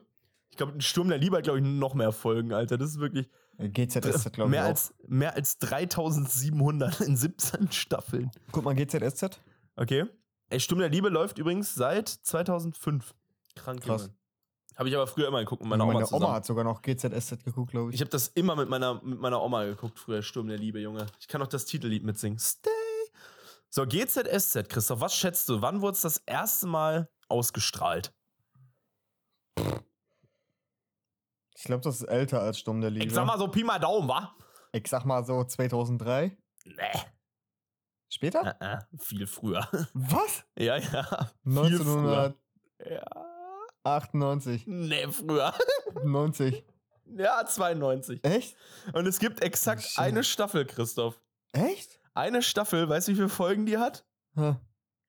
Ich 0.50 0.58
glaube, 0.58 0.82
Sturm 0.82 1.08
der 1.08 1.18
Liebe 1.18 1.38
hat, 1.38 1.44
glaube 1.44 1.60
ich, 1.60 1.66
noch 1.66 1.94
mehr 1.94 2.12
Folgen, 2.12 2.54
Alter. 2.54 2.78
Das 2.78 2.90
ist 2.90 3.00
wirklich 3.00 3.30
GZSZ, 3.58 4.34
glaube 4.34 4.50
ich. 4.50 4.52
mehr 4.52 4.64
auch. 4.64 4.70
als, 4.70 4.94
mehr 5.08 5.34
als 5.34 5.58
3700 5.60 7.00
in 7.02 7.16
17 7.16 7.72
Staffeln. 7.72 8.32
Guck 8.52 8.66
mal, 8.66 8.76
GZSZ. 8.76 9.40
Okay. 9.78 10.06
Ey, 10.50 10.60
Sturm 10.60 10.80
der 10.80 10.90
Liebe 10.90 11.08
läuft 11.08 11.38
übrigens 11.38 11.74
seit 11.74 12.10
2005. 12.10 13.14
Krank, 13.56 13.82
Krass. 13.82 14.02
Junge. 14.02 14.14
Habe 14.78 14.90
ich 14.90 14.96
aber 14.96 15.06
früher 15.06 15.28
immer 15.28 15.40
geguckt 15.40 15.62
mit 15.62 15.70
meiner 15.70 15.86
Meine 15.86 15.98
Oma 15.98 16.06
Oma, 16.08 16.18
zusammen. 16.18 16.34
hat 16.34 16.46
sogar 16.46 16.64
noch 16.64 16.82
GZSZ 16.82 17.44
geguckt, 17.44 17.72
glaube 17.72 17.90
ich. 17.90 17.96
Ich 17.96 18.02
habe 18.02 18.10
das 18.10 18.30
immer 18.30 18.56
mit 18.56 18.70
meiner, 18.70 19.02
mit 19.04 19.20
meiner 19.20 19.42
Oma 19.42 19.66
geguckt, 19.66 20.00
früher 20.00 20.22
Sturm 20.22 20.48
der 20.48 20.58
Liebe, 20.58 20.80
Junge. 20.80 21.06
Ich 21.20 21.28
kann 21.28 21.42
auch 21.42 21.48
das 21.48 21.66
Titellied 21.66 22.04
mitsingen. 22.04 22.40
Stay. 22.40 22.70
So, 23.70 23.86
GZSZ, 23.86 24.68
Christoph, 24.70 25.02
was 25.02 25.16
schätzt 25.16 25.48
du? 25.50 25.62
Wann 25.62 25.82
wurde 25.82 25.94
es 25.96 26.02
das 26.02 26.18
erste 26.26 26.68
Mal 26.68 27.10
ausgestrahlt? 27.28 28.14
Ich 31.56 31.64
glaube, 31.66 31.82
das 31.84 32.02
ist 32.02 32.08
älter 32.08 32.42
als 32.42 32.60
Sturm 32.60 32.82
der 32.82 32.90
Liebe. 32.90 33.06
Ich 33.06 33.14
sag 33.14 33.26
mal 33.26 33.38
so 33.38 33.48
Pi 33.48 33.64
mal 33.64 33.80
Daumen, 33.80 34.08
wa? 34.10 34.36
Ich 34.72 34.88
sag 34.88 35.06
mal 35.06 35.24
so 35.24 35.44
2003. 35.44 36.36
Nee. 36.66 36.76
Später? 38.10 38.58
Äh, 38.60 38.74
äh, 38.74 38.80
viel 38.98 39.28
früher. 39.28 39.68
Was? 39.94 40.44
ja, 40.58 40.78
ja. 40.78 41.32
Viel 41.44 41.80
früher. 41.80 42.36
1998. 43.84 44.65
Ja. 44.65 44.74
Nee, 44.74 45.08
früher. 45.12 45.54
90. 46.04 46.63
ja, 47.17 47.46
92. 47.46 48.24
Echt? 48.24 48.56
Und 48.94 49.08
es 49.08 49.20
gibt 49.20 49.41
exakt 49.44 49.84
Shit. 49.84 50.00
eine 50.00 50.24
Staffel, 50.24 50.65
Christoph. 50.65 51.20
Echt? 51.54 52.00
Eine 52.13 52.41
Staffel, 52.41 52.88
weißt 52.89 53.08
du, 53.08 53.12
wie 53.13 53.15
viele 53.15 53.30
Folgen 53.30 53.65
die 53.65 53.78
hat? 53.78 54.06
Hä, 54.36 54.56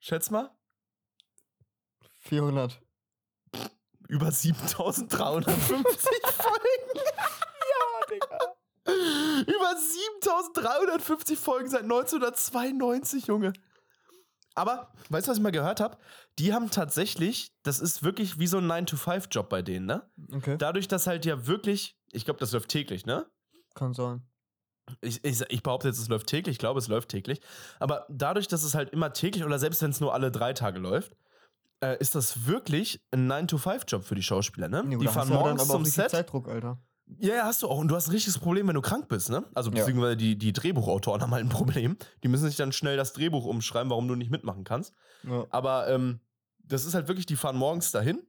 Schätz 0.01 0.31
mal. 0.31 0.51
400. 2.21 2.81
Über 4.09 4.31
7350 4.31 5.47
Folgen. 6.25 7.01
ja, 7.71 8.07
Digga. 8.11 8.39
Über 9.53 9.77
7350 9.77 11.39
Folgen 11.39 11.71
seit 11.71 11.83
1992, 11.83 13.27
Junge. 13.27 13.53
Aber, 14.55 14.93
weißt 15.09 15.27
du, 15.27 15.31
was 15.31 15.39
ich 15.39 15.43
mal 15.43 15.53
gehört 15.53 15.81
habe? 15.81 15.97
Die 16.39 16.53
haben 16.53 16.71
tatsächlich, 16.71 17.53
das 17.63 17.81
ist 17.81 18.03
wirklich 18.03 18.39
wie 18.39 18.47
so 18.47 18.59
ein 18.59 18.67
9-to-5-Job 18.67 19.49
bei 19.49 19.63
denen, 19.63 19.87
ne? 19.87 20.03
Okay. 20.33 20.57
Dadurch, 20.59 20.89
dass 20.89 21.07
halt 21.07 21.25
ja 21.25 21.47
wirklich, 21.47 21.97
ich 22.13 22.25
glaube, 22.25 22.41
das 22.41 22.53
läuft 22.53 22.69
täglich, 22.69 23.07
ne? 23.07 23.27
Kann 23.75 23.95
sein. 23.95 24.23
Ich, 25.01 25.25
ich, 25.25 25.41
ich 25.49 25.63
behaupte 25.63 25.89
jetzt, 25.89 25.99
es 25.99 26.09
läuft 26.09 26.27
täglich, 26.27 26.55
ich 26.55 26.59
glaube, 26.59 26.79
es 26.79 26.89
läuft 26.89 27.09
täglich. 27.09 27.41
Aber 27.79 28.07
dadurch, 28.11 28.49
dass 28.49 28.63
es 28.63 28.75
halt 28.75 28.91
immer 28.91 29.13
täglich 29.13 29.45
oder 29.45 29.59
selbst 29.59 29.81
wenn 29.83 29.91
es 29.91 30.01
nur 30.01 30.13
alle 30.13 30.31
drei 30.31 30.53
Tage 30.53 30.79
läuft, 30.79 31.17
äh, 31.81 31.97
ist 31.99 32.15
das 32.15 32.47
wirklich 32.47 33.03
ein 33.11 33.31
9-to-5-Job 33.31 34.05
für 34.05 34.15
die 34.15 34.23
Schauspieler, 34.23 34.69
ne? 34.69 34.85
Ja, 34.89 34.99
die 34.99 35.05
da 35.05 35.13
fahren 35.13 35.29
du 35.29 35.35
ja 35.35 35.41
morgens 35.41 35.63
dann 35.63 35.71
aber 35.71 35.85
zum 35.85 35.91
Set. 35.91 36.11
Zeitdruck, 36.11 36.49
Alter. 36.49 36.79
Ja, 37.19 37.35
ja, 37.35 37.45
hast 37.45 37.63
du 37.63 37.69
auch. 37.69 37.79
Und 37.79 37.89
du 37.89 37.95
hast 37.97 38.09
ein 38.09 38.13
richtiges 38.13 38.39
Problem, 38.39 38.69
wenn 38.69 38.75
du 38.75 38.81
krank 38.81 39.09
bist, 39.09 39.31
ne? 39.31 39.45
Also 39.55 39.71
Ja. 39.71 39.77
beziehungsweise 39.81 40.17
die, 40.17 40.37
die 40.37 40.53
Drehbuchautoren 40.53 41.21
haben 41.23 41.31
halt 41.33 41.45
ein 41.45 41.49
Problem. 41.49 41.97
Die 42.23 42.29
müssen 42.29 42.47
sich 42.47 42.57
dann 42.57 42.73
schnell 42.73 42.97
das 42.97 43.13
Drehbuch 43.13 43.45
umschreiben, 43.45 43.91
warum 43.91 44.09
du 44.09 44.15
nicht 44.15 44.31
mitmachen 44.31 44.65
kannst. 44.65 44.95
Ja. 45.25 45.47
Aber 45.51 45.89
ähm, 45.89 46.21
das 46.59 46.85
ist 46.85 46.95
halt 46.95 47.09
wirklich, 47.09 47.27
die 47.27 47.37
fahren 47.37 47.57
morgens 47.57 47.91
dahin 47.93 48.23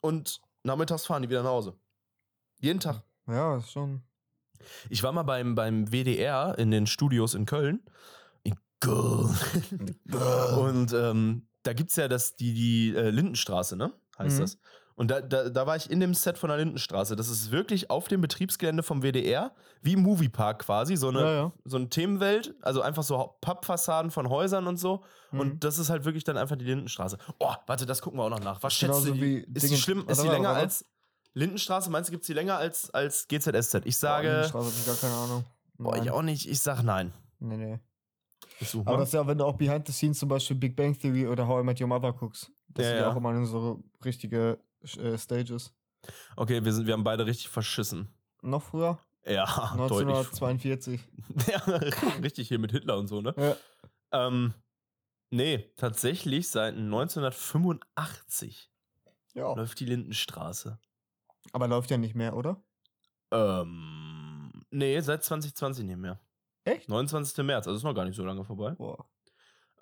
und 0.00 0.40
nachmittags 0.62 1.06
fahren 1.06 1.22
die 1.22 1.28
wieder 1.28 1.42
nach 1.42 1.50
Hause. 1.50 1.74
Jeden 2.60 2.80
Tag. 2.80 3.02
Ja, 3.26 3.56
ist 3.58 3.70
schon. 3.72 4.02
Ich 4.88 5.02
war 5.02 5.12
mal 5.12 5.22
beim, 5.24 5.54
beim 5.54 5.90
WDR 5.92 6.58
in 6.58 6.70
den 6.70 6.86
Studios 6.86 7.34
in 7.34 7.44
Köln. 7.46 7.82
In 8.44 8.54
Köln. 8.80 9.34
Und 10.58 10.92
ähm, 10.92 11.46
da 11.62 11.72
gibt 11.72 11.90
es 11.90 11.96
ja 11.96 12.08
das, 12.08 12.36
die, 12.36 12.54
die 12.54 12.94
äh, 12.96 13.10
Lindenstraße, 13.10 13.76
ne? 13.76 13.92
Heißt 14.18 14.36
Mhm. 14.38 14.40
das. 14.42 14.58
Und 14.96 15.10
da, 15.10 15.20
da, 15.20 15.48
da 15.48 15.66
war 15.66 15.74
ich 15.76 15.90
in 15.90 15.98
dem 15.98 16.14
Set 16.14 16.38
von 16.38 16.48
der 16.48 16.58
Lindenstraße. 16.58 17.16
Das 17.16 17.28
ist 17.28 17.50
wirklich 17.50 17.90
auf 17.90 18.06
dem 18.06 18.20
Betriebsgelände 18.20 18.82
vom 18.84 19.02
WDR, 19.02 19.52
wie 19.82 19.96
Moviepark 19.96 20.60
quasi, 20.60 20.96
so 20.96 21.08
eine, 21.08 21.20
Ja, 21.20 21.32
ja. 21.32 21.52
so 21.64 21.76
eine 21.78 21.88
Themenwelt, 21.88 22.54
also 22.62 22.80
einfach 22.80 23.02
so 23.02 23.34
Pappfassaden 23.40 24.12
von 24.12 24.28
Häusern 24.28 24.68
und 24.68 24.76
so. 24.76 25.02
Mhm. 25.32 25.40
Und 25.40 25.64
das 25.64 25.78
ist 25.78 25.90
halt 25.90 26.04
wirklich 26.04 26.22
dann 26.22 26.36
einfach 26.36 26.56
die 26.56 26.64
Lindenstraße. 26.64 27.18
Oh, 27.40 27.52
warte, 27.66 27.86
das 27.86 28.02
gucken 28.02 28.20
wir 28.20 28.24
auch 28.24 28.30
noch 28.30 28.40
nach. 28.44 28.62
Was 28.62 28.72
schätzt 28.74 29.04
du? 29.06 29.14
wie 29.14 29.38
Ist 29.52 29.68
die 29.70 29.76
schlimm? 29.76 30.04
Ist 30.06 30.22
die 30.22 30.28
länger 30.28 30.50
als 30.50 30.84
Lindenstraße? 31.32 31.90
Meinst 31.90 32.08
du, 32.08 32.12
gibt 32.12 32.22
es 32.22 32.26
die 32.28 32.32
länger 32.34 32.56
als, 32.58 32.90
als 32.94 33.26
GZSZ? 33.26 33.80
Ich 33.86 33.96
sage. 33.96 34.28
Lindenstraße 34.28 34.66
hab 34.68 34.74
ich 34.78 34.86
gar 34.86 34.96
keine 34.96 35.14
Ahnung. 35.14 35.44
Boah, 35.76 35.96
ich 35.96 36.04
Nein. 36.04 36.10
auch 36.10 36.22
nicht. 36.22 36.48
Ich 36.48 36.60
sag 36.60 36.84
nein. 36.84 37.12
Nee, 37.40 37.56
nee. 37.56 37.80
Aber 38.84 38.98
das 38.98 39.08
ist 39.08 39.14
ja, 39.14 39.26
wenn 39.26 39.38
du 39.38 39.44
auch 39.44 39.56
Behind 39.56 39.84
the 39.86 39.92
Scenes 39.92 40.20
zum 40.20 40.28
Beispiel 40.28 40.56
Big 40.56 40.76
Bang 40.76 40.96
Theory 40.96 41.26
oder 41.26 41.46
How 41.48 41.62
I 41.62 41.64
Met 41.64 41.80
Your 41.80 41.88
Mother 41.88 42.12
guckst. 42.12 42.52
Das 42.68 42.84
Ja, 42.84 42.90
sind 42.90 42.98
ja 43.00 43.04
ja. 43.06 43.12
auch 43.12 43.16
immer 43.16 43.44
so 43.44 43.82
richtige 44.04 44.58
äh, 44.98 45.18
Stages. 45.18 45.74
Okay, 46.36 46.64
wir, 46.64 46.72
sind, 46.72 46.86
wir 46.86 46.92
haben 46.94 47.04
beide 47.04 47.26
richtig 47.26 47.48
verschissen. 47.48 48.08
Noch 48.42 48.62
früher? 48.62 48.98
Ja, 49.26 49.44
deutlich. 49.76 50.06
1942. 50.08 51.00
Ja, 51.48 51.58
richtig 52.22 52.48
hier 52.48 52.58
mit 52.58 52.72
Hitler 52.72 52.98
und 52.98 53.08
so, 53.08 53.20
ne? 53.20 53.34
Ja. 53.36 53.56
Ähm, 54.26 54.54
nee, 55.30 55.72
tatsächlich 55.76 56.48
seit 56.48 56.74
1985 56.74 58.70
ja. 59.34 59.52
läuft 59.54 59.80
die 59.80 59.86
Lindenstraße. 59.86 60.78
Aber 61.52 61.68
läuft 61.68 61.90
ja 61.90 61.98
nicht 61.98 62.14
mehr, 62.14 62.36
oder? 62.36 62.62
Ähm, 63.30 64.64
nee, 64.70 65.00
seit 65.00 65.24
2020 65.24 65.84
nicht 65.84 65.98
mehr. 65.98 66.20
Echt? 66.64 66.88
29. 66.88 67.44
März, 67.44 67.66
also 67.66 67.76
ist 67.76 67.84
noch 67.84 67.94
gar 67.94 68.04
nicht 68.04 68.16
so 68.16 68.24
lange 68.24 68.44
vorbei. 68.44 68.70
Boah. 68.72 69.06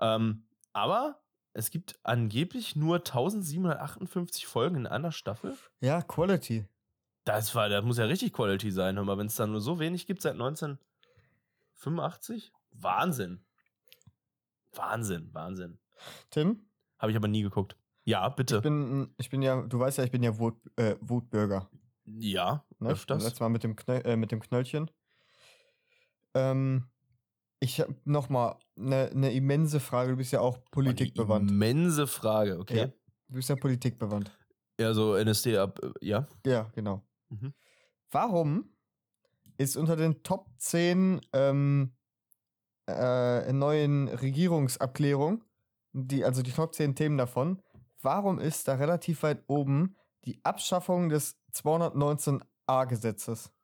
Ähm, 0.01 0.47
aber 0.73 1.21
es 1.55 1.71
gibt 1.71 1.99
angeblich 2.03 2.77
nur 2.77 2.97
1758 2.97 4.47
Folgen 4.47 4.77
in 4.77 4.87
einer 4.87 5.13
Staffel. 5.13 5.55
Ja, 5.81 6.01
Quality. 6.03 6.67
Das 7.25 7.55
war, 7.55 7.69
das 7.69 7.85
muss 7.85 7.99
ja 7.99 8.07
richtig 8.07 8.33
Quality 8.33 8.71
sein, 8.73 8.97
aber 8.99 9.17
wenn 9.19 9.27
es 9.27 9.37
da 9.37 9.47
nur 9.47 9.61
so 9.61 9.79
wenig 9.79 10.07
gibt 10.07 10.23
seit 10.23 10.33
1985, 10.33 12.53
Wahnsinn. 12.73 13.45
Wahnsinn, 14.75 15.29
Wahnsinn. 15.33 15.79
Tim, 16.31 16.65
Habe 16.99 17.13
ich 17.13 17.17
aber 17.17 17.29
nie 17.29 17.43
geguckt. 17.43 17.77
Ja, 18.05 18.29
bitte. 18.29 18.57
ich 18.57 18.63
bin, 18.63 19.15
ich 19.19 19.31
bin 19.31 19.43
ja, 19.43 19.63
du 19.63 19.79
weißt 19.79 19.99
ja, 19.99 20.05
ich 20.05 20.11
bin 20.11 20.25
ja 20.25 20.37
Wut, 20.39 20.57
äh, 20.77 20.97
Wutbürger. 21.01 21.69
ja, 22.07 22.65
Ne? 22.81 22.89
öfters. 22.91 23.23
Letztes 23.23 23.39
Mal 23.41 23.51
mit 23.51 23.63
dem, 23.63 23.77
Knöll, 23.77 24.03
äh, 24.05 24.17
mit 24.17 24.33
dem 24.33 24.41
Knöllchen. 24.41 24.91
Ähm, 26.35 26.89
ich 27.63 27.81
habe 27.81 27.95
nochmal 28.05 28.57
eine 28.77 29.11
ne 29.15 29.33
immense 29.33 29.79
Frage. 29.79 30.11
Du 30.11 30.17
bist 30.17 30.33
ja 30.33 30.41
auch 30.41 30.59
politikbewandt. 30.73 31.49
Immense 31.51 32.09
Frage, 32.09 32.59
okay. 32.59 32.77
Ja. 32.77 32.87
Du 32.87 33.35
bist 33.35 33.49
ja 33.49 33.55
politikbewandt. 33.57 34.37
Ja, 34.81 34.93
so 34.95 35.15
NSD 35.15 35.57
ab, 35.59 35.79
äh, 35.83 35.93
ja. 36.01 36.27
Ja, 36.45 36.71
genau. 36.75 37.07
Mhm. 37.29 37.55
Warum 38.11 38.75
ist 39.59 39.77
unter 39.77 39.95
den 39.95 40.25
Top 40.25 40.49
10 40.59 41.21
ähm, 41.33 41.93
äh, 42.89 43.53
neuen 43.53 44.09
Regierungsabklärungen, 44.09 45.45
die, 45.93 46.25
also 46.25 46.43
die 46.43 46.51
Top 46.51 46.75
10 46.75 46.97
Themen 46.97 47.17
davon, 47.17 47.63
warum 48.01 48.41
ist 48.41 48.67
da 48.67 48.75
relativ 48.75 49.23
weit 49.23 49.45
oben 49.47 49.95
die 50.25 50.45
Abschaffung 50.45 51.11
des 51.11 51.37
219a-Gesetzes? 51.53 53.47
Wie- 53.47 53.62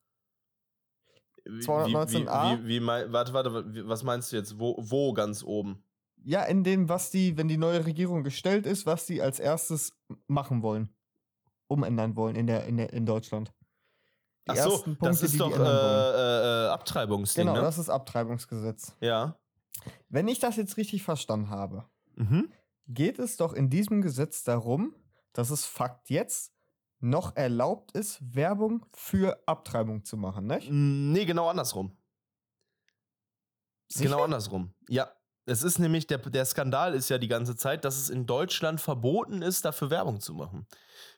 219a? 1.49 2.59
Wie, 2.59 2.63
wie, 2.65 2.69
wie, 2.69 2.81
mei- 2.81 3.11
warte, 3.13 3.33
warte, 3.33 3.75
wie- 3.75 3.87
was 3.89 4.03
meinst 4.03 4.33
du 4.33 4.37
jetzt? 4.37 4.59
Wo, 4.59 4.77
wo 4.79 5.13
ganz 5.13 5.43
oben? 5.43 5.83
Ja, 6.25 6.43
in 6.45 6.65
dem, 6.65 6.89
was 6.89 7.11
die, 7.11 7.37
wenn 7.37 7.49
die 7.49 7.57
neue 7.57 7.85
Regierung 7.87 8.23
gestellt 8.25 8.67
ist, 8.67 8.87
was 8.87 9.07
die 9.07 9.23
als 9.23 9.39
erstes 9.39 9.93
machen 10.27 10.63
wollen, 10.63 10.89
umändern 11.69 12.17
wollen 12.17 12.37
in, 12.37 12.47
der, 12.47 12.65
in, 12.67 12.77
der, 12.77 12.93
in 12.93 13.07
Deutschland. 13.07 13.53
Die 14.47 14.53
Ach 14.53 14.57
so, 14.57 14.71
ersten 14.73 14.97
Punkte, 14.97 15.09
das 15.09 15.23
ist 15.23 15.35
die 15.35 15.39
doch 15.39 15.49
die 15.49 15.53
äh, 15.55 15.57
ändern 15.57 15.83
wollen. 15.83 16.15
äh, 16.15 16.67
äh, 16.67 16.69
Abtreibungsding, 16.71 17.47
Genau, 17.47 17.57
ne? 17.57 17.63
das 17.63 17.79
ist 17.79 17.89
Abtreibungsgesetz. 17.91 18.97
ja. 19.01 19.39
Wenn 20.09 20.27
ich 20.27 20.41
das 20.41 20.57
jetzt 20.57 20.77
richtig 20.77 21.03
verstanden 21.05 21.51
habe, 21.51 21.85
Mhm. 22.17 22.51
geht 22.89 23.19
es 23.21 23.37
doch 23.37 23.53
in 23.53 23.71
diesem 23.71 24.03
Gesetz 24.03 24.43
darum, 24.43 24.93
dass 25.35 25.51
es 25.51 25.65
Fakt 25.67 26.11
jetzt 26.11 26.53
noch 27.01 27.37
erlaubt 27.37 27.93
ist, 27.93 28.19
Werbung 28.35 28.85
für 28.93 29.41
Abtreibung 29.47 30.05
zu 30.05 30.17
machen, 30.17 30.47
nicht? 30.47 30.69
Nee, 30.71 31.25
genau 31.25 31.49
andersrum. 31.49 31.97
Sicher? 33.89 34.11
Genau 34.11 34.25
andersrum. 34.25 34.75
Ja. 34.89 35.11
Es 35.47 35.63
ist 35.63 35.79
nämlich, 35.79 36.07
der, 36.07 36.19
der 36.19 36.45
Skandal 36.45 36.93
ist 36.93 37.09
ja 37.09 37.17
die 37.17 37.27
ganze 37.27 37.57
Zeit, 37.57 37.87
dass 37.87 37.97
es 37.97 38.11
in 38.11 38.27
Deutschland 38.27 38.83
verboten 38.83 39.41
ist, 39.41 39.65
dafür 39.65 39.89
Werbung 39.89 40.21
zu 40.21 40.35
machen. 40.35 40.67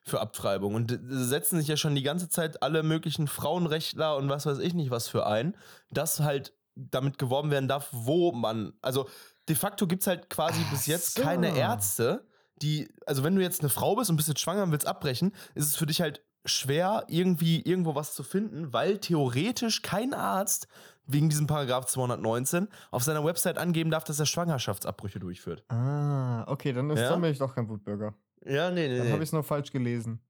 Für 0.05 0.21
Abtreibung. 0.21 0.75
Und 0.77 0.93
äh, 0.93 0.99
setzen 1.03 1.59
sich 1.59 1.67
ja 1.67 1.77
schon 1.77 1.97
die 1.97 2.05
ganze 2.05 2.29
Zeit 2.29 2.63
alle 2.63 2.85
möglichen 2.85 3.27
Frauenrechtler 3.27 4.17
und 4.17 4.29
was 4.29 4.47
weiß 4.47 4.59
ich 4.59 4.73
nicht 4.73 4.93
was 4.93 5.09
für 5.09 5.27
ein, 5.27 5.57
dass 5.91 6.21
halt 6.21 6.53
damit 6.77 7.19
geworben 7.19 7.51
werden 7.51 7.67
darf, 7.67 7.89
wo 7.91 8.31
man. 8.31 8.73
Also 8.83 9.09
de 9.49 9.57
facto 9.57 9.89
gibt 9.89 10.03
es 10.03 10.07
halt 10.07 10.31
quasi 10.31 10.61
Ach 10.65 10.71
bis 10.71 10.87
jetzt 10.87 11.17
so. 11.17 11.23
keine 11.23 11.57
Ärzte, 11.57 12.25
die. 12.63 12.89
Also 13.07 13.23
wenn 13.25 13.35
du 13.37 13.43
jetzt 13.43 13.61
eine 13.61 13.69
Frau 13.71 13.97
bist 13.97 14.11
und 14.11 14.17
bist 14.17 14.29
jetzt 14.29 14.41
schwanger 14.41 14.63
und 14.63 14.73
willst 14.73 14.87
abbrechen, 14.87 15.33
ist 15.55 15.67
es 15.67 15.77
für 15.77 15.87
dich 15.87 16.01
halt 16.01 16.23
schwer, 16.45 17.05
irgendwie 17.09 17.61
irgendwo 17.61 17.95
was 17.95 18.15
zu 18.15 18.23
finden, 18.23 18.73
weil 18.73 18.99
theoretisch 18.99 19.83
kein 19.83 20.15
Arzt 20.15 20.69
wegen 21.07 21.29
diesem 21.29 21.47
Paragraph 21.47 21.87
219 21.87 22.69
auf 22.91 23.03
seiner 23.03 23.25
Website 23.25 23.59
angeben 23.59 23.91
darf, 23.91 24.05
dass 24.05 24.19
er 24.21 24.27
Schwangerschaftsabbrüche 24.27 25.19
durchführt. 25.19 25.65
Ah, 25.69 26.45
okay, 26.47 26.73
dann, 26.73 26.89
ist, 26.91 27.01
Ja? 27.01 27.11
dann 27.11 27.21
bin 27.21 27.33
ich 27.33 27.39
doch 27.39 27.55
kein 27.55 27.69
Wutbürger. 27.69 28.15
Ja, 28.45 28.71
nee, 28.71 28.89
nee, 28.89 28.99
Dann 28.99 29.09
habe 29.13 29.23
ich 29.23 29.29
es 29.29 29.33
nur 29.33 29.43
falsch 29.45 29.71
gelesen. 29.71 30.21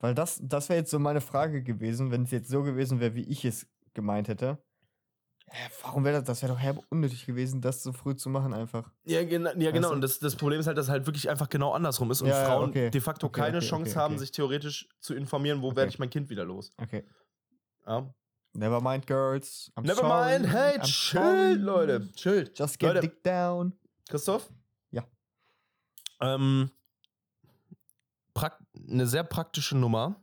Weil 0.00 0.14
das, 0.14 0.40
das 0.42 0.68
wäre 0.68 0.80
jetzt 0.80 0.90
so 0.90 0.98
meine 0.98 1.20
Frage 1.20 1.62
gewesen, 1.62 2.10
wenn 2.10 2.24
es 2.24 2.30
jetzt 2.30 2.50
so 2.50 2.62
gewesen 2.62 3.00
wäre, 3.00 3.14
wie 3.14 3.22
ich 3.22 3.44
es 3.44 3.66
gemeint 3.94 4.28
hätte. 4.28 4.58
Warum 5.82 6.04
wäre 6.04 6.16
das? 6.18 6.24
Das 6.24 6.42
wäre 6.42 6.52
doch 6.52 6.58
herbe 6.58 6.80
unnötig 6.88 7.26
gewesen, 7.26 7.60
das 7.60 7.82
so 7.82 7.92
früh 7.92 8.16
zu 8.16 8.30
machen 8.30 8.54
einfach. 8.54 8.90
Ja, 9.04 9.22
gena 9.24 9.54
ja 9.56 9.70
genau. 9.70 9.90
Und 9.90 10.00
das, 10.00 10.18
das 10.18 10.34
Problem 10.36 10.60
ist 10.60 10.66
halt, 10.66 10.78
dass 10.78 10.88
halt 10.88 11.06
wirklich 11.06 11.28
einfach 11.28 11.48
genau 11.48 11.72
andersrum 11.72 12.10
ist 12.10 12.22
und 12.22 12.28
Ja, 12.28 12.44
Frauen 12.46 12.70
okay. 12.70 12.90
de 12.90 13.00
facto 13.00 13.26
Okay, 13.26 13.40
keine 13.40 13.58
okay, 13.58 13.66
Chance 13.66 13.96
haben, 13.96 14.18
sich 14.18 14.30
theoretisch 14.32 14.88
zu 15.00 15.14
informieren, 15.14 15.60
wo 15.62 15.76
werde 15.76 15.90
ich 15.90 15.98
mein 15.98 16.10
Kind 16.10 16.30
wieder 16.30 16.44
los. 16.44 16.72
Okay. 16.78 17.04
Ja. 17.86 18.12
Never 18.54 18.80
mind, 18.80 19.06
girls. 19.06 19.72
I'm 19.76 19.82
Never 19.82 20.02
sorry. 20.02 20.38
mind, 20.38 20.52
hey, 20.52 20.78
I'm 20.78 20.82
chillt, 20.82 21.22
sorry. 21.22 21.54
Leute. 21.54 22.12
Chillt. 22.14 22.58
Just 22.58 22.78
get 22.78 22.94
Leute. 22.94 23.00
dick 23.00 23.22
down. 23.22 23.72
Christoph? 24.08 24.50
Ja. 24.90 25.04
Ähm, 26.20 26.70
eine 28.88 29.06
sehr 29.06 29.24
praktische 29.24 29.76
Nummer 29.76 30.16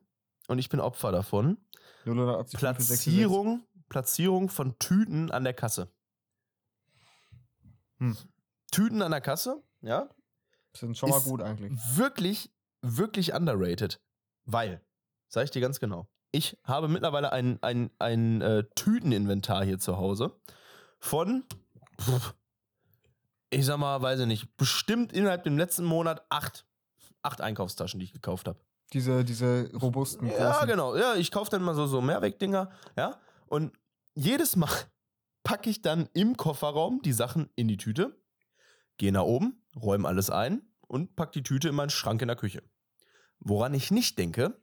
und 0.47 0.59
ich 0.59 0.69
bin 0.69 0.79
Opfer 0.79 1.11
davon. 1.11 1.57
080 2.05 2.57
Platzierung, 2.59 3.63
Platzierung 3.89 4.49
von 4.49 4.77
Tüten 4.79 5.31
an 5.31 5.43
der 5.43 5.53
Kasse. 5.53 5.91
Hm. 7.97 8.15
Tüten 8.71 9.01
an 9.01 9.11
der 9.11 9.21
Kasse, 9.21 9.61
ja, 9.81 10.09
Sind 10.75 10.97
schon 10.97 11.09
mal 11.09 11.21
gut 11.21 11.41
eigentlich. 11.41 11.73
wirklich, 11.95 12.51
wirklich 12.81 13.33
underrated. 13.33 13.99
Weil, 14.45 14.81
sag 15.27 15.43
ich 15.43 15.51
dir 15.51 15.61
ganz 15.61 15.79
genau, 15.79 16.07
ich 16.31 16.57
habe 16.63 16.87
mittlerweile 16.87 17.31
ein, 17.31 17.61
ein, 17.61 17.89
ein 17.99 18.41
äh, 18.41 18.63
Tüteninventar 18.75 19.65
hier 19.65 19.79
zu 19.79 19.97
Hause 19.97 20.31
von, 20.99 21.43
ich 23.49 23.65
sag 23.65 23.77
mal, 23.77 24.01
weiß 24.01 24.21
ich 24.21 24.27
nicht, 24.27 24.55
bestimmt 24.57 25.11
innerhalb 25.11 25.43
dem 25.43 25.57
letzten 25.57 25.85
Monat 25.85 26.25
acht, 26.29 26.65
acht 27.23 27.41
Einkaufstaschen, 27.41 27.99
die 27.99 28.05
ich 28.05 28.13
gekauft 28.13 28.47
habe. 28.47 28.59
Diese, 28.93 29.23
diese 29.23 29.71
robusten. 29.75 30.27
Ja, 30.27 30.51
großen. 30.51 30.67
genau. 30.67 30.95
Ja, 30.95 31.15
ich 31.15 31.31
kaufe 31.31 31.51
dann 31.51 31.61
mal 31.63 31.75
so, 31.75 31.85
so 31.85 32.01
Mehrwegdinger, 32.01 32.71
ja. 32.95 33.19
Und 33.49 33.73
jedes 34.15 34.55
Mal 34.55 34.69
packe 35.43 35.69
ich 35.69 35.81
dann 35.81 36.07
im 36.13 36.37
Kofferraum 36.37 37.01
die 37.01 37.13
Sachen 37.13 37.49
in 37.55 37.67
die 37.67 37.77
Tüte, 37.77 38.17
gehe 38.97 39.11
nach 39.11 39.23
oben, 39.23 39.61
räume 39.75 40.07
alles 40.07 40.29
ein 40.29 40.61
und 40.87 41.15
pack 41.15 41.31
die 41.31 41.43
Tüte 41.43 41.69
in 41.69 41.75
meinen 41.75 41.89
Schrank 41.89 42.21
in 42.21 42.27
der 42.27 42.37
Küche. 42.37 42.63
Woran 43.39 43.73
ich 43.73 43.89
nicht 43.91 44.17
denke, 44.17 44.59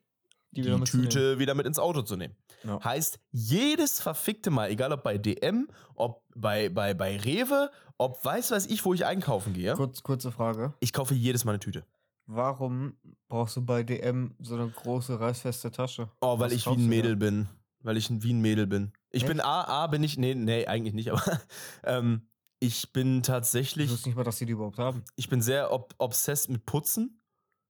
die, 0.51 0.64
wieder 0.64 0.78
mitzunehmen. 0.78 1.11
Tüte 1.11 1.39
wieder 1.39 1.55
mit 1.55 1.66
ins 1.66 1.78
Auto 1.78 2.03
zu 2.03 2.16
nehmen. 2.16 2.37
Ja. 2.64 2.82
Heißt, 2.82 3.18
jedes 3.30 4.01
verfickte 4.01 4.51
Mal, 4.51 4.70
egal 4.70 4.93
ob 4.93 5.03
bei 5.03 5.18
DM, 5.18 5.68
ob 5.95 6.22
bei, 6.34 6.68
bei, 6.68 6.95
bei 6.95 7.16
Rewe, 7.18 7.70
ob 7.99 8.22
weiß 8.24 8.51
weiß 8.51 8.66
ich, 8.66 8.84
wo 8.84 8.95
ich 8.95 9.05
einkaufen 9.05 9.53
gehe, 9.53 9.74
Kurz, 9.74 10.03
kurze 10.03 10.30
Frage. 10.32 10.74
ich 10.80 10.93
kaufe 10.93 11.14
jedes 11.14 11.45
Mal 11.45 11.53
eine 11.53 11.61
Tüte. 11.61 11.84
Warum 12.26 12.97
brauchst 13.28 13.57
du 13.57 13.64
bei 13.64 13.82
DM 13.84 14.34
so 14.41 14.55
eine 14.57 14.68
große 14.68 15.18
reißfeste 15.20 15.70
Tasche? 15.70 16.11
Oh, 16.20 16.39
weil 16.39 16.47
Was 16.47 16.53
ich 16.53 16.66
wie 16.66 16.70
ein 16.70 16.89
Mädel 16.89 17.16
bin. 17.16 17.49
Weil 17.81 17.97
ich 17.97 18.11
ein- 18.11 18.22
wie 18.22 18.33
ein 18.33 18.41
Mädel 18.41 18.66
bin. 18.66 18.93
Ich 19.11 19.24
bin 19.27 19.39
Echt? 19.39 19.47
A, 19.47 19.85
A 19.85 19.87
bin 19.87 20.03
ich, 20.03 20.18
nee, 20.18 20.35
nee, 20.35 20.66
eigentlich 20.66 20.95
nicht, 20.95 21.11
aber 21.12 21.22
ähm, 21.85 22.29
ich 22.59 22.93
bin 22.93 23.18
Ich 23.18 23.27
tatsächlich, 23.27 23.91
wusste 23.91 24.09
nicht 24.09 24.16
mal, 24.16 24.24
dass 24.24 24.39
die 24.39 24.47
die 24.47 24.53
überhaupt 24.53 24.79
haben. 24.79 25.05
ich 25.16 25.29
bin 25.29 25.43
sehr 25.43 25.72
ob, 25.72 25.95
obsessed 25.99 26.51
mit 26.51 26.64
Putzen. 26.66 27.20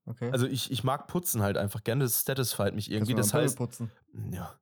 Okay. 0.06 0.30
Also 0.30 0.46
ich, 0.46 0.70
ich 0.70 0.84
mag 0.84 1.08
Putzen 1.08 1.42
halt 1.42 1.56
einfach 1.58 1.82
gerne, 1.82 2.04
das 2.04 2.24
satisfied 2.24 2.74
mich 2.74 2.90
irgendwie. 2.90 3.14
Das 3.14 3.30
du 3.30 3.38
heißt, 3.38 3.56
putzen. 3.58 3.90
ja, 4.32 4.58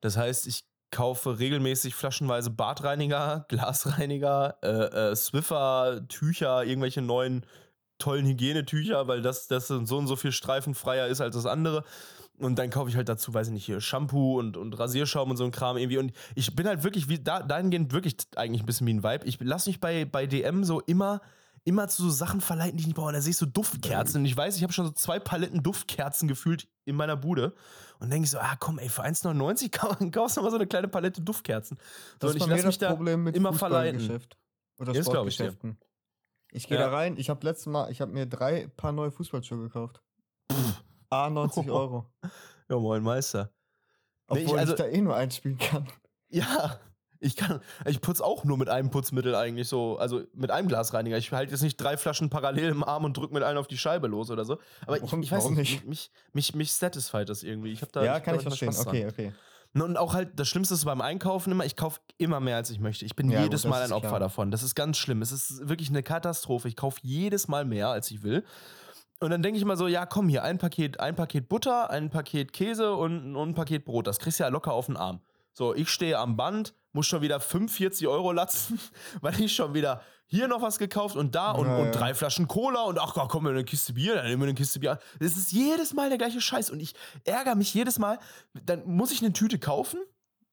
das 0.00 0.16
heißt, 0.16 0.46
ich 0.46 0.64
kaufe 0.92 1.40
regelmäßig 1.40 1.96
flaschenweise 1.96 2.50
Badreiniger, 2.50 3.44
Glasreiniger, 3.48 4.58
äh, 4.62 5.10
äh, 5.10 5.16
Swiffer, 5.16 6.06
Tücher, 6.08 6.64
irgendwelche 6.64 7.02
neuen 7.02 7.44
tollen 7.98 8.26
Hygienetücher, 8.26 9.08
weil 9.08 9.22
das, 9.22 9.48
das 9.48 9.66
so 9.68 9.78
und 9.98 10.06
so 10.06 10.14
viel 10.16 10.30
streifenfreier 10.32 11.08
ist 11.08 11.20
als 11.20 11.34
das 11.34 11.46
andere. 11.46 11.84
Und 12.38 12.58
dann 12.58 12.70
kaufe 12.70 12.90
ich 12.90 12.96
halt 12.96 13.08
dazu, 13.08 13.32
weiß 13.32 13.46
ich 13.48 13.52
nicht, 13.52 13.64
hier 13.64 13.80
Shampoo 13.80 14.38
und, 14.40 14.56
und 14.56 14.76
Rasierschaum 14.78 15.30
und 15.30 15.36
so 15.36 15.44
ein 15.44 15.52
Kram 15.52 15.76
irgendwie. 15.76 15.98
Und 15.98 16.12
ich 16.34 16.54
bin 16.56 16.66
halt 16.66 16.82
wirklich, 16.82 17.08
wie, 17.08 17.18
da, 17.20 17.42
dahingehend 17.42 17.92
wirklich 17.92 18.16
eigentlich 18.36 18.62
ein 18.62 18.66
bisschen 18.66 18.86
wie 18.88 18.94
ein 18.94 19.04
Vibe. 19.04 19.24
Ich 19.26 19.38
lasse 19.40 19.70
mich 19.70 19.78
bei, 19.80 20.04
bei 20.04 20.26
DM 20.26 20.64
so 20.64 20.80
immer, 20.80 21.20
immer 21.62 21.86
zu 21.86 22.02
so 22.02 22.10
Sachen 22.10 22.40
verleiten, 22.40 22.76
die 22.76 22.82
ich 22.82 22.86
nicht 22.88 22.96
brauche. 22.96 23.06
Und 23.08 23.14
da 23.14 23.20
sehe 23.20 23.30
ich 23.30 23.36
so 23.36 23.46
Duftkerzen. 23.46 24.20
Und 24.22 24.26
ich 24.26 24.36
weiß, 24.36 24.56
ich 24.56 24.64
habe 24.64 24.72
schon 24.72 24.84
so 24.86 24.90
zwei 24.92 25.20
Paletten 25.20 25.62
Duftkerzen 25.62 26.26
gefühlt 26.26 26.66
in 26.84 26.96
meiner 26.96 27.16
Bude. 27.16 27.54
Und 28.00 28.10
denke 28.10 28.24
ich 28.24 28.30
so, 28.32 28.38
ah 28.38 28.56
komm, 28.58 28.80
ey, 28.80 28.88
für 28.88 29.04
1,99 29.04 29.70
kau- 29.78 30.10
kaufst 30.10 30.36
du 30.36 30.42
mal 30.42 30.50
so 30.50 30.56
eine 30.56 30.66
kleine 30.66 30.88
Palette 30.88 31.22
Duftkerzen. 31.22 31.76
So, 32.20 32.26
Das 32.26 32.30
und 32.32 32.36
ist 32.38 32.42
ich 32.42 32.50
lasse 32.50 32.66
mich 32.66 32.78
das 32.78 32.88
da 32.88 32.94
Problem 32.96 33.22
mit 33.22 33.36
immer 33.36 33.52
verleiten. 33.52 34.10
Oder 34.80 34.92
Das 34.92 35.08
glaub 35.08 35.28
ich. 35.28 35.34
Sportgeschäften. 35.36 35.78
Ich 36.50 36.66
gehe 36.66 36.78
Ja. 36.78 36.86
da 36.88 36.92
rein, 36.96 37.16
ich 37.16 37.30
habe 37.30 37.46
letztes 37.46 37.66
Mal, 37.66 37.92
ich 37.92 38.00
habe 38.00 38.12
mir 38.12 38.26
drei 38.26 38.66
Paar 38.76 38.90
neue 38.92 39.12
Fußballschuhe 39.12 39.58
gekauft. 39.58 40.02
A 41.26 41.30
90 41.30 41.70
Euro. 41.70 42.06
Ja, 42.68 42.78
moin 42.78 43.02
Meister. 43.02 43.50
Nee, 44.30 44.42
Obwohl 44.44 44.56
ich- 44.56 44.60
also- 44.60 44.72
ich 44.72 44.78
da 44.78 44.86
eh 44.86 45.00
nur 45.00 45.14
einspielen 45.16 45.58
kann. 45.58 45.86
Ja, 46.30 46.80
ich 47.20 47.36
kann, 47.36 47.60
ich 47.86 48.00
putze 48.00 48.24
auch 48.24 48.42
nur 48.42 48.58
mit 48.58 48.68
einem 48.68 48.90
Putzmittel 48.90 49.36
eigentlich 49.36 49.68
so, 49.68 49.98
also 49.98 50.22
mit 50.34 50.50
einem 50.50 50.66
Glasreiniger. 50.66 51.16
Ich 51.16 51.30
halte 51.30 51.52
jetzt 51.52 51.62
nicht 51.62 51.76
drei 51.76 51.96
Flaschen 51.96 52.28
parallel 52.28 52.70
im 52.70 52.82
Arm 52.82 53.04
und 53.04 53.16
drücke 53.16 53.32
mit 53.32 53.44
allen 53.44 53.56
auf 53.56 53.68
die 53.68 53.78
Scheibe 53.78 54.08
los 54.08 54.30
oder 54.30 54.44
so. 54.44 54.58
Aber 54.84 55.00
Warum- 55.00 55.20
ich, 55.20 55.26
ich 55.26 55.32
weiß 55.32 55.50
nicht, 55.50 55.86
mich, 55.86 56.10
mich, 56.32 56.54
mich 56.56 56.72
satisfied 56.72 57.28
das 57.28 57.44
irgendwie. 57.44 57.70
Ich 57.70 57.82
hab 57.82 57.92
da, 57.92 58.02
ja, 58.04 58.16
ich 58.18 58.24
kann 58.24 58.34
ich 58.34 58.42
verstehen. 58.42 58.72
Spaß 58.72 58.84
dran. 58.86 58.96
Okay, 58.96 59.06
okay. 59.06 59.32
Und 59.80 59.96
auch 59.96 60.14
halt, 60.14 60.38
das 60.38 60.48
Schlimmste 60.48 60.74
ist 60.74 60.84
beim 60.84 61.00
Einkaufen 61.00 61.52
immer, 61.52 61.64
ich 61.64 61.76
kaufe 61.76 62.00
immer 62.18 62.40
mehr, 62.40 62.56
als 62.56 62.70
ich 62.70 62.80
möchte. 62.80 63.04
Ich 63.04 63.14
bin 63.16 63.30
Ja, 63.30 63.42
jedes 63.42 63.62
gut, 63.62 63.70
Mal 63.70 63.82
ein 63.82 63.92
Opfer 63.92 64.08
klar. 64.08 64.20
davon. 64.20 64.50
Das 64.50 64.62
ist 64.64 64.74
ganz 64.74 64.98
schlimm. 64.98 65.22
Es 65.22 65.30
ist 65.32 65.68
wirklich 65.68 65.90
eine 65.90 66.02
Katastrophe. 66.02 66.66
Ich 66.68 66.74
kaufe 66.76 66.98
jedes 67.02 67.46
Mal 67.48 67.64
mehr, 67.64 67.88
als 67.88 68.10
ich 68.10 68.22
will. 68.24 68.44
Und 69.20 69.30
dann 69.30 69.42
denke 69.42 69.56
ich 69.56 69.62
immer 69.62 69.76
so, 69.76 69.86
ja, 69.86 70.06
komm 70.06 70.28
hier, 70.28 70.42
ein 70.42 70.58
Paket, 70.58 71.00
ein 71.00 71.14
Paket 71.14 71.48
Butter, 71.48 71.90
ein 71.90 72.10
Paket 72.10 72.52
Käse 72.52 72.94
und, 72.94 73.36
und 73.36 73.50
ein 73.50 73.54
Paket 73.54 73.84
Brot. 73.84 74.06
Das 74.06 74.18
kriegst 74.18 74.38
du 74.38 74.44
ja 74.44 74.48
locker 74.48 74.72
auf 74.72 74.86
den 74.86 74.96
Arm. 74.96 75.20
So, 75.52 75.72
ich 75.74 75.88
stehe 75.88 76.18
am 76.18 76.36
Band, 76.36 76.74
muss 76.92 77.06
schon 77.06 77.22
wieder 77.22 77.38
45 77.38 78.08
Euro 78.08 78.32
latzen, 78.32 78.80
weil 79.20 79.40
ich 79.40 79.54
schon 79.54 79.72
wieder 79.72 80.02
hier 80.26 80.48
noch 80.48 80.62
was 80.62 80.78
gekauft 80.78 81.16
und 81.16 81.34
da 81.34 81.52
und, 81.52 81.66
Ja, 81.66 81.76
und 81.76 81.92
drei 81.92 82.12
Flaschen 82.12 82.48
Cola 82.48 82.82
und 82.82 82.98
ach 82.98 83.14
komm, 83.28 83.46
eine 83.46 83.64
Kiste 83.64 83.92
Bier, 83.92 84.16
dann 84.16 84.26
nehmen 84.26 84.42
wir 84.42 84.48
eine 84.48 84.54
Kiste 84.54 84.80
Bier. 84.80 84.98
Das 85.20 85.36
ist 85.36 85.52
jedes 85.52 85.94
Mal 85.94 86.08
der 86.08 86.18
gleiche 86.18 86.40
Scheiß 86.40 86.70
und 86.70 86.80
ich 86.80 86.94
ärgere 87.24 87.54
mich 87.54 87.72
jedes 87.72 87.98
Mal. 87.98 88.18
Dann 88.64 88.84
muss 88.86 89.12
ich 89.12 89.22
eine 89.22 89.32
Tüte 89.32 89.58
kaufen, 89.58 90.00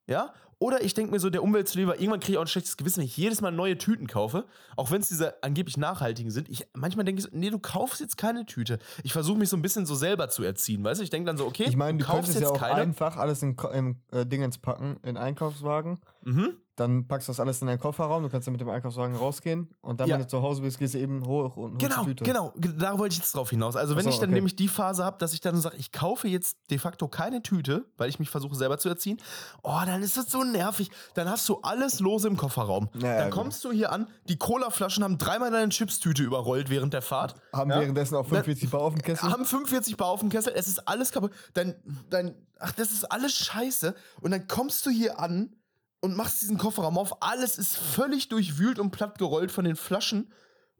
ja? 0.07 0.33
Oder 0.59 0.83
ich 0.83 0.93
denke 0.93 1.11
mir 1.11 1.19
so, 1.19 1.31
der 1.31 1.41
Umwelt 1.41 1.67
zu 1.67 1.79
lieber, 1.79 1.95
irgendwann 1.95 2.19
kriege 2.19 2.33
ich 2.33 2.37
auch 2.37 2.43
ein 2.43 2.47
schlechtes 2.47 2.77
Gewissen, 2.77 2.99
wenn 2.99 3.07
ich 3.07 3.17
jedes 3.17 3.41
Mal 3.41 3.49
neue 3.51 3.79
Tüten 3.79 4.05
kaufe, 4.05 4.45
auch 4.77 4.91
wenn 4.91 5.01
es 5.01 5.07
diese 5.07 5.41
angeblich 5.41 5.75
nachhaltigen 5.75 6.29
sind. 6.29 6.47
Ich, 6.49 6.67
manchmal 6.75 7.03
denke 7.03 7.19
ich 7.19 7.25
so, 7.25 7.31
nee, 7.35 7.49
du 7.49 7.57
kaufst 7.57 7.99
jetzt 7.99 8.15
keine 8.15 8.45
Tüte. 8.45 8.77
Ich 9.03 9.11
versuche 9.11 9.39
mich 9.39 9.49
so 9.49 9.57
ein 9.57 9.63
bisschen 9.63 9.87
so 9.87 9.95
selber 9.95 10.29
zu 10.29 10.43
erziehen, 10.43 10.83
weißt 10.83 10.99
du? 10.99 11.03
Ich 11.03 11.09
denke 11.09 11.25
dann 11.25 11.37
so, 11.37 11.47
okay, 11.47 11.65
Ich 11.67 11.75
meine, 11.75 11.97
du 11.97 12.05
kaufst 12.05 12.33
könntest 12.33 12.41
ja 12.41 12.47
jetzt 12.49 12.51
auch 12.51 12.59
keine. 12.59 12.79
einfach 12.79 13.17
alles 13.17 13.41
in, 13.41 13.55
im 13.73 14.01
äh, 14.11 14.23
Dingens 14.23 14.59
packen, 14.59 14.97
in 15.01 15.17
Einkaufswagen. 15.17 15.99
Mhm. 16.23 16.57
Dann 16.81 17.07
packst 17.07 17.27
du 17.27 17.31
das 17.31 17.39
alles 17.39 17.61
in 17.61 17.67
deinen 17.67 17.79
Kofferraum, 17.79 18.23
du 18.23 18.29
kannst 18.29 18.47
dann 18.47 18.51
mit 18.53 18.61
dem 18.61 18.69
Einkaufswagen 18.69 19.15
rausgehen 19.15 19.69
und 19.81 19.99
dann, 19.99 20.07
Ja. 20.09 20.15
wenn 20.15 20.23
du 20.23 20.27
zu 20.27 20.41
Hause 20.41 20.61
bist, 20.61 20.79
gehst 20.79 20.93
du 20.93 20.99
eben 20.99 21.25
hoch 21.25 21.55
und 21.57 21.73
holst 21.73 21.79
Genau, 21.79 22.01
die 22.03 22.09
Tüte. 22.15 22.23
genau, 22.23 22.53
ge- 22.57 22.73
da 22.77 22.97
wollte 22.97 23.13
ich 23.13 23.19
jetzt 23.19 23.35
drauf 23.35 23.49
hinaus. 23.49 23.75
Also, 23.75 23.95
wenn 23.95 24.03
so, 24.03 24.09
ich 24.09 24.15
dann 24.17 24.29
okay. 24.29 24.33
nämlich 24.35 24.55
die 24.55 24.67
Phase 24.67 25.05
habe, 25.05 25.17
dass 25.19 25.33
ich 25.33 25.41
dann 25.41 25.55
sage, 25.61 25.77
ich 25.77 25.91
kaufe 25.91 26.27
jetzt 26.27 26.57
de 26.69 26.77
facto 26.79 27.07
keine 27.07 27.41
Tüte, 27.43 27.85
weil 27.97 28.09
ich 28.09 28.19
mich 28.19 28.29
versuche 28.29 28.55
selber 28.55 28.77
zu 28.77 28.89
erziehen, 28.89 29.17
oh, 29.63 29.79
dann 29.85 30.01
ist 30.03 30.17
das 30.17 30.29
so 30.31 30.43
nervig. 30.43 30.89
Dann 31.13 31.29
hast 31.29 31.47
du 31.49 31.59
alles 31.61 31.99
lose 31.99 32.27
im 32.27 32.35
Kofferraum. 32.37 32.89
Ja, 32.95 33.07
ja, 33.07 33.17
dann 33.19 33.29
gut. 33.31 33.39
kommst 33.39 33.63
du 33.63 33.71
hier 33.71 33.91
an, 33.91 34.07
die 34.27 34.37
Colaflaschen 34.37 35.03
haben 35.03 35.17
dreimal 35.17 35.51
deine 35.51 35.69
Chipstüte 35.69 36.23
überrollt 36.23 36.69
während 36.69 36.93
der 36.93 37.01
Fahrt. 37.01 37.35
Haben 37.53 37.69
Ja? 37.69 37.79
währenddessen 37.79 38.15
auch 38.15 38.25
45 38.25 38.69
Bar 38.69 38.81
auf 38.81 38.93
dem 38.95 39.01
Kessel. 39.03 39.29
haben 39.31 39.45
45 39.45 39.97
Bar 39.97 40.07
auf 40.09 40.19
dem 40.21 40.29
Kessel, 40.29 40.53
es 40.55 40.67
ist 40.67 40.87
alles 40.87 41.11
kaputt. 41.11 41.31
Dann, 41.53 41.75
dann, 42.09 42.35
ach, 42.59 42.71
das 42.71 42.91
ist 42.91 43.11
alles 43.11 43.33
scheiße. 43.33 43.93
Und 44.21 44.31
dann 44.31 44.47
kommst 44.47 44.85
du 44.85 44.89
hier 44.89 45.19
an 45.19 45.53
und 46.01 46.17
machst 46.17 46.41
diesen 46.41 46.57
Kofferraum 46.57 46.97
auf. 46.97 47.21
Alles 47.21 47.57
ist 47.57 47.77
völlig 47.77 48.27
durchwühlt 48.29 48.79
und 48.79 48.91
plattgerollt 48.91 49.51
von 49.51 49.65
den 49.65 49.75
Flaschen. 49.75 50.31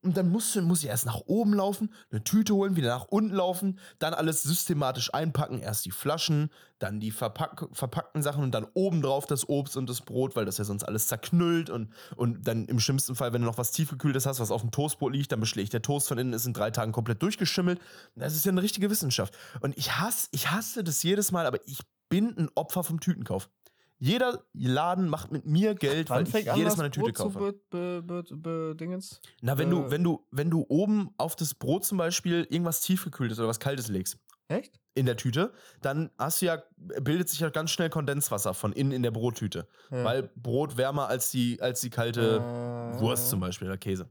Und 0.04 0.18
dann 0.18 0.30
musst 0.30 0.56
du, 0.56 0.64
muss 0.64 0.82
ich 0.82 0.90
erst 0.90 1.06
nach 1.06 1.22
oben 1.28 1.54
laufen, 1.54 1.94
eine 2.10 2.24
Tüte 2.24 2.56
holen, 2.56 2.76
wieder 2.76 2.90
nach 2.90 3.06
unten 3.06 3.36
laufen, 3.36 3.78
dann 4.00 4.16
alles 4.16 4.42
systematisch 4.42 5.14
einpacken. 5.14 5.60
Erst 5.60 5.86
die 5.86 5.92
Flaschen, 5.92 6.50
dann 6.80 7.00
die 7.00 7.12
verpack 7.12 7.68
verpackten 7.72 8.24
Sachen 8.24 8.44
und 8.44 8.52
dann 8.52 8.66
obendrauf 8.74 9.28
das 9.28 9.48
Obst 9.48 9.78
und 9.78 9.88
das 9.88 10.02
Brot, 10.02 10.36
weil 10.36 10.46
das 10.46 10.58
ja 10.58 10.64
sonst 10.64 10.84
alles 10.84 11.06
zerknüllt. 11.06 11.70
Und, 11.70 11.94
und 12.16 12.48
dann 12.48 12.66
im 12.66 12.80
schlimmsten 12.80 13.14
Fall, 13.14 13.32
wenn 13.32 13.42
du 13.42 13.48
noch 13.48 13.60
was 13.60 13.74
tiefgekühltes 13.74 14.26
hast, 14.26 14.40
was 14.40 14.50
auf 14.50 14.62
dem 14.62 14.72
Toastbrot 14.72 15.14
liegt, 15.14 15.32
dann 15.32 15.40
beschlägt 15.40 15.72
der 15.74 15.84
Toast 15.84 16.08
von 16.08 16.18
innen, 16.18 16.34
ist 16.34 16.48
in 16.48 16.54
drei 16.54 16.72
Tagen 16.72 16.94
komplett 16.94 17.22
durchgeschimmelt. 17.22 17.80
Das 18.16 18.36
ist 18.36 18.44
ja 18.44 18.52
eine 18.52 18.64
richtige 18.64 18.90
Wissenschaft. 18.90 19.38
Und 19.60 19.78
ich 19.78 20.00
hasse, 20.00 20.30
ich 20.32 20.50
hasse 20.50 20.84
das 20.84 21.04
jedes 21.04 21.32
Mal, 21.32 21.46
aber 21.46 21.60
ich 21.68 21.78
bin 22.10 22.36
ein 22.40 22.50
Opfer 22.56 22.84
vom 22.84 23.00
Tütenkauf. 23.00 23.50
Jeder 24.04 24.44
Laden 24.54 25.08
macht 25.10 25.32
mit 25.32 25.46
mir 25.46 25.76
Geld, 25.76 26.10
weil 26.10 26.18
Wann 26.18 26.26
ich 26.26 26.32
fängt 26.32 26.50
an, 26.50 26.58
jedes 26.58 26.76
Mal 26.76 26.86
eine 26.86 26.92
Tüte 26.92 27.14
kaufe. 27.14 27.54
be, 27.70 28.02
be, 28.02 28.24
be, 28.36 28.76
Dingens? 28.76 29.22
Na, 29.42 29.60
wenn 29.60 29.70
du, 29.70 29.84
Äh, 29.84 29.92
wenn 29.92 30.04
du, 30.04 30.26
wenn 30.32 30.50
du 30.50 30.66
oben 30.70 31.12
auf 31.20 31.36
das 31.36 31.54
Brot 31.54 31.86
zum 31.86 32.00
Beispiel 32.00 32.48
irgendwas 32.50 32.82
tiefgekühltes 32.82 33.38
oder 33.38 33.48
was 33.48 33.60
Kaltes 33.60 33.90
legst 33.90 34.18
Echt? 34.48 34.80
in 34.96 35.06
der 35.06 35.18
Tüte, 35.18 35.54
dann 35.82 36.10
hast 36.18 36.42
du 36.42 36.48
ja, 36.48 36.64
bildet 36.78 37.30
sich 37.30 37.42
ja 37.42 37.50
ganz 37.50 37.70
schnell 37.70 37.92
Kondenswasser 37.92 38.56
von 38.56 38.74
innen 38.74 38.92
in 38.92 39.04
der 39.04 39.12
Brottüte. 39.12 39.68
Ja. 39.92 40.04
Weil 40.04 40.32
Brot 40.36 40.78
wärmer 40.78 41.08
als 41.08 41.30
die, 41.30 41.62
als 41.62 41.82
die 41.82 41.92
kalte 41.92 42.38
Äh, 42.96 43.00
Wurst 43.00 43.30
zum 43.30 43.40
Beispiel 43.40 43.68
oder 43.68 43.78
Käse. 43.78 44.10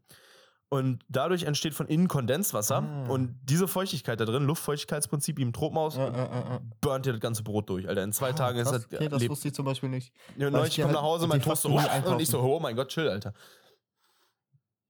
Und 0.73 1.05
dadurch 1.09 1.43
entsteht 1.43 1.75
von 1.75 1.89
innen 1.89 2.07
Kondenswasser. 2.07 2.77
Ah. 2.85 3.09
Und 3.11 3.37
diese 3.43 3.67
Feuchtigkeit 3.67 4.21
da 4.21 4.25
drin, 4.25 4.45
Luftfeuchtigkeitsprinzip 4.45 5.37
wie 5.37 5.43
im 5.43 5.53
Tropenhaus, 5.53 5.97
Äh, 5.97 6.07
äh, 6.07 6.23
äh, 6.57 6.61
burnt 6.81 7.07
dir 7.07 7.13
das 7.13 7.21
ganze 7.21 7.43
Brot 7.43 7.69
durch. 7.69 7.89
Alter, 7.89 8.05
in 8.05 8.13
zwei 8.13 8.31
Ah, 8.31 8.35
Tagen 8.35 8.63
krass, 8.63 8.73
ist 8.77 8.85
das. 8.85 8.95
Okay, 8.99 9.09
das 9.09 9.21
lebt- 9.21 9.31
wusste 9.33 9.49
ich 9.49 9.55
zum 9.55 9.65
Beispiel 9.65 9.89
nicht. 9.89 10.15
Ja, 10.37 10.49
neulich, 10.49 10.69
ich 10.71 10.77
komme 10.77 10.87
halt- 10.87 10.95
nach 10.95 11.03
Hause, 11.03 11.27
mein 11.27 11.43
Toast 11.43 11.63
so, 11.63 11.69
und 12.15 12.21
ich 12.21 12.29
so, 12.29 12.41
oh 12.41 12.61
mein 12.61 12.77
Gott, 12.77 12.89
chill, 12.89 13.09
Alter. 13.09 13.35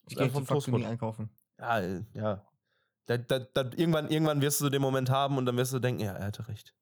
Ich 0.07 0.17
gehe 0.17 0.25
ein 0.27 0.31
facto 0.31 0.41
nie 0.43 0.47
Toastbrot. 0.61 0.85
einkaufen. 0.85 1.31
Ja, 1.59 1.81
ja. 2.15 2.45
Da, 3.07 3.17
da, 3.17 3.39
da, 3.39 3.63
irgendwann, 3.77 4.09
irgendwann 4.11 4.41
wirst 4.43 4.61
du 4.61 4.69
den 4.69 4.83
Moment 4.83 5.09
haben 5.09 5.39
und 5.39 5.47
dann 5.47 5.57
wirst 5.57 5.73
du 5.73 5.79
denken, 5.79 6.03
ja, 6.03 6.13
er 6.13 6.27
hatte 6.27 6.47
recht. 6.49 6.75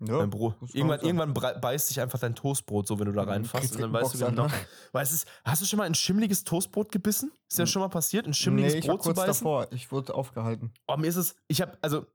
Ja, 0.00 0.18
Mein 0.18 0.30
Brot. 0.30 0.56
Irgendwann, 0.72 1.00
irgendwann 1.00 1.32
beißt 1.34 1.88
sich 1.88 2.00
einfach 2.00 2.18
dein 2.18 2.34
Toastbrot 2.34 2.86
so, 2.86 2.98
wenn 2.98 3.06
du 3.06 3.12
da 3.12 3.22
Mhm, 3.22 3.28
reinfasst. 3.28 3.74
Und 3.74 3.80
dann 3.82 3.92
weißt 3.92 4.14
du 4.14 4.18
genau. 4.18 4.42
Boxer, 4.42 4.58
ne? 4.92 5.00
Es 5.00 5.12
ist, 5.12 5.28
hast 5.44 5.62
du 5.62 5.66
schon 5.66 5.78
mal 5.78 5.84
ein 5.84 5.94
schimmliges 5.94 6.44
Toastbrot 6.44 6.90
gebissen? 6.90 7.32
Ist 7.48 7.58
ja 7.58 7.66
schon 7.66 7.80
mal 7.80 7.88
passiert, 7.88 8.26
ein 8.26 8.34
schimmliges 8.34 8.74
nee, 8.74 8.80
Brot 8.80 9.02
zu 9.02 9.08
kurz 9.10 9.16
beißen? 9.16 9.44
davor. 9.44 9.68
Ich 9.70 9.92
wurde 9.92 10.14
aufgehalten. 10.14 10.72
Oh, 10.88 10.96
mir 10.96 11.06
ist 11.06 11.16
es, 11.16 11.36
ich 11.46 11.62
habe, 11.62 11.78
also, 11.80 12.06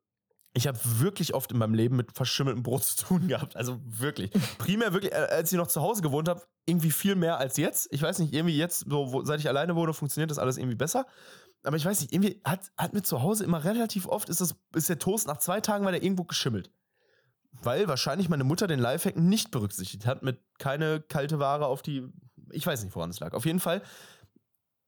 ich 0.54 0.68
habe 0.68 0.78
wirklich 0.84 1.34
oft 1.34 1.52
in 1.52 1.58
meinem 1.58 1.74
Leben 1.74 1.96
mit 1.96 2.12
verschimmeltem 2.16 2.64
Brot 2.64 2.84
zu 2.84 3.06
tun 3.06 3.28
gehabt. 3.28 3.56
Also 3.56 3.80
wirklich. 3.86 4.32
Primär 4.58 4.94
wirklich, 4.94 5.14
äh, 5.14 5.16
als 5.16 5.52
ich 5.52 5.58
noch 5.58 5.68
zu 5.68 5.82
Hause 5.82 6.02
gewohnt 6.02 6.28
habe, 6.28 6.42
irgendwie 6.66 6.92
viel 6.92 7.16
mehr 7.16 7.38
als 7.38 7.56
jetzt. 7.58 7.88
Ich 7.92 8.02
weiß 8.02 8.20
nicht, 8.20 8.34
irgendwie 8.34 8.58
jetzt, 8.58 8.80
so, 8.90 9.14
wo, 9.14 9.24
seit 9.24 9.40
ich 9.40 9.48
alleine 9.48 9.76
wohne, 9.76 9.94
funktioniert 9.94 10.32
das 10.32 10.40
alles 10.40 10.58
irgendwie 10.58 10.76
besser. 10.76 11.06
Aber 11.64 11.78
ich 11.78 11.86
weiß 11.86 12.02
nicht, 12.02 12.14
irgendwie 12.14 12.42
hat, 12.44 12.72
hat 12.78 12.94
mir 12.94 13.04
zu 13.04 13.22
Hause 13.22 13.44
immer 13.44 13.64
relativ 13.64 14.08
oft, 14.08 14.30
ist, 14.30 14.42
das, 14.42 14.56
ist 14.74 14.90
der 14.90 15.00
Toast 15.00 15.28
nach 15.28 15.38
zwei 15.38 15.62
Tagen, 15.62 15.86
weil 15.86 15.92
der 15.94 16.04
irgendwo 16.04 16.24
geschimmelt. 16.24 16.72
Weil 17.52 17.88
wahrscheinlich 17.88 18.30
meine 18.30 18.44
Mutter 18.44 18.68
den 18.68 18.80
Lifehack 18.80 19.18
nicht 19.18 19.52
berücksichtigt 19.52 20.06
hat, 20.06 20.24
mit 20.24 20.40
keine 20.60 21.02
kalte 21.02 21.40
Ware 21.40 21.66
auf 21.66 21.82
die. 21.82 22.08
Ich 22.52 22.66
weiß 22.66 22.84
nicht, 22.84 22.96
woran 22.96 23.10
es 23.10 23.20
lag. 23.20 23.34
Auf 23.34 23.46
jeden 23.46 23.60
Fall 23.60 23.82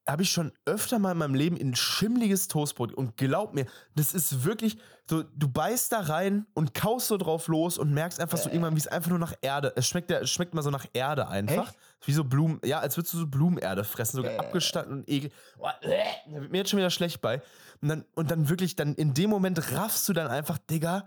habe 0.08 0.24
ich 0.24 0.32
schon 0.32 0.52
öfter 0.66 0.98
mal 0.98 1.12
in 1.12 1.18
meinem 1.20 1.36
Leben 1.36 1.56
in 1.58 1.76
schimmliges 1.76 2.48
Toastbrot 2.48 2.92
und 2.92 3.18
glaub 3.18 3.54
mir, 3.54 3.68
das 3.96 4.14
ist 4.14 4.44
wirklich 4.44 4.78
so, 5.08 5.24
du 5.24 5.48
beißt 5.48 5.92
da 5.92 6.00
rein 6.00 6.48
und 6.54 6.74
kaust 6.74 7.08
so 7.08 7.18
drauf 7.18 7.48
los 7.48 7.78
und 7.78 7.94
merkst 7.94 8.20
einfach 8.20 8.38
so 8.38 8.50
irgendwann, 8.50 8.76
wie 8.76 8.80
es 8.80 8.88
einfach 8.88 9.10
nur 9.12 9.20
nach 9.20 9.34
Erde, 9.42 9.74
es 9.76 9.88
schmeckt, 9.88 10.10
ja, 10.10 10.18
es 10.20 10.32
schmeckt 10.32 10.56
mal 10.56 10.64
so 10.64 10.72
nach 10.72 10.86
Erde 10.94 11.28
einfach. 11.28 11.68
Echt? 11.70 11.78
Wie 12.06 12.14
so 12.14 12.24
Blumen, 12.24 12.60
ja, 12.66 12.80
als 12.80 12.98
würdest 12.98 13.14
du 13.14 13.20
so 13.20 13.28
Blumenerde 13.28 13.84
fressen, 13.84 14.18
so 14.18 14.24
Äh. 14.24 14.38
abgestanden 14.38 15.00
und 15.00 15.10
ekel. 15.10 15.32
Oh, 15.60 15.68
äh, 15.82 16.40
mir 16.50 16.58
jetzt 16.58 16.72
schon 16.72 16.80
wieder 16.80 16.90
schlecht 16.90 17.22
bei. 17.22 17.42
Und 17.82 17.90
dann, 17.90 18.06
und 18.16 18.32
dann 18.32 18.50
wirklich, 18.50 18.76
dann 18.76 18.96
in 18.96 19.14
dem 19.14 19.30
Moment 19.30 19.72
raffst 19.74 20.10
du 20.10 20.14
dann 20.14 20.28
einfach, 20.28 20.58
Digga, 20.58 21.06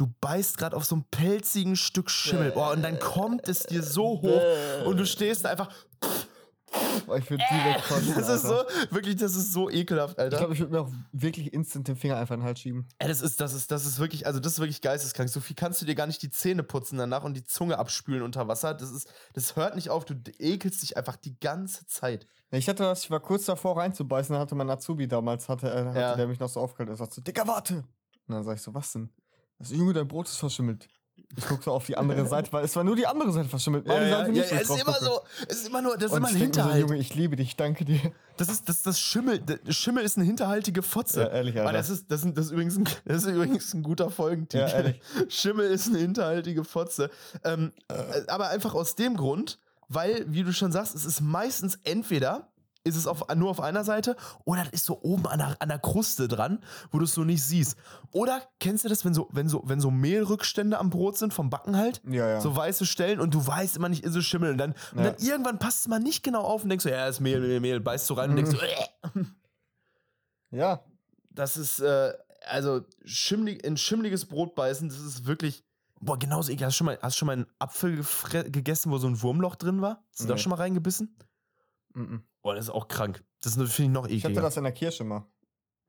du 0.00 0.12
beißt 0.20 0.56
gerade 0.58 0.76
auf 0.76 0.84
so 0.84 0.96
ein 0.96 1.04
pelzigen 1.10 1.76
Stück 1.76 2.10
Schimmel. 2.10 2.52
Boah, 2.52 2.72
und 2.72 2.82
dann 2.82 2.98
kommt 2.98 3.48
es 3.48 3.60
dir 3.64 3.82
so 3.82 4.20
hoch 4.22 4.86
und 4.86 4.96
du 4.96 5.06
stehst 5.06 5.44
da 5.44 5.50
einfach. 5.50 5.70
Oh, 7.08 7.14
ich 7.16 7.28
würde 7.28 7.42
direkt 7.50 7.88
kotzen, 7.88 8.14
Das 8.16 8.28
ist 8.28 8.42
so, 8.42 8.62
wirklich, 8.90 9.16
das 9.16 9.34
ist 9.34 9.52
so 9.52 9.68
ekelhaft, 9.68 10.18
Alter. 10.20 10.36
Ich 10.36 10.38
glaube, 10.38 10.54
ich 10.54 10.60
würde 10.60 10.72
mir 10.72 10.80
auch 10.82 10.90
wirklich 11.10 11.52
instant 11.52 11.88
den 11.88 11.96
Finger 11.96 12.16
einfach 12.16 12.34
in 12.34 12.40
den 12.40 12.46
Hals 12.46 12.60
schieben. 12.60 12.86
Ey, 12.98 13.08
das 13.08 13.20
ist, 13.22 13.40
das 13.40 13.54
ist, 13.54 13.72
das 13.72 13.84
ist 13.84 13.98
wirklich, 13.98 14.24
also 14.26 14.38
das 14.38 14.52
ist 14.52 14.58
wirklich 14.60 14.80
geisteskrank. 14.80 15.28
So 15.28 15.40
viel 15.40 15.56
kannst 15.56 15.82
du 15.82 15.86
dir 15.86 15.96
gar 15.96 16.06
nicht 16.06 16.22
die 16.22 16.30
Zähne 16.30 16.62
putzen 16.62 16.96
danach 16.96 17.24
und 17.24 17.34
die 17.34 17.42
Zunge 17.42 17.76
abspülen 17.76 18.22
unter 18.22 18.46
Wasser. 18.46 18.72
Das 18.74 18.92
ist, 18.92 19.08
das 19.34 19.56
hört 19.56 19.74
nicht 19.74 19.90
auf. 19.90 20.04
Du 20.04 20.14
ekelst 20.38 20.82
dich 20.82 20.96
einfach 20.96 21.16
die 21.16 21.38
ganze 21.40 21.86
Zeit. 21.86 22.26
Ich 22.52 22.68
hatte 22.68 22.84
das, 22.84 23.02
ich 23.04 23.10
war 23.10 23.20
kurz 23.20 23.46
davor 23.46 23.76
reinzubeißen, 23.76 24.32
da 24.34 24.40
hatte 24.40 24.54
mein 24.54 24.70
Azubi 24.70 25.08
damals, 25.08 25.48
hatte, 25.48 25.68
äh, 25.68 25.84
hatte 25.86 25.98
Ja. 25.98 26.14
der 26.16 26.28
mich 26.28 26.38
noch 26.38 26.48
so 26.48 26.60
aufgehalten. 26.60 26.92
Er 26.94 26.96
sagt 26.96 27.14
so, 27.14 27.20
Dicker, 27.20 27.48
warte! 27.48 27.82
Und 28.28 28.34
dann 28.34 28.44
sag 28.44 28.54
ich 28.56 28.62
so, 28.62 28.72
was 28.74 28.92
denn? 28.92 29.10
Das 29.60 29.70
Junge, 29.70 29.92
dein 29.92 30.08
Brot 30.08 30.26
ist 30.26 30.36
verschimmelt. 30.36 30.88
Ich 31.36 31.46
guck 31.46 31.62
so 31.62 31.70
auf 31.70 31.86
die 31.86 31.96
andere 31.96 32.26
Seite, 32.26 32.52
weil 32.52 32.64
es 32.64 32.74
war 32.74 32.82
nur 32.82 32.96
die 32.96 33.06
andere 33.06 33.30
Seite 33.30 33.48
verschimmelt. 33.48 33.86
Meine 33.86 34.10
Seite 34.10 34.32
nicht. 34.32 34.50
wo 34.50 34.54
ich 34.54 34.60
es 34.62 34.70
ist 34.70 34.82
immer 34.82 34.98
so, 35.00 35.20
es 35.46 35.56
ist 35.58 35.68
immer 35.68 35.82
nur, 35.82 35.96
das 35.96 36.10
ist 36.10 36.16
immer 36.16 36.26
ein 36.26 36.32
mir 36.32 36.38
so, 36.38 36.44
Hinterhalt. 36.44 36.80
Junge, 36.80 36.96
ich 36.96 37.14
liebe 37.14 37.36
dich, 37.36 37.54
danke 37.56 37.84
dir. 37.84 38.00
Das 38.36 38.48
ist, 38.48 38.68
das, 38.68 38.82
das 38.82 38.98
Schimmel, 38.98 39.38
das 39.38 39.76
Schimmel 39.76 40.02
ist 40.02 40.16
eine 40.16 40.26
hinterhaltige 40.26 40.82
Fotze. 40.82 41.20
Ja, 41.22 41.28
ehrlich, 41.28 41.56
Alter. 41.56 41.68
Aber 41.68 41.78
das 41.78 41.90
ist, 41.90 42.10
das, 42.10 42.24
ist, 42.24 42.36
das, 42.36 42.46
ist 42.46 42.52
übrigens 42.52 42.78
ein, 42.78 42.84
das 43.04 43.24
ist 43.24 43.30
übrigens 43.30 43.72
ein 43.74 43.82
guter 43.82 44.10
Folgentitel. 44.10 44.62
Ja, 44.62 44.68
ehrlich. 44.68 45.00
Schimmel 45.28 45.70
ist 45.70 45.88
eine 45.88 45.98
hinterhaltige 45.98 46.64
Fotze. 46.64 47.10
Ähm, 47.44 47.72
äh, 47.88 48.26
aber 48.26 48.48
einfach 48.48 48.74
aus 48.74 48.96
dem 48.96 49.16
Grund, 49.16 49.60
weil, 49.88 50.24
wie 50.26 50.42
du 50.42 50.52
schon 50.52 50.72
sagst, 50.72 50.96
es 50.96 51.04
ist 51.04 51.20
meistens 51.20 51.78
entweder 51.84 52.49
ist 52.84 52.96
es 52.96 53.06
auf, 53.06 53.24
nur 53.36 53.50
auf 53.50 53.60
einer 53.60 53.84
Seite 53.84 54.16
oder 54.44 54.64
das 54.64 54.72
ist 54.72 54.84
so 54.86 55.02
oben 55.02 55.26
an 55.26 55.38
der, 55.38 55.56
an 55.60 55.68
der 55.68 55.78
Kruste 55.78 56.28
dran, 56.28 56.62
wo 56.90 56.98
du 56.98 57.04
es 57.04 57.12
so 57.12 57.24
nicht 57.24 57.42
siehst. 57.42 57.76
Oder 58.12 58.40
kennst 58.58 58.84
du 58.84 58.88
das, 58.88 59.04
wenn 59.04 59.12
so, 59.14 59.28
wenn 59.32 59.48
so, 59.48 59.62
wenn 59.66 59.80
so 59.80 59.90
Mehlrückstände 59.90 60.78
am 60.78 60.88
Brot 60.90 61.18
sind, 61.18 61.34
vom 61.34 61.50
Backen 61.50 61.76
halt? 61.76 62.00
Ja, 62.08 62.26
ja. 62.28 62.40
So 62.40 62.56
weiße 62.56 62.86
Stellen 62.86 63.20
und 63.20 63.34
du 63.34 63.46
weißt 63.46 63.76
immer 63.76 63.88
nicht, 63.90 64.02
ist 64.04 64.14
es 64.16 64.24
Schimmel. 64.24 64.52
Und 64.52 64.58
dann, 64.58 64.74
und 64.92 64.98
Ja. 65.04 65.10
dann 65.10 65.22
irgendwann 65.22 65.58
passt 65.58 65.80
es 65.80 65.88
mal 65.88 66.00
nicht 66.00 66.22
genau 66.22 66.42
auf 66.42 66.62
und 66.62 66.70
denkst 66.70 66.84
so, 66.84 66.88
ja, 66.90 67.06
ist 67.06 67.20
Mehl, 67.20 67.40
Mehl, 67.40 67.60
Mehl, 67.60 67.80
beißt 67.80 68.08
du 68.08 68.14
rein 68.14 68.30
und 68.30 68.36
denkst 68.36 68.52
so, 68.52 68.58
äh. 68.58 69.24
Ja, 70.50 70.82
Das 71.32 71.56
ist, 71.56 71.80
äh, 71.80 72.12
also, 72.46 72.80
schimmlig, 73.04 73.64
in 73.64 73.76
schimmliges 73.76 74.24
Brot 74.26 74.54
beißen, 74.54 74.88
das 74.88 74.98
ist 74.98 75.26
wirklich, 75.26 75.62
boah, 76.00 76.18
genauso 76.18 76.50
ekel. 76.50 76.66
Hast 76.66 76.74
du 76.74 76.78
schon 76.78 76.86
mal, 76.86 76.98
hast 77.02 77.14
du 77.14 77.18
schon 77.18 77.26
mal 77.26 77.32
einen 77.34 77.46
Apfel 77.58 78.02
gegessen, 78.50 78.90
wo 78.90 78.98
so 78.98 79.06
ein 79.06 79.20
Wurmloch 79.22 79.54
drin 79.56 79.80
war? 79.82 80.02
Hast 80.10 80.20
du 80.22 80.26
da 80.26 80.34
Nee. 80.34 80.40
schon 80.40 80.50
mal 80.50 80.56
reingebissen? 80.56 81.14
mhm. 81.94 82.24
Boah, 82.42 82.54
das 82.54 82.66
ist 82.66 82.70
auch 82.70 82.88
krank. 82.88 83.22
Das 83.42 83.54
finde 83.54 83.70
ich 83.70 83.88
noch 83.88 84.06
ich 84.06 84.24
hatte 84.24 84.34
das 84.34 84.56
in 84.56 84.64
der 84.64 84.72
Kirche 84.72 85.04
mal. 85.04 85.26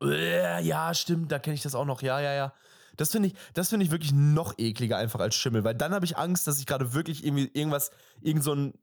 Äh, 0.03 0.63
ja, 0.63 0.93
stimmt, 0.93 1.31
da 1.31 1.39
kenne 1.39 1.55
ich 1.55 1.61
das 1.61 1.75
auch 1.75 1.85
noch. 1.85 2.01
Ja, 2.01 2.19
ja, 2.19 2.33
ja. 2.33 2.53
Das 2.97 3.11
finde 3.11 3.29
ich, 3.29 3.35
das 3.53 3.69
finde 3.69 3.85
ich 3.85 3.91
wirklich 3.91 4.11
noch 4.11 4.57
ekliger 4.57 4.97
einfach 4.97 5.19
als 5.19 5.35
Schimmel, 5.35 5.63
weil 5.63 5.75
dann 5.75 5.93
habe 5.93 6.05
ich 6.05 6.17
Angst, 6.17 6.45
dass 6.47 6.59
ich 6.59 6.65
gerade 6.65 6.93
wirklich 6.93 7.25
irgendwie 7.25 7.49
irgendwas, 7.53 7.91
irgend 8.19 8.43
so 8.43 8.53
ein 8.53 8.73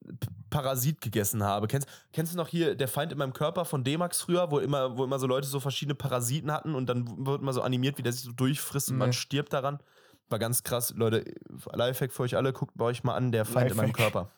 Parasit 0.50 1.00
gegessen 1.00 1.42
habe. 1.42 1.66
Kennst, 1.66 1.88
kennst 2.12 2.32
du 2.32 2.36
noch 2.36 2.48
hier 2.48 2.74
der 2.74 2.88
Feind 2.88 3.12
in 3.12 3.18
meinem 3.18 3.34
Körper 3.34 3.64
von 3.64 3.84
D-Max 3.84 4.22
früher, 4.22 4.50
wo 4.50 4.58
immer, 4.60 4.96
wo 4.96 5.04
immer 5.04 5.18
so 5.18 5.26
Leute 5.26 5.46
so 5.46 5.60
verschiedene 5.60 5.94
Parasiten 5.94 6.50
hatten 6.50 6.74
und 6.74 6.86
dann 6.86 7.26
wird 7.26 7.42
immer 7.42 7.52
so 7.52 7.60
animiert, 7.60 7.98
wie 7.98 8.02
der 8.02 8.12
sich 8.12 8.22
so 8.22 8.32
durchfrisst 8.32 8.90
und 8.90 8.96
man 8.96 9.12
stirbt 9.12 9.52
daran? 9.52 9.78
War 10.30 10.38
ganz 10.38 10.62
krass, 10.62 10.92
Leute. 10.96 11.24
Lifehack 11.72 12.12
für 12.12 12.22
euch 12.22 12.36
alle, 12.36 12.52
guckt 12.52 12.76
bei 12.76 12.86
euch 12.86 13.04
mal 13.04 13.14
an, 13.14 13.32
der 13.32 13.44
Feind 13.44 13.70
in 13.70 13.76
meinem 13.76 13.92
Lifehack. 13.92 14.12
Körper. 14.12 14.32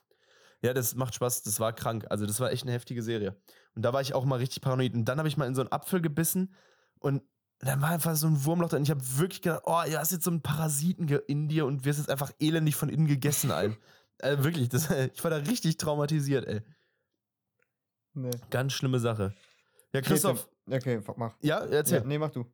Ja, 0.62 0.74
das 0.74 0.94
macht 0.94 1.14
Spaß, 1.14 1.42
das 1.42 1.58
war 1.60 1.72
krank. 1.72 2.06
Also, 2.10 2.26
das 2.26 2.38
war 2.40 2.50
echt 2.52 2.64
eine 2.64 2.72
heftige 2.72 3.02
Serie. 3.02 3.36
Und 3.74 3.82
da 3.82 3.92
war 3.92 4.00
ich 4.00 4.14
auch 4.14 4.24
mal 4.24 4.36
richtig 4.36 4.60
paranoid. 4.60 4.94
Und 4.94 5.04
dann 5.06 5.18
habe 5.18 5.28
ich 5.28 5.36
mal 5.36 5.46
in 5.46 5.54
so 5.54 5.62
einen 5.62 5.72
Apfel 5.72 6.00
gebissen 6.02 6.54
und 6.98 7.22
dann 7.60 7.82
war 7.82 7.90
einfach 7.90 8.14
so 8.16 8.26
ein 8.26 8.44
Wurmloch 8.44 8.70
drin. 8.70 8.82
Ich 8.82 8.90
habe 8.90 9.00
wirklich 9.18 9.42
gedacht, 9.42 9.62
oh, 9.64 9.80
du 9.86 9.98
hast 9.98 10.12
jetzt 10.12 10.24
so 10.24 10.30
einen 10.30 10.40
Parasiten 10.42 11.08
in 11.08 11.48
dir 11.48 11.66
und 11.66 11.84
wirst 11.84 11.98
jetzt 11.98 12.08
einfach 12.10 12.32
elendig 12.40 12.74
von 12.76 12.88
innen 12.88 13.06
gegessen, 13.06 13.50
Alter. 13.50 13.76
äh, 14.18 14.36
wirklich, 14.44 14.68
das, 14.68 14.90
ich 15.14 15.22
war 15.22 15.30
da 15.30 15.36
richtig 15.38 15.76
traumatisiert, 15.76 16.46
ey. 16.46 16.62
Nee. 18.14 18.30
Ganz 18.50 18.72
schlimme 18.72 18.98
Sache. 18.98 19.34
Ja, 19.92 20.00
Christoph, 20.00 20.48
Okay, 20.66 20.98
okay, 20.98 21.12
mach. 21.16 21.34
ja, 21.40 21.58
erzähl. 21.64 21.98
Ja, 22.00 22.04
nee, 22.04 22.18
mach 22.18 22.30
du. 22.30 22.44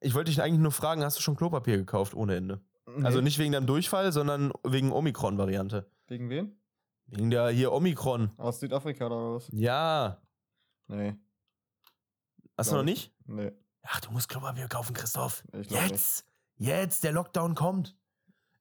Ich 0.00 0.14
wollte 0.14 0.30
dich 0.30 0.42
eigentlich 0.42 0.60
nur 0.60 0.72
fragen, 0.72 1.02
hast 1.02 1.18
du 1.18 1.22
schon 1.22 1.36
Klopapier 1.36 1.76
gekauft 1.76 2.14
ohne 2.14 2.36
Ende? 2.36 2.60
Nee. 2.86 3.04
Also 3.04 3.20
nicht 3.20 3.38
wegen 3.38 3.52
deinem 3.52 3.66
Durchfall, 3.66 4.12
sondern 4.12 4.52
wegen 4.64 4.92
Omikron-Variante. 4.92 5.90
Wegen 6.06 6.30
wen? 6.30 6.57
Wegen 7.08 7.30
der 7.30 7.48
hier 7.50 7.72
Omikron. 7.72 8.30
Aus 8.36 8.60
Südafrika 8.60 9.06
oder 9.06 9.34
was? 9.36 9.48
Ja. 9.52 10.20
Nee. 10.88 11.16
Hast 12.56 12.70
du 12.70 12.74
noch 12.76 12.82
ich. 12.82 12.86
nicht? 12.86 13.12
Nee. 13.26 13.52
Ach, 13.82 14.00
du 14.00 14.10
musst 14.10 14.28
Klopapier 14.28 14.68
kaufen, 14.68 14.92
Christoph. 14.94 15.44
Ich 15.52 15.68
glaub 15.68 15.82
Jetzt! 15.88 16.24
Jetzt, 16.56 17.04
der 17.04 17.12
Lockdown 17.12 17.54
kommt. 17.54 17.96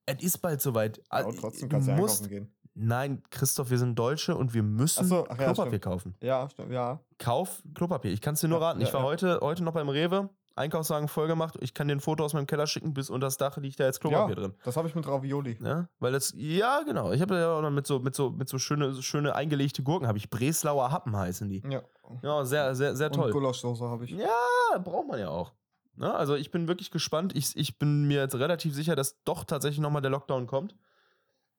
Es 0.06 0.22
ist 0.24 0.38
bald 0.38 0.62
soweit. 0.62 1.02
Aber 1.10 1.28
Also, 1.28 1.42
trotzdem 1.42 1.68
du 1.70 1.74
kannst 1.76 1.88
du 1.88 1.92
ja 1.92 1.98
musst, 1.98 2.22
einkaufen 2.24 2.30
gehen. 2.46 2.54
Nein, 2.76 3.24
Christoph, 3.32 3.72
wir 3.72 3.80
sind 3.80 3.98
Deutsche 3.98 4.36
und 4.36 4.54
wir 4.54 4.62
müssen 4.62 5.06
Ach 5.06 5.10
so, 5.10 5.24
ach 5.28 5.30
ja, 5.40 5.46
Klopapier 5.46 5.66
stimmt. 5.72 5.82
kaufen. 5.84 6.16
Ja, 6.22 6.48
stimmt, 6.48 6.72
ja. 6.72 7.00
Kauf 7.18 7.64
Klopapier. 7.74 8.12
Ich 8.12 8.22
kann 8.22 8.36
es 8.36 8.42
dir 8.42 8.48
nur 8.50 8.60
Ja, 8.60 8.68
raten. 8.68 8.82
Ich 8.82 8.90
ja, 8.90 8.94
war 8.94 9.02
ja. 9.02 9.08
heute, 9.08 9.40
heute 9.42 9.64
noch 9.64 9.74
beim 9.74 9.90
Rewe, 9.90 10.30
Einkaufswagen 10.58 11.08
voll 11.08 11.28
gemacht. 11.28 11.58
Ich 11.62 11.74
kann 11.74 11.88
dir 11.88 11.96
ein 11.96 12.00
Foto 12.00 12.24
aus 12.24 12.34
meinem 12.34 12.48
Keller 12.48 12.68
schicken, 12.68 12.94
bis 12.94 13.10
unter 13.10 13.28
das 13.28 13.38
Dach 13.38 13.58
liegt 13.58 13.80
da 13.80 13.86
jetzt 13.86 14.02
Klopapier 14.02 14.36
ja, 14.36 14.42
drin. 14.42 14.54
Das 14.64 14.78
habe 14.78 14.88
ich 14.88 14.96
mit 14.96 15.08
Ravioli. 15.08 15.58
Ja, 15.62 15.88
weil 16.00 16.12
das, 16.12 16.34
ja, 16.36 16.82
genau. 16.84 17.12
Ich 17.12 17.22
habe 17.22 17.36
ja 17.36 17.54
auch 17.54 17.62
noch 17.62 17.72
mit 17.72 17.88
so, 17.88 18.00
mit 18.00 18.16
so, 18.16 18.30
mit 18.30 18.50
so 18.50 18.58
schöne, 18.58 18.94
so 18.94 19.02
schöne 19.02 19.36
eingelegte 19.36 19.84
Gurken, 19.84 20.08
habe 20.08 20.18
ich 20.18 20.30
Breslauer 20.30 20.92
Happen 20.92 21.16
heißen 21.16 21.48
die. 21.50 21.64
Ja. 21.70 21.82
Ja, 22.22 22.46
sehr, 22.46 22.76
sehr, 22.76 22.96
sehr 22.96 23.08
Und 23.08 23.14
toll. 23.14 23.32
Gulaschsoße 23.32 23.86
habe 23.86 24.06
ich. 24.06 24.12
Ja, 24.12 24.78
braucht 24.84 25.08
man 25.08 25.20
ja 25.20 25.30
auch. 25.30 25.54
Ne? 25.96 26.14
Also 26.14 26.36
ich 26.36 26.52
bin 26.52 26.68
wirklich 26.68 26.92
gespannt. 26.92 27.36
Ich, 27.36 27.56
ich 27.58 27.78
bin 27.78 28.08
mir 28.08 28.22
jetzt 28.22 28.36
relativ 28.36 28.74
sicher, 28.74 28.96
dass 28.96 29.22
doch 29.24 29.44
tatsächlich 29.44 29.80
nochmal 29.80 30.02
der 30.02 30.12
Lockdown 30.12 30.48
kommt. 30.48 30.76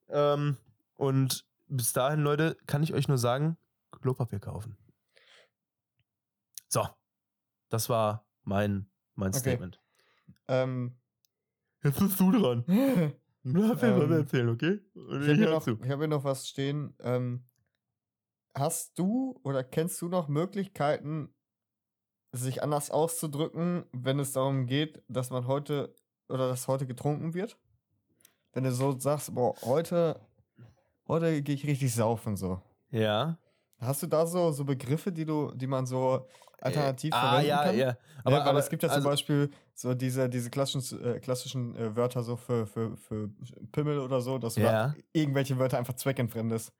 Ähm, 0.09 0.57
und 0.95 1.45
bis 1.67 1.93
dahin, 1.93 2.21
Leute, 2.21 2.57
kann 2.65 2.83
ich 2.83 2.93
euch 2.93 3.07
nur 3.07 3.17
sagen, 3.17 3.57
Klopapier 4.01 4.39
kaufen. 4.39 4.77
So, 6.67 6.87
das 7.69 7.89
war 7.89 8.25
mein, 8.43 8.88
mein 9.19 9.29
Okay. 9.29 9.39
Statement. 9.39 9.79
Ähm, 10.47 10.95
Jetzt 11.83 11.99
bist 11.99 12.19
du 12.19 12.31
dran. 12.31 12.65
Du 13.43 13.63
hast 13.63 13.81
jetzt 13.81 13.97
was 13.97 14.11
erzählen, 14.11 14.49
okay? 14.49 14.81
Und 14.93 15.21
ich 15.23 15.29
habe 15.29 15.35
hier, 15.37 15.49
noch- 15.49 15.65
ich 15.67 15.89
hab 15.89 15.99
hier 15.99 16.07
noch 16.09 16.23
was 16.25 16.47
stehen. 16.49 16.93
Ähm, 16.99 17.45
hast 18.53 18.99
du 18.99 19.39
oder 19.43 19.63
kennst 19.63 20.01
du 20.01 20.09
noch 20.09 20.27
Möglichkeiten, 20.27 21.33
sich 22.33 22.61
anders 22.61 22.91
auszudrücken, 22.91 23.85
wenn 23.93 24.19
es 24.19 24.33
darum 24.33 24.65
geht, 24.67 25.01
dass 25.07 25.29
man 25.29 25.47
heute 25.47 25.95
oder 26.27 26.49
dass 26.49 26.67
heute 26.67 26.85
getrunken 26.85 27.33
wird? 27.33 27.57
Wenn 28.51 28.65
du 28.65 28.71
so 28.73 28.99
sagst, 28.99 29.33
boah, 29.33 29.55
heute, 29.63 30.19
heute 31.07 31.41
gehe 31.41 31.55
ich 31.55 31.65
richtig 31.65 31.93
saufen 31.95 32.35
so. 32.35 32.61
Ja. 32.91 33.39
Hast 33.79 34.03
du 34.03 34.07
da 34.07 34.25
so, 34.25 34.51
so 34.51 34.65
Begriffe, 34.65 35.11
die 35.11 35.25
du, 35.25 35.51
die 35.55 35.67
man 35.67 35.85
so 35.85 36.27
alternativ 36.61 37.13
ah, 37.13 37.21
verwenden 37.21 37.47
ja, 37.49 37.63
kann? 37.63 37.77
ja. 37.77 37.97
Aber, 38.23 38.35
ja, 38.35 38.41
weil 38.41 38.49
aber 38.49 38.59
es 38.59 38.69
gibt 38.69 38.83
ja 38.83 38.89
zum 38.89 38.97
also- 38.97 39.09
Beispiel 39.09 39.49
so 39.73 39.93
diese, 39.93 40.27
diese 40.29 40.49
klassischen, 40.49 41.03
äh, 41.03 41.19
klassischen 41.19 41.75
äh, 41.75 41.95
Wörter 41.95 42.21
so 42.23 42.35
für, 42.35 42.67
für, 42.67 42.97
für 42.97 43.29
Pimmel 43.71 43.99
oder 43.99 44.19
so, 44.19 44.37
dass 44.37 44.55
du 44.55 44.61
Ja. 44.61 44.71
da 44.71 44.95
irgendwelche 45.13 45.57
Wörter 45.57 45.77
einfach 45.77 45.93
zweckentfremdest. 45.95 46.73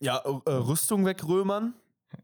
Ja, 0.00 0.18
äh, 0.18 0.50
Rüstung 0.50 1.06
wegrömern. 1.06 1.74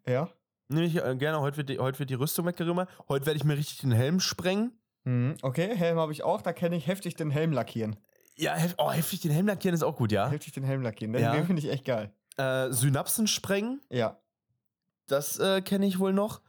Ja? 0.07 0.29
Nehme 0.69 0.85
ich 0.87 0.97
äh, 0.97 1.17
gerne. 1.17 1.41
Heute 1.41 1.57
wird, 1.57 1.71
die, 1.71 1.79
heute 1.79 1.99
wird 1.99 2.11
die 2.11 2.15
Rüstung 2.15 2.45
weggerömert. 2.45 2.91
Heute 3.09 3.25
werde 3.25 3.39
ich 3.39 3.45
mir 3.45 3.57
richtig 3.57 3.79
den 3.79 3.93
Helm 3.93 4.21
sprengen. 4.21 4.73
Mhm. 5.05 5.37
Okay, 5.41 5.75
Helm 5.75 5.99
habe 5.99 6.13
ich 6.13 6.23
auch, 6.25 6.43
da 6.43 6.53
kenne 6.53 6.77
ich 6.77 6.87
heftig 6.87 7.17
den 7.17 7.31
Helm 7.31 7.53
lackieren. 7.53 7.97
Ja, 8.37 8.55
hef 8.55 8.75
oh, 8.77 8.91
heftig 8.93 9.21
den 9.21 9.31
Helm 9.31 9.47
lackieren 9.47 9.75
ist 9.75 9.83
auch 9.83 9.97
gut, 9.97 10.13
ja. 10.13 10.29
Heftig 10.29 10.53
den 10.53 10.65
Helm 10.65 10.83
lackieren, 10.83 11.13
den, 11.15 11.23
Ja. 11.23 11.33
den 11.33 11.47
finde 11.47 11.63
ich 11.63 11.71
echt 11.71 11.85
geil. 11.87 12.13
Äh, 12.39 12.71
Synapsen 12.73 13.27
sprengen, 13.27 13.81
Ja. 13.91 14.19
das 15.07 15.39
äh, 15.39 15.61
kenne 15.61 15.87
ich 15.87 15.99
wohl 15.99 16.13
noch. 16.13 16.41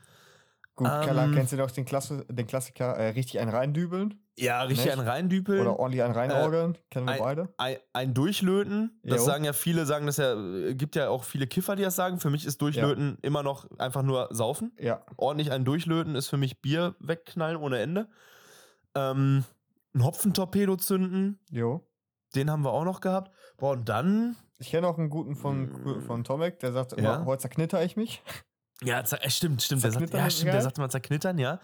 Gut, 0.75 0.87
Ähm, 0.87 1.05
Kala, 1.05 1.27
kennst 1.33 1.51
du 1.51 1.57
noch 1.57 1.71
den, 1.71 1.83
Klasse, 1.85 2.25
den 2.29 2.47
Klassiker 2.47 2.95
äh, 2.95 3.09
richtig 3.09 3.39
einen 3.39 3.51
reindübeln? 3.51 4.23
Ja, 4.37 4.61
richtig 4.61 4.85
Nicht? 4.85 4.93
einen 4.97 5.05
reindüpeln. 5.07 5.59
Oder 5.59 5.77
ordentlich 5.77 6.01
einen 6.03 6.13
reinorgeln? 6.13 6.77
Kennen 6.89 7.07
wir 7.07 7.13
ein- 7.13 7.19
beide? 7.19 7.49
ein, 7.57 7.75
ein 7.91 8.13
Durchlöten, 8.13 8.97
das 9.03 9.19
Jo. 9.19 9.25
sagen 9.25 9.43
ja 9.43 9.51
viele, 9.51 9.85
sagen 9.85 10.05
das 10.05 10.15
ja, 10.15 10.33
äh, 10.35 10.75
gibt 10.75 10.95
ja 10.95 11.09
auch 11.09 11.25
viele 11.25 11.47
Kiffer, 11.47 11.75
die 11.75 11.83
das 11.83 11.97
sagen. 11.97 12.21
Für 12.21 12.29
mich 12.29 12.45
ist 12.45 12.61
Durchlöten 12.61 13.17
immer 13.21 13.43
noch 13.43 13.69
einfach 13.77 14.03
nur 14.03 14.29
saufen. 14.31 14.71
Ja. 14.79 15.01
Ordentlich 15.17 15.51
ein 15.51 15.65
Durchlöten 15.65 16.15
ist 16.15 16.27
für 16.29 16.37
mich 16.37 16.61
Bier 16.61 16.95
wegknallen 16.99 17.57
ohne 17.57 17.79
Ende. 17.79 18.07
Ähm, 18.95 19.43
ein 19.93 20.03
Hopfentorpedo 20.05 20.77
zünden, 20.77 21.39
Jo. 21.51 21.85
den 22.35 22.49
haben 22.49 22.63
wir 22.63 22.71
auch 22.71 22.85
noch 22.85 23.01
gehabt. 23.01 23.31
Boah, 23.57 23.71
und 23.71 23.89
dann. 23.89 24.37
Ich 24.59 24.71
kenne 24.71 24.87
auch 24.87 24.97
einen 24.97 25.09
guten 25.09 25.35
von, 25.35 25.71
Mm. 25.71 26.01
von 26.01 26.23
Tomek, 26.23 26.59
der 26.59 26.71
sagt 26.73 26.93
immer, 26.93 27.09
Ja. 27.19 27.25
heute 27.25 27.41
zerknitter 27.41 27.83
ich 27.83 27.95
mich. 27.95 28.21
Ja, 28.83 28.99
äh, 28.99 29.29
stimmt, 29.29 29.61
stimmt. 29.61 29.83
Der 29.83 29.91
sagt, 29.91 30.13
ja, 30.13 30.29
stimmt, 30.29 30.53
der 30.53 30.61
sagt 30.61 30.77
mal 30.77 30.89
zerknittern, 30.89 31.37
ja. 31.37 31.59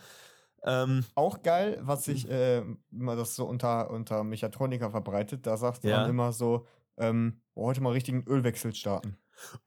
Ähm, 0.63 1.05
Auch 1.13 1.43
geil, 1.43 1.77
was 1.81 2.05
sich 2.05 2.29
äh, 2.29 2.63
immer 2.91 3.15
das 3.15 3.35
so 3.35 3.45
unter, 3.45 3.89
unter 3.91 4.23
Mechatroniker 4.23 4.89
verbreitet. 4.91 5.45
Da 5.45 5.57
sagt 5.57 5.83
Ja. 5.83 6.01
man 6.01 6.09
immer 6.09 6.31
so, 6.33 6.65
ähm, 6.97 7.41
heute 7.55 7.81
mal 7.81 7.91
richtigen 7.91 8.23
Ölwechsel 8.27 8.73
starten. 8.73 9.17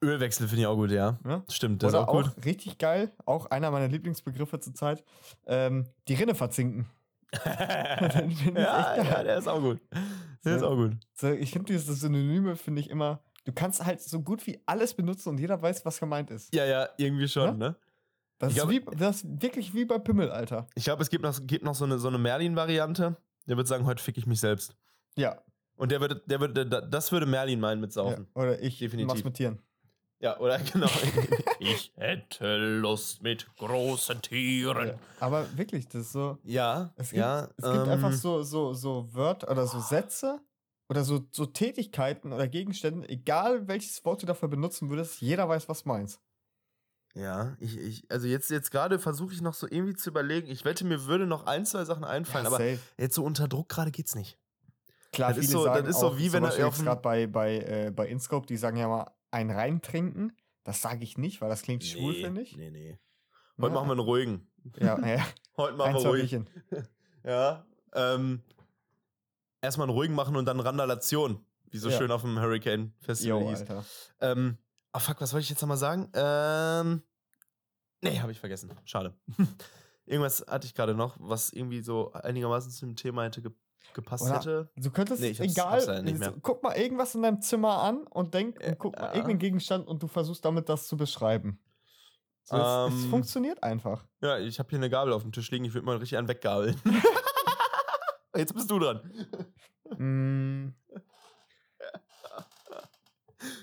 Ölwechsel 0.03 0.49
finde 0.49 0.63
ich 0.63 0.67
auch 0.67 0.77
gut, 0.77 0.91
ja. 0.91 1.19
Ja? 1.27 1.45
Stimmt, 1.49 1.83
das 1.83 1.93
Oder 1.93 2.03
ist 2.03 2.09
auch 2.09 2.23
gut. 2.35 2.45
richtig 2.45 2.79
geil, 2.79 3.13
auch 3.27 3.47
einer 3.47 3.71
meiner 3.71 3.89
Lieblingsbegriffe 3.89 4.59
zurzeit, 4.61 5.05
ähm, 5.47 5.87
die 6.09 6.15
Rinne 6.15 6.35
verzinken. 6.35 6.89
Ja, 8.55 8.97
ja, 9.03 9.23
der 9.23 9.39
ist 9.39 9.47
auch 9.49 9.61
gut. 9.61 9.81
Der 10.49 10.57
ist 10.57 10.63
Ja. 10.63 10.69
auch 10.69 10.77
gut. 10.77 10.97
So, 11.15 11.31
ich 11.31 11.51
finde 11.51 11.73
diese 11.73 11.95
Synonyme, 11.95 12.57
finde 12.57 12.81
ich 12.81 12.91
immer, 12.91 13.21
du 13.45 13.53
kannst 13.53 13.85
halt 13.85 14.01
so 14.01 14.21
gut 14.21 14.47
wie 14.47 14.61
alles 14.67 14.95
benutzen 14.95 15.31
und 15.31 15.39
jeder 15.41 15.61
weiß, 15.61 15.85
was 15.85 15.99
gemeint 16.01 16.31
ist. 16.31 16.55
Ja, 16.55 16.65
ja, 16.65 16.89
irgendwie 16.97 17.29
schon, 17.29 17.47
Ja? 17.47 17.53
ne? 17.53 17.77
Das, 18.39 18.53
Ich 18.53 18.57
ist, 18.59 18.69
glaub- 18.69 18.93
wie, 18.93 18.97
das 18.97 19.17
ist 19.25 19.43
wirklich 19.43 19.75
wie 19.75 19.85
bei 19.85 19.99
Pimmel, 19.99 20.31
Alter. 20.31 20.67
Ich 20.77 20.85
glaube, 20.85 21.03
es 21.03 21.11
gibt 21.11 21.25
noch, 21.25 21.39
gibt 21.47 21.65
noch 21.65 21.75
so 21.75 21.85
eine, 21.85 21.99
so 21.99 22.07
eine 22.09 22.19
Merlin-Variante. 22.19 23.17
Der 23.47 23.57
wird 23.57 23.67
sagen, 23.67 23.85
heute 23.85 24.03
fick 24.03 24.17
ich 24.17 24.27
mich 24.27 24.39
selbst. 24.41 24.77
Ja. 25.17 25.43
Und 25.77 25.91
der 25.93 26.01
würde, 26.01 26.23
der 26.27 26.41
würde, 26.41 26.67
da- 26.67 26.81
das 26.81 27.11
würde 27.13 27.27
Merlin 27.27 27.59
meinen 27.61 27.81
mit 27.81 27.91
ja. 27.91 27.95
Saufen. 28.03 28.29
Oder 28.35 28.61
ich 28.63 28.79
Definitiv. 28.79 29.09
mach's 29.09 29.25
mit 29.25 29.35
Tieren. 29.35 29.59
Ja, 30.21 30.39
oder 30.41 30.59
genau. 30.73 30.89
ich 31.61 31.93
hätte 31.97 32.57
Lust 32.57 33.23
mit 33.23 33.47
großen 33.57 34.21
Tieren. 34.21 34.89
Ja. 34.89 34.95
Aber 35.21 35.47
wirklich, 35.57 35.87
das 35.89 36.03
ist 36.03 36.13
so. 36.13 36.39
Ja, 36.43 36.93
Es 36.97 37.11
gibt, 37.11 37.19
ja. 37.21 37.45
es 37.57 37.65
gibt 37.65 37.89
einfach 37.89 38.11
ähm, 38.11 38.17
so, 38.17 38.43
so, 38.43 38.75
so 38.75 39.09
Wörter 39.15 39.51
oder 39.51 39.67
so 39.67 39.79
Sätze 39.81 40.41
oder 40.89 41.05
so, 41.05 41.21
so 41.31 41.47
Tätigkeiten 41.47 42.33
oder 42.33 42.49
Gegenstände, 42.49 43.09
egal 43.09 43.69
welches 43.69 44.05
Wort 44.05 44.23
du 44.23 44.27
dafür 44.27 44.49
benutzen 44.49 44.89
würdest, 44.91 45.21
jeder 45.21 45.49
weiß, 45.49 45.69
was 45.69 45.85
meinst. 45.85 46.21
Ja, 47.15 47.57
ich, 47.59 47.79
ich, 47.79 48.11
also 48.11 48.27
jetzt, 48.27 48.51
jetzt 48.51 48.71
gerade 48.71 48.99
versuche 48.99 49.33
ich 49.35 49.41
noch 49.41 49.55
so 49.55 49.67
irgendwie 49.71 49.95
zu 49.95 50.11
überlegen. 50.11 50.49
Ich 50.49 50.65
wette, 50.65 50.85
mir 50.85 51.07
würde 51.07 51.27
noch 51.27 51.47
ein, 51.47 51.65
zwei 51.67 51.85
Sachen 51.85 52.05
einfallen, 52.05 52.47
aber 52.47 52.57
safe. 52.59 52.79
jetzt 52.97 53.15
so 53.15 53.25
unter 53.25 53.49
Druck 53.49 53.69
gerade 53.69 53.91
geht's 53.91 54.15
nicht. 54.15 54.39
Klar, 55.13 55.31
das 55.31 55.39
ist 55.39 55.47
viele 55.47 55.59
so- 55.59 55.65
das 55.65 55.75
sagen 55.77 55.89
ist 55.89 56.01
so 56.01 56.19
wie 56.19 56.33
wenn 56.33 56.45
er 56.45 56.51
gerade 56.71 57.01
bei, 57.01 57.27
bei, 57.27 57.59
äh, 57.59 57.91
bei 57.95 58.09
Inscope, 58.09 58.47
die 58.47 58.57
sagen 58.57 58.77
ja 58.77 58.89
mal 58.89 59.11
ein 59.31 59.51
reintrinken. 59.51 60.33
Das 60.65 60.83
sage 60.83 61.03
ich 61.05 61.17
nicht, 61.19 61.41
weil 61.41 61.49
das 61.49 61.63
klingt 61.63 61.85
schwul, 61.85 62.15
finde 62.15 62.43
ich. 62.43 62.57
Nee, 62.57 62.71
nee. 62.71 62.99
Heute 63.59 63.69
Ja. 63.69 63.75
machen 63.75 63.89
wir 63.89 63.93
einen 63.93 64.01
ruhigen. 64.01 64.51
Ja, 64.81 64.99
ja. 65.07 65.25
Heute 65.57 65.77
machen 65.77 65.95
wir 65.95 66.07
ruhig. 66.09 66.37
Ja. 67.25 67.67
Ähm, 67.95 68.43
erstmal 69.61 69.87
einen 69.89 69.97
ruhigen 69.97 70.15
machen 70.15 70.37
und 70.37 70.45
dann 70.47 70.61
Randalation. 70.61 71.45
Wie 71.71 71.79
so 71.79 71.91
Ja. 71.91 71.99
schön 71.99 72.11
auf 72.11 72.23
dem 72.23 72.39
Hurricane 72.41 72.93
Festival 73.01 73.43
Jo, 73.43 73.49
hieß. 73.51 73.61
Alter. 73.61 73.85
Ähm, 74.21 74.57
ah 74.93 74.99
fuck, 75.01 75.21
was 75.21 75.33
wollte 75.33 75.43
ich 75.45 75.51
jetzt 75.51 75.61
nochmal 75.61 75.77
sagen? 75.77 76.09
Ähm, 76.15 77.03
nee, 78.03 78.19
habe 78.21 78.33
ich 78.33 78.39
vergessen. 78.41 78.71
Schade. 78.85 79.15
Irgendwas 80.07 80.45
hatte 80.49 80.67
ich 80.67 80.75
gerade 80.75 80.95
noch, 80.95 81.17
was 81.21 81.53
irgendwie 81.53 81.81
so 81.83 82.13
einigermaßen 82.13 82.71
zu 82.71 82.87
dem 82.87 82.97
Thema 82.97 83.25
hätte 83.25 83.43
ge 83.43 83.53
gepasst 83.95 84.25
Oder- 84.25 84.35
hätte. 84.37 84.71
Du 84.77 84.91
könntest, 84.91 85.21
Nee, 85.23 85.35
egal, 85.39 86.03
mehr. 86.03 86.35
guck 86.43 86.63
mal 86.63 86.77
irgendwas 86.77 87.15
in 87.15 87.23
deinem 87.23 87.41
Zimmer 87.41 87.83
an 87.83 88.07
und 88.07 88.35
denk, 88.35 88.61
Ja. 88.63 88.69
und 88.71 88.79
guck 88.79 88.97
mal 88.99 89.09
irgendeinen 89.13 89.39
Gegenstand 89.39 89.87
und 89.89 90.03
du 90.03 90.07
versuchst 90.09 90.45
damit 90.45 90.69
das 90.69 90.87
zu 90.87 90.97
beschreiben. 90.97 91.61
So, 92.45 92.57
es, 92.57 92.95
es 92.95 93.05
Ähm. 93.05 93.11
funktioniert 93.11 93.63
einfach. 93.63 94.05
Ja, 94.23 94.39
ich 94.39 94.59
habe 94.59 94.69
hier 94.71 94.79
eine 94.79 94.89
Gabel 94.91 95.13
auf 95.13 95.23
dem 95.23 95.33
Tisch 95.33 95.51
liegen, 95.51 95.65
ich 95.65 95.75
würde 95.75 95.85
mal 95.87 95.97
richtig 95.97 96.17
einen 96.19 96.29
weggabeln. 96.29 96.81
Jetzt 98.37 98.55
bist 98.55 98.71
du 98.71 98.79
dran. 98.79 99.01
Mm, 99.97 100.75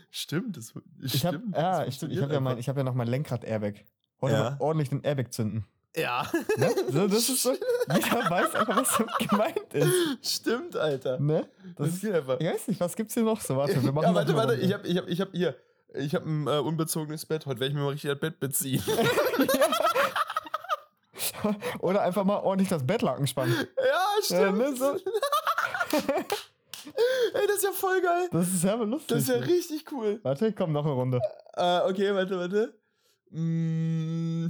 Stimmt, 0.09 0.55
das 0.57 0.73
ich 1.01 1.25
habe 1.25 1.41
ja, 1.53 1.85
ich, 1.85 2.01
ich 2.01 2.21
hab 2.21 2.31
ja, 2.31 2.39
mein, 2.39 2.57
ich 2.57 2.69
hab 2.69 2.77
ja 2.77 2.83
noch 2.83 2.93
mein 2.93 3.07
Lenkrad-Airbag. 3.07 3.85
Heute 4.21 4.33
Ja. 4.35 4.55
ordentlich 4.59 4.89
den 4.89 5.01
Airbag 5.03 5.33
zünden. 5.33 5.65
Ja. 5.95 6.29
Ne? 6.57 6.75
So, 6.89 7.07
das 7.07 7.29
ist 7.29 7.41
so, 7.43 7.51
jeder 7.53 8.29
weiß 8.29 8.53
einfach, 8.55 8.77
was 8.77 8.97
damit 8.97 9.29
gemeint 9.29 9.73
ist. 9.73 10.35
Stimmt, 10.35 10.75
Alter. 10.75 11.19
Ne? 11.19 11.47
Das 11.77 11.87
Das 11.87 11.95
ist, 11.95 12.01
geht 12.01 12.13
einfach. 12.13 12.39
ich 12.39 12.47
weiß 12.47 12.67
nicht, 12.67 12.79
was 12.79 12.95
gibt's 12.95 13.13
hier 13.13 13.23
noch 13.23 13.39
so? 13.39 13.55
Warte, 13.55 13.81
wir 13.81 13.91
machen 13.93 14.05
ja, 14.07 14.15
warte, 14.15 14.35
warte, 14.35 14.55
ich 14.55 14.73
hab, 14.73 14.85
ich 14.85 14.97
hab, 14.97 15.07
ich 15.07 15.21
hab 15.21 15.31
hier, 15.31 15.55
ich 15.93 16.13
hab 16.15 16.25
ein 16.25 16.47
äh, 16.47 16.59
unbezogenes 16.59 17.25
Bett. 17.25 17.45
Heute 17.45 17.59
werde 17.61 17.69
ich 17.71 17.75
mir 17.75 17.81
mal 17.83 17.91
richtig 17.91 18.11
das 18.11 18.19
Bett 18.19 18.39
beziehen. 18.39 18.83
Oder 21.79 22.01
einfach 22.01 22.23
mal 22.23 22.37
ordentlich 22.39 22.69
das 22.69 22.85
Bettlaken 22.85 23.27
spannen. 23.27 23.55
ja, 23.77 23.83
Ja, 23.85 24.23
stimmt. 24.23 24.57
ne, 24.57 24.75
so. 24.75 24.93
Ey, 27.33 27.47
das 27.47 27.57
ist 27.57 27.63
ja 27.63 27.71
voll 27.71 28.01
geil. 28.01 28.27
Das 28.31 28.47
ist 28.47 28.63
ja 28.63 28.75
lustig. 28.75 29.07
Das 29.17 29.19
ist 29.23 29.29
ja 29.29 29.37
richtig 29.37 29.85
cool. 29.91 30.19
Warte, 30.23 30.51
komm, 30.53 30.71
noch 30.71 30.85
eine 30.85 30.93
Runde. 30.93 31.19
Äh, 31.55 31.79
okay, 31.89 32.13
warte, 32.13 32.37
warte. 32.37 32.73
Mm. 33.31 34.47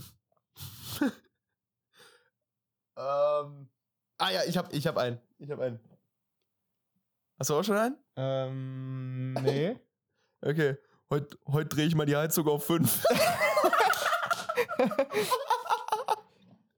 Ähm. 2.97 3.69
Ah 4.17 4.29
ja, 4.31 4.43
ich 4.47 4.57
hab, 4.57 4.71
ich 4.73 4.85
hab 4.87 4.97
einen. 4.97 5.19
Ich 5.39 5.49
hab 5.51 5.59
einen. 5.59 5.79
Hast 7.39 7.49
du 7.49 7.55
auch 7.55 7.63
schon 7.63 7.77
einen? 7.77 7.97
Ähm, 8.15 9.33
nee. 9.43 9.75
Okay. 10.41 10.77
Heute 11.09 11.37
heut 11.51 11.73
drehe 11.75 11.87
ich 11.87 11.95
mal 11.95 12.05
die 12.05 12.15
Heizung 12.15 12.47
auf 12.47 12.65
5. 12.67 13.03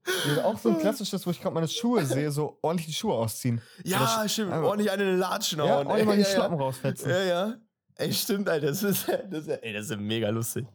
Das 0.04 0.26
ist 0.26 0.38
auch 0.42 0.58
so 0.58 0.70
ein 0.70 0.78
klassisches, 0.78 1.26
wo 1.26 1.30
ich 1.30 1.40
gerade 1.40 1.54
meine 1.54 1.68
Schuhe 1.68 2.04
sehe, 2.04 2.30
so 2.30 2.58
ordentlich 2.62 2.86
die 2.86 2.94
Schuhe 2.94 3.14
ausziehen. 3.14 3.60
ja, 3.84 3.98
Oder- 4.20 4.28
stimmt. 4.28 4.52
aber- 4.52 4.68
Ordentlich 4.68 4.90
eine 4.90 5.16
Latschen 5.16 5.58
Ja, 5.58 5.64
hauen. 5.66 5.86
ordentlich 5.86 6.06
mal 6.06 6.16
die 6.16 6.22
ja, 6.22 6.28
Schlappen 6.28 6.58
ja. 6.58 6.64
rausfetzen. 6.64 7.10
Ja, 7.10 7.22
ja. 7.22 7.54
Ey, 7.96 8.12
stimmt, 8.12 8.48
Alter. 8.48 8.68
Das 8.68 8.82
ist, 8.82 9.06
das 9.08 9.40
ist, 9.46 9.48
ey, 9.48 9.72
das 9.72 9.90
ist 9.90 9.96
mega 9.98 10.28
lustig. 10.30 10.66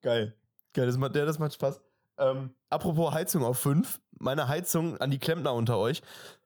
Geil. 0.00 0.34
Geil, 0.72 0.86
das 0.86 0.96
macht, 0.96 1.14
ja, 1.16 1.24
das 1.26 1.38
macht 1.38 1.52
Spaß. 1.54 1.80
Ähm, 2.18 2.54
apropos 2.70 3.12
Heizung 3.12 3.44
auf 3.44 3.58
5. 3.58 4.00
Meine 4.20 4.48
Heizung 4.48 4.98
an 4.98 5.10
die 5.10 5.18
Klempner 5.18 5.54
unter 5.54 5.78
euch. 5.78 6.02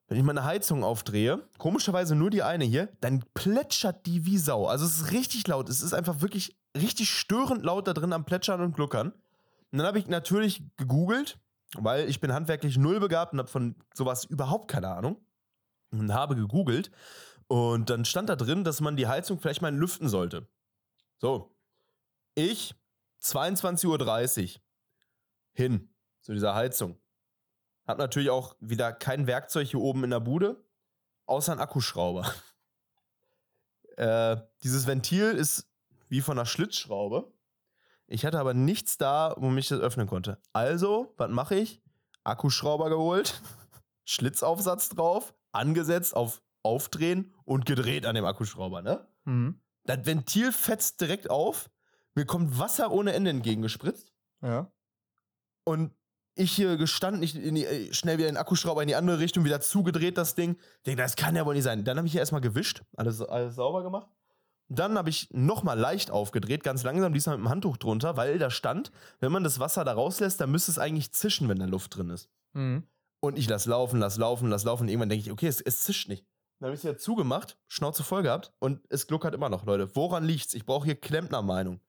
Wenn 0.07 0.19
ich 0.19 0.25
meine 0.25 0.45
Heizung 0.45 0.85
aufdrehe, 0.85 1.43
komischerweise 1.59 2.15
nur 2.15 2.31
die 2.31 2.43
eine 2.43 2.65
hier, 2.65 2.89
dann 3.01 3.25
plätschert 3.35 4.07
die 4.07 4.25
wie 4.27 4.39
Sau. 4.39 4.67
Also 4.67 4.85
es 4.85 5.01
ist 5.01 5.13
richtig 5.13 5.47
laut. 5.49 5.69
Es 5.69 5.83
ist 5.83 5.93
einfach 5.93 6.21
wirklich 6.21 6.57
richtig 6.77 7.11
störend 7.11 7.65
laut 7.65 7.89
da 7.89 7.95
drin 7.95 8.13
am 8.13 8.25
Plätschern 8.25 8.61
und 8.61 8.77
Gluckern. 8.77 9.13
Und 9.73 9.79
dann 9.79 9.87
habe 9.87 9.99
ich 9.99 10.07
natürlich 10.07 10.63
gegoogelt, 10.77 11.39
weil 11.75 12.09
ich 12.09 12.21
bin 12.21 12.33
handwerklich 12.33 12.77
null 12.79 13.01
begabt 13.01 13.33
und 13.33 13.41
habe 13.41 13.49
von 13.49 13.75
sowas 13.93 14.25
überhaupt 14.25 14.69
keine 14.69 14.89
Ahnung. 14.89 15.17
Und 15.91 16.13
habe 16.13 16.37
gegoogelt. 16.37 16.91
Und 17.49 17.91
dann 17.91 18.05
stand 18.05 18.29
da 18.29 18.37
drin, 18.37 18.63
dass 18.63 18.81
man 18.81 18.97
die 18.97 19.07
Heizung 19.07 19.41
vielleicht 19.41 19.63
mal 19.63 19.75
lüften 19.75 20.09
sollte. 20.09 20.49
So. 21.19 21.57
Ich, 22.35 22.75
22.30 23.23 24.57
Uhr, 24.57 24.61
hin 25.53 25.95
zu 26.21 26.33
dieser 26.33 26.55
Heizung. 26.55 26.99
Hab 27.87 27.99
natürlich 27.99 28.31
auch 28.31 28.57
wieder 28.61 28.93
kein 28.93 29.27
Werkzeug 29.27 29.69
hier 29.69 29.81
oben 29.81 30.05
in 30.05 30.11
der 30.11 30.21
Bude, 30.21 30.65
außer 31.27 31.53
ein 31.53 31.61
Akkuschrauber. 31.61 32.33
äh, 33.97 34.37
dieses 34.63 34.87
Ventil 34.87 35.33
ist 35.33 35.69
wie 36.09 36.21
von 36.21 36.39
einer 36.39 36.47
Schlitzschraube. 36.47 37.33
Ich 38.07 38.25
hatte 38.25 38.39
aber 38.39 38.55
nichts 38.55 38.99
da, 38.99 39.35
womit 39.39 39.65
ich 39.65 39.69
das 39.69 39.81
öffnen 39.81 40.07
konnte. 40.07 40.39
Also, 40.53 41.15
was 41.17 41.31
mache 41.31 41.57
ich? 41.57 41.83
Akkuschrauber 42.23 42.89
geholt, 42.89 43.41
Schlitzaufsatz 44.05 44.91
drauf, 44.91 45.35
angesetzt 45.53 46.17
auf 46.17 46.43
Aufdrehen 46.63 47.35
und 47.45 47.67
gedreht 47.67 48.07
an 48.07 48.15
dem 48.15 48.25
Akkuschrauber, 48.25 48.81
ne? 48.81 49.07
Mhm. 49.25 49.61
Das 49.85 50.07
Ventil 50.07 50.51
fetzt 50.51 51.01
direkt 51.01 51.29
auf. 51.29 51.71
Mir 52.15 52.25
kommt 52.25 52.59
Wasser 52.59 52.91
ohne 52.91 53.13
Ende 53.13 53.31
entgegengespritzt. 53.31 54.13
Ja. 54.41 54.73
Und 55.65 55.95
ich 56.35 56.53
hier 56.53 56.77
gestanden, 56.77 57.23
ich 57.23 57.33
die, 57.33 57.65
äh, 57.65 57.93
schnell 57.93 58.19
wieder 58.19 58.29
den 58.29 58.37
Akkuschrauber 58.37 58.83
in 58.83 58.89
die 58.89 58.97
andere 58.97 59.19
Richtung, 59.19 59.45
wieder 59.45 59.61
zugedreht, 59.61 60.19
das 60.19 60.35
Ding. 60.35 60.57
Denk, 60.87 60.99
das 60.99 61.17
kann 61.17 61.37
ja 61.37 61.47
wohl 61.47 61.55
nicht 61.55 61.65
sein. 61.65 61.85
Dann 61.85 61.97
habe 61.97 62.07
ich 62.07 62.13
hier 62.13 62.21
erstmal 62.21 62.41
gewischt, 62.41 62.83
alles, 62.97 63.21
alles 63.21 63.55
sauber 63.55 63.83
gemacht. 63.83 64.09
Dann 64.69 64.97
habe 64.97 65.11
ich 65.11 65.29
nochmal 65.31 65.79
leicht 65.79 66.11
aufgedreht, 66.11 66.65
ganz 66.65 66.83
langsam, 66.83 67.13
diesmal 67.13 67.37
mit 67.37 67.47
dem 67.47 67.51
Handtuch 67.51 67.77
drunter, 67.77 68.17
weil 68.17 68.39
da 68.39 68.51
stand, 68.51 68.91
wenn 69.21 69.31
man 69.31 69.45
das 69.45 69.61
Wasser 69.61 69.85
da 69.85 69.93
rauslässt, 69.93 70.41
dann 70.41 70.51
müsste 70.51 70.71
es 70.71 70.79
eigentlich 70.79 71.13
zischen, 71.13 71.49
wenn 71.49 71.59
da 71.59 71.67
Luft 71.67 71.97
drin 71.97 72.11
ist. 72.11 72.31
Mhm. 72.55 72.85
Und 73.21 73.39
ich 73.39 73.49
lass 73.49 73.67
laufen, 73.67 74.01
lass 74.01 74.17
laufen, 74.17 74.49
lass 74.49 74.65
laufen. 74.65 74.89
Irgendwann 74.89 75.11
denke 75.11 75.25
ich, 75.27 75.33
okay, 75.33 75.47
es, 75.47 75.61
es 75.61 75.83
zischt 75.83 76.09
nicht. 76.09 76.27
Dann 76.61 76.69
habe 76.69 76.75
ich 76.75 76.81
es 76.81 76.85
ja 76.85 76.97
zugemacht, 76.97 77.59
Schnauze 77.69 78.05
voll 78.05 78.23
gehabt 78.23 78.53
und 78.59 78.81
es 78.89 79.07
gluckert 79.07 79.35
immer 79.35 79.49
noch, 79.49 79.67
Leute. 79.67 79.95
Woran 79.97 80.25
liegt's? 80.25 80.55
Ich 80.55 80.65
brauche 80.65 80.87
hier 80.87 80.95
Klempner-Meinung. 80.95 81.81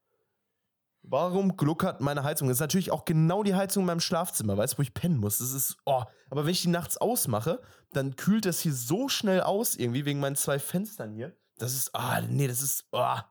Warum 1.08 1.56
gluckert 1.56 2.02
meine 2.02 2.24
Heizung? 2.24 2.48
Das 2.48 2.58
ist 2.58 2.62
natürlich 2.62 2.92
auch 2.92 3.06
genau 3.06 3.44
die 3.44 3.54
Heizung 3.56 3.84
in 3.84 3.88
meinem 3.88 4.00
Schlafzimmer, 4.00 4.58
weißt 4.58 4.74
du, 4.74 4.78
wo 4.80 4.82
ich 4.82 4.94
pennen 4.94 5.18
muss. 5.18 5.38
Das 5.38 5.52
ist, 5.52 5.78
oh. 5.86 6.04
Aber 6.30 6.46
wenn 6.46 6.52
ich 6.52 6.62
die 6.64 6.68
nachts 6.70 6.98
ausmache, 6.98 7.62
dann 7.94 8.16
kühlt 8.16 8.46
das 8.46 8.60
hier 8.60 8.74
so 8.74 9.08
schnell 9.08 9.42
aus, 9.42 9.76
irgendwie, 9.76 10.06
wegen 10.06 10.20
meinen 10.20 10.36
zwei 10.36 10.58
Fenstern 10.60 11.14
hier. 11.14 11.36
Das 11.58 11.74
ist, 11.74 11.94
ah, 11.94 12.22
nee, 12.22 12.48
das 12.48 12.62
ist, 12.62 12.86
ah. 12.92 13.24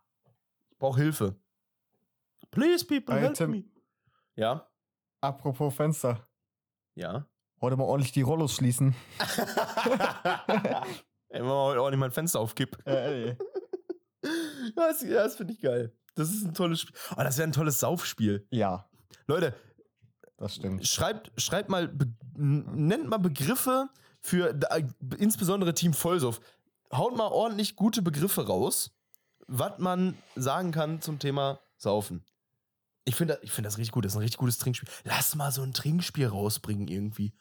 Ich 0.70 0.78
brauche 0.78 1.00
Hilfe. 1.00 1.36
Please, 2.50 2.84
people, 2.84 3.16
help 3.16 3.32
Item. 3.32 3.50
me. 3.50 3.64
Ja, 4.36 4.68
Apropos 5.20 5.74
Fenster. 5.74 6.28
ja. 6.94 7.26
Heute 7.60 7.76
mal 7.76 7.84
ordentlich 7.84 8.12
die 8.12 8.20
Rollos 8.20 8.56
schließen. 8.56 8.94
Ey, 11.28 11.40
heute 11.40 11.80
auch 11.80 11.88
nicht 11.90 11.98
mein 11.98 12.10
Fenster 12.10 12.40
aufkipp. 12.40 12.76
Äh, 12.86 13.28
ey. 13.30 13.36
Das, 14.74 15.02
ja, 15.02 15.24
das 15.24 15.36
finde 15.36 15.52
ich 15.52 15.60
geil. 15.60 15.92
Das 16.14 16.30
ist 16.30 16.44
ein 16.44 16.54
tolles 16.54 16.80
Spiel. 16.80 16.94
Oh, 17.12 17.22
das 17.22 17.36
wäre 17.38 17.48
ein 17.48 17.52
tolles 17.52 17.80
Saufspiel. 17.80 18.46
Ja, 18.50 18.88
Leute, 19.26 19.54
das 20.36 20.56
stimmt. 20.56 20.86
schreibt, 20.86 21.32
schreibt 21.40 21.68
mal, 21.68 21.92
nennt 22.36 23.08
mal 23.08 23.18
Begriffe 23.18 23.88
für 24.20 24.54
da, 24.54 24.78
insbesondere 25.18 25.74
Team 25.74 25.92
Vollsuff. 25.92 26.40
Haut 26.92 27.16
mal 27.16 27.28
ordentlich 27.28 27.76
gute 27.76 28.02
Begriffe 28.02 28.46
raus, 28.46 28.92
was 29.46 29.78
man 29.78 30.16
sagen 30.36 30.70
kann 30.70 31.00
zum 31.00 31.18
Thema 31.18 31.60
Saufen. 31.76 32.24
Ich 33.04 33.16
finde 33.16 33.38
ich 33.42 33.52
find 33.52 33.66
das 33.66 33.76
richtig 33.76 33.92
gut. 33.92 34.04
Das 34.04 34.12
ist 34.12 34.16
ein 34.16 34.22
richtig 34.22 34.38
gutes 34.38 34.58
Trinkspiel. 34.58 34.88
Lass 35.04 35.34
mal 35.34 35.52
so 35.52 35.62
ein 35.62 35.74
Trinkspiel 35.74 36.26
rausbringen 36.26 36.88
irgendwie. 36.88 37.34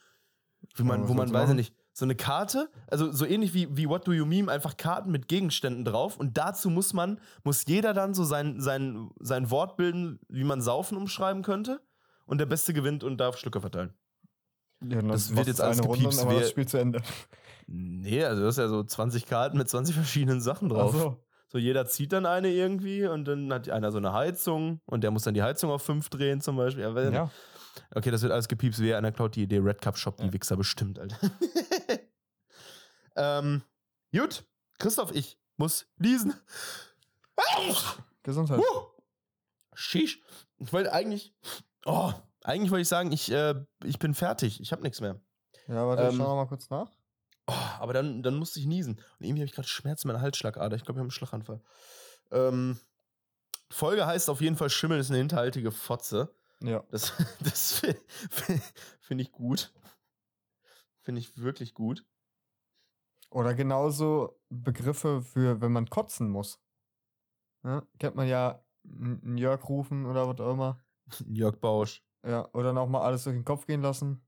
Wie 0.76 0.84
man, 0.84 1.04
Ja, 1.04 1.08
wo 1.08 1.14
man, 1.14 1.32
weiß 1.32 1.52
ich 1.52 1.56
nicht, 1.56 1.76
so 1.94 2.06
eine 2.06 2.16
Karte, 2.16 2.70
also 2.88 3.12
so 3.12 3.26
ähnlich 3.26 3.54
wie, 3.54 3.76
wie 3.78 3.88
What 3.88 4.08
Do 4.08 4.12
You 4.14 4.26
Meme, 4.26 4.52
einfach 4.52 4.78
Karten 4.78 5.12
mit 5.12 5.28
Gegenständen 5.28 5.86
drauf 5.86 6.18
und 6.18 6.38
dazu 6.38 6.70
muss 6.70 6.94
man, 6.94 7.20
muss 7.44 7.66
jeder 7.68 7.94
dann 7.94 8.14
so 8.16 8.24
sein, 8.24 8.60
sein, 8.60 9.12
sein 9.20 9.52
Wort 9.52 9.78
bilden, 9.78 10.20
wie 10.28 10.44
man 10.44 10.62
Saufen 10.62 10.98
umschreiben 10.98 11.44
könnte 11.44 11.82
und 12.26 12.40
der 12.40 12.48
Beste 12.48 12.74
gewinnt 12.74 13.04
und 13.04 13.18
darf 13.18 13.38
Schlücke 13.38 13.62
verteilen. 13.62 13.94
Ja, 14.84 15.02
Das 15.02 15.04
machst 15.30 15.36
wird 15.36 15.48
jetzt 15.48 15.62
alles 15.62 15.78
eine 15.78 15.88
Runde, 15.88 16.04
gepiepst, 16.04 16.26
war 16.26 16.32
wir- 16.34 16.40
das 16.42 16.50
Spiel 16.50 16.68
zu 16.68 16.78
Ende. 16.78 17.02
Nee, 17.68 18.24
also 18.26 18.44
das 18.44 18.56
ist 18.56 18.60
ja 18.60 18.68
so 18.68 18.84
20 18.84 19.26
Karten 19.28 19.58
mit 19.58 19.70
20 19.70 19.96
verschiedenen 19.96 20.42
Sachen 20.42 20.70
Ach 20.72 20.76
drauf. 20.76 20.92
so. 20.96 21.18
So, 21.48 21.60
jeder 21.60 21.86
zieht 21.86 22.12
dann 22.12 22.26
eine 22.26 22.50
irgendwie 22.50 23.06
und 23.06 23.26
dann 23.26 23.54
hat 23.54 23.70
einer 23.70 23.92
so 23.92 24.00
eine 24.00 24.12
Heizung 24.12 24.82
und 24.88 25.04
der 25.04 25.12
muss 25.12 25.22
dann 25.22 25.36
die 25.36 25.44
Heizung 25.44 25.70
auf 25.70 25.84
5 25.84 26.10
drehen 26.10 26.42
zum 26.42 26.58
Beispiel. 26.58 26.84
Ja, 26.84 27.30
Okay, 27.96 28.12
das 28.12 28.22
wird 28.22 28.32
alles 28.32 28.48
gepiepst. 28.48 28.80
Wer 28.80 28.98
einer 28.98 29.12
klaut 29.12 29.36
die 29.36 29.44
Idee. 29.44 29.60
Red 29.60 29.82
Cup 29.82 29.98
Shop, 29.98 30.18
die 30.18 30.26
Ja. 30.26 30.34
Wichser 30.34 30.58
bestimmt, 30.58 31.00
Alter. 31.00 31.18
ähm, 33.16 33.64
gut, 34.12 34.44
Christoph, 34.80 35.14
ich 35.14 35.40
muss 35.58 35.88
lesen. 35.98 36.34
Gesundheit. 38.24 38.60
Huh. 38.60 38.88
Sheesh. 39.76 40.22
Ich 40.60 40.72
wollte 40.72 40.94
eigentlich, 40.94 41.36
oh, 41.86 42.14
eigentlich 42.44 42.72
wollte 42.72 42.84
ich 42.84 42.88
sagen, 42.88 43.12
ich, 43.12 43.32
äh, 43.32 43.56
ich 43.84 44.00
bin 44.00 44.14
fertig. 44.14 44.62
Ich 44.62 44.72
habe 44.72 44.82
nichts 44.84 45.02
mehr. 45.02 45.20
Ja, 45.68 45.88
warte, 45.88 46.04
Ähm, 46.04 46.18
schauen 46.18 46.30
wir 46.30 46.36
mal 46.36 46.48
kurz 46.48 46.70
nach. 46.70 46.92
Oh, 47.48 47.54
aber 47.80 47.94
dann, 47.94 48.24
dann 48.24 48.36
musste 48.36 48.60
ich 48.60 48.66
niesen. 48.66 48.96
Und 48.96 49.26
irgendwie 49.26 49.42
habe 49.42 49.46
ich 49.48 49.54
gerade 49.54 49.68
Schmerzen 49.68 50.08
in 50.08 50.14
meiner 50.14 50.22
Halsschlagader. 50.24 50.76
Ich 50.76 50.84
glaube, 50.84 50.98
ich 50.98 51.00
habe 51.00 51.06
einen 51.06 51.12
Schlaganfall. 51.12 51.62
Ähm, 52.32 52.80
Folge 53.70 54.06
heißt 54.06 54.30
auf 54.30 54.40
jeden 54.42 54.56
Fall 54.56 54.70
Schimmel 54.70 55.00
ist 55.00 55.10
eine 55.10 55.18
hinterhaltige 55.18 55.72
Fotze. 55.72 56.34
Ja. 56.64 56.84
Das, 56.90 57.14
das 57.44 57.82
finde 59.02 59.22
ich 59.24 59.32
gut. 59.32 59.74
Finde 61.02 61.20
ich 61.20 61.38
wirklich 61.38 61.74
gut. 61.74 62.06
Oder 63.30 63.54
genauso 63.54 64.40
Begriffe 64.50 65.22
für, 65.22 65.60
wenn 65.60 65.72
man 65.72 65.90
kotzen 65.90 66.30
muss. 66.30 66.62
Ja, 67.64 67.86
kennt 68.00 68.16
man 68.16 68.28
ja 68.28 68.64
einen 68.86 69.38
Jörg 69.38 69.68
rufen 69.68 70.06
oder 70.06 70.28
was 70.28 70.40
auch 70.40 70.54
immer. 70.54 70.84
Jörg 71.28 71.60
Bausch. 71.60 72.04
Ja, 72.26 72.50
oder 72.54 72.74
nochmal 72.74 73.02
alles 73.02 73.24
durch 73.24 73.36
den 73.36 73.46
Kopf 73.46 73.66
gehen 73.66 73.82
lassen. 73.82 74.26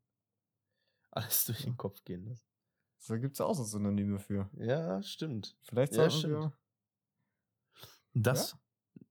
Alles 1.11 1.45
durch 1.45 1.63
den 1.63 1.77
Kopf 1.77 2.03
gehen 2.03 2.25
lassen. 2.25 2.43
Da 3.07 3.17
gibt 3.17 3.36
es 3.36 3.41
auch 3.41 3.53
so 3.53 3.63
Synonyme 3.63 4.19
für. 4.19 4.49
Ja, 4.57 5.01
stimmt. 5.03 5.55
Vielleicht 5.61 5.93
Ja, 5.93 6.09
sollten 6.09 6.31
wir. 6.31 6.53
Das. 8.13 8.51
Ja, 8.51 8.57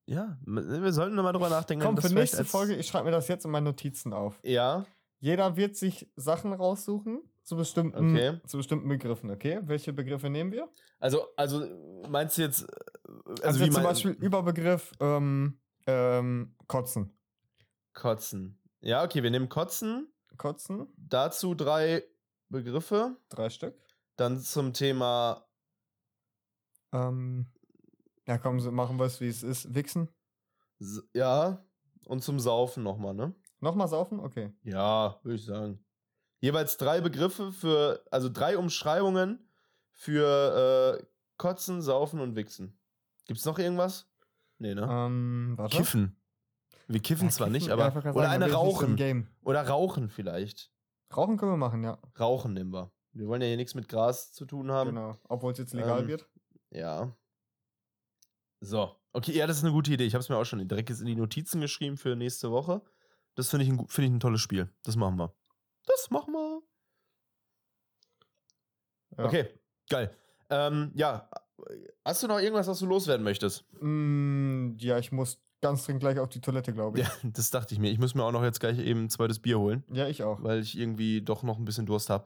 wir 0.06 0.92
sollten 0.92 1.14
nochmal 1.14 1.32
drüber 1.32 1.48
nachdenken. 1.48 1.84
Komm, 1.84 1.96
für 1.96 2.12
nächste 2.12 2.44
Folge, 2.44 2.74
ich 2.76 2.86
schreibe 2.86 3.06
mir 3.06 3.10
das 3.12 3.28
jetzt 3.28 3.44
in 3.44 3.50
meine 3.50 3.64
Notizen 3.64 4.12
auf. 4.12 4.38
Ja, 4.42 4.84
Jeder 5.20 5.56
wird 5.56 5.76
sich 5.76 6.10
Sachen 6.16 6.52
raussuchen 6.52 7.22
zu 7.42 7.56
bestimmten, 7.56 8.10
Okay. 8.16 8.40
zu 8.46 8.58
bestimmten 8.58 8.88
Begriffen, 8.88 9.30
okay? 9.30 9.60
Welche 9.62 9.92
Begriffe 9.94 10.28
nehmen 10.28 10.52
wir? 10.52 10.68
also, 11.00 11.26
also 11.36 11.66
meinst 12.08 12.36
du 12.36 12.42
jetzt. 12.42 12.62
äh, 12.62 12.66
Also, 13.28 13.42
Also, 13.44 13.60
wie 13.64 13.70
zum 13.70 13.82
Beispiel 13.82 14.10
Überbegriff 14.12 14.92
ähm, 15.00 15.58
ähm, 15.86 16.54
Kotzen. 16.66 17.16
Kotzen. 17.94 18.58
Ja, 18.80 19.02
okay, 19.04 19.22
wir 19.22 19.30
nehmen 19.30 19.48
Kotzen. 19.48 20.08
Kotzen, 20.36 20.88
Dazu 20.96 21.54
drei 21.54 22.02
Begriffe. 22.50 23.16
drei 23.30 23.48
Stück. 23.50 23.74
Dann 24.16 24.38
zum 24.40 24.72
Thema 24.74 25.46
Ähm, 26.92 27.46
ja, 28.26 28.38
komm, 28.38 28.56
machen 28.74 28.98
wir 28.98 29.04
es, 29.06 29.20
wie 29.20 29.28
es 29.28 29.42
ist. 29.42 29.74
Wichsen. 29.74 30.08
S- 30.80 31.02
Ja, 31.14 31.64
und 32.06 32.22
zum 32.22 32.38
Saufen 32.40 32.82
nochmal, 32.82 33.14
ne? 33.14 33.34
Nochmal 33.60 33.88
saufen? 33.88 34.20
Okay. 34.20 34.52
Ja, 34.62 35.18
würde 35.22 35.36
ich 35.36 35.44
sagen. 35.44 35.84
Jeweils 36.40 36.76
drei 36.76 37.00
Begriffe 37.00 37.52
für, 37.52 38.04
also 38.10 38.28
drei 38.28 38.58
Umschreibungen 38.58 39.48
für 39.92 40.98
äh, 41.00 41.06
Kotzen, 41.38 41.80
Saufen 41.80 42.20
und 42.20 42.36
Wichsen. 42.36 42.78
Gibt's 43.26 43.44
noch 43.46 43.58
irgendwas? 43.58 44.10
Nee, 44.58 44.74
ne? 44.74 44.86
Ähm, 44.90 45.54
warte. 45.56 45.76
Kiffen. 45.78 46.20
Wir 46.86 47.00
kiffen 47.00 47.28
Ja, 47.28 47.32
zwar 47.32 47.46
kiffen, 47.46 47.52
nicht, 47.54 47.66
ja, 47.68 47.72
aber. 47.74 47.90
gerade 47.90 48.10
oder 48.18 48.28
sagen, 48.28 48.42
eine 48.42 48.52
rauchen. 48.52 49.28
Oder 49.42 49.66
rauchen 49.66 50.10
vielleicht. 50.10 50.70
Rauchen 51.16 51.38
können 51.38 51.52
wir 51.52 51.56
machen, 51.56 51.82
ja. 51.82 51.98
Rauchen 52.18 52.52
nehmen 52.52 52.72
wir. 52.72 52.92
Wir 53.12 53.26
wollen 53.26 53.40
ja 53.40 53.48
hier 53.48 53.56
nichts 53.56 53.74
mit 53.74 53.88
Gras 53.88 54.32
zu 54.32 54.44
tun 54.44 54.70
haben. 54.70 54.90
Genau. 54.90 55.16
Obwohl 55.28 55.52
es 55.52 55.58
jetzt 55.58 55.72
legal 55.72 56.00
Ähm, 56.02 56.08
wird. 56.08 56.28
Ja. 56.70 57.16
So. 58.64 58.96
Okay, 59.12 59.32
ja, 59.32 59.46
das 59.46 59.58
ist 59.58 59.64
eine 59.64 59.72
gute 59.72 59.92
Idee. 59.92 60.04
Ich 60.04 60.14
habe 60.14 60.22
es 60.22 60.28
mir 60.28 60.36
auch 60.36 60.44
schon 60.44 60.66
direkt 60.66 60.90
jetzt 60.90 61.00
in 61.00 61.06
die 61.06 61.14
Notizen 61.14 61.60
geschrieben 61.60 61.96
für 61.96 62.16
nächste 62.16 62.50
Woche. 62.50 62.82
Das 63.34 63.50
finde 63.50 63.64
ich, 63.64 63.70
ein 63.70 63.86
finde 63.88 64.06
ich 64.06 64.12
ein 64.14 64.20
tolles 64.20 64.40
Spiel. 64.40 64.72
Das 64.82 64.96
machen 64.96 65.16
wir. 65.16 65.34
Das 65.86 66.10
machen 66.10 66.32
wir. 66.32 66.62
Ja. 69.18 69.24
Okay, 69.26 69.48
geil. 69.88 70.16
Ähm, 70.50 70.92
ja, 70.94 71.28
hast 72.04 72.22
du 72.22 72.26
noch 72.26 72.38
irgendwas, 72.38 72.66
was 72.66 72.78
du 72.78 72.86
loswerden 72.86 73.22
möchtest? 73.22 73.64
Mm, 73.80 74.76
ja, 74.78 74.98
ich 74.98 75.12
muss 75.12 75.43
ganz 75.64 75.84
dringend 75.84 76.00
gleich 76.02 76.18
auf 76.18 76.28
die 76.28 76.40
Toilette, 76.40 76.72
glaube 76.72 77.00
ich. 77.00 77.06
Ja, 77.06 77.12
das 77.24 77.50
dachte 77.50 77.74
ich 77.74 77.80
mir. 77.80 77.90
Ich 77.90 77.98
muss 77.98 78.14
mir 78.14 78.22
auch 78.22 78.30
noch 78.32 78.44
jetzt 78.44 78.60
gleich 78.60 78.78
eben 78.78 79.04
ein 79.04 79.10
zweites 79.10 79.38
Bier 79.40 79.58
holen, 79.58 79.82
Ja, 79.92 80.06
ich 80.06 80.22
auch. 80.22 80.42
weil 80.42 80.60
ich 80.60 80.78
irgendwie 80.78 81.22
doch 81.22 81.42
noch 81.42 81.58
ein 81.58 81.64
bisschen 81.64 81.86
Durst 81.86 82.10
habe. 82.10 82.24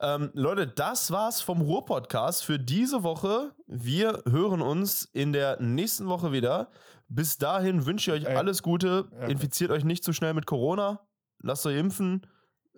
Ähm, 0.00 0.30
Leute, 0.32 0.66
das 0.66 1.10
war's 1.10 1.40
vom 1.42 1.60
Ruhr-Podcast 1.60 2.44
für 2.44 2.58
diese 2.58 3.02
Woche. 3.02 3.52
Wir 3.66 4.22
hören 4.28 4.62
uns 4.62 5.04
in 5.12 5.32
der 5.32 5.60
nächsten 5.60 6.06
Woche 6.08 6.32
wieder. 6.32 6.70
Bis 7.08 7.38
dahin 7.38 7.84
wünsche 7.86 8.14
ich 8.14 8.22
euch 8.22 8.28
Ey. 8.30 8.36
alles 8.36 8.62
Gute. 8.62 9.08
Ja. 9.12 9.26
Infiziert 9.28 9.70
euch 9.70 9.84
nicht 9.84 10.04
zu 10.04 10.12
schnell 10.12 10.34
mit 10.34 10.46
Corona. 10.46 11.00
Lasst 11.42 11.66
euch 11.66 11.76
impfen. 11.78 12.26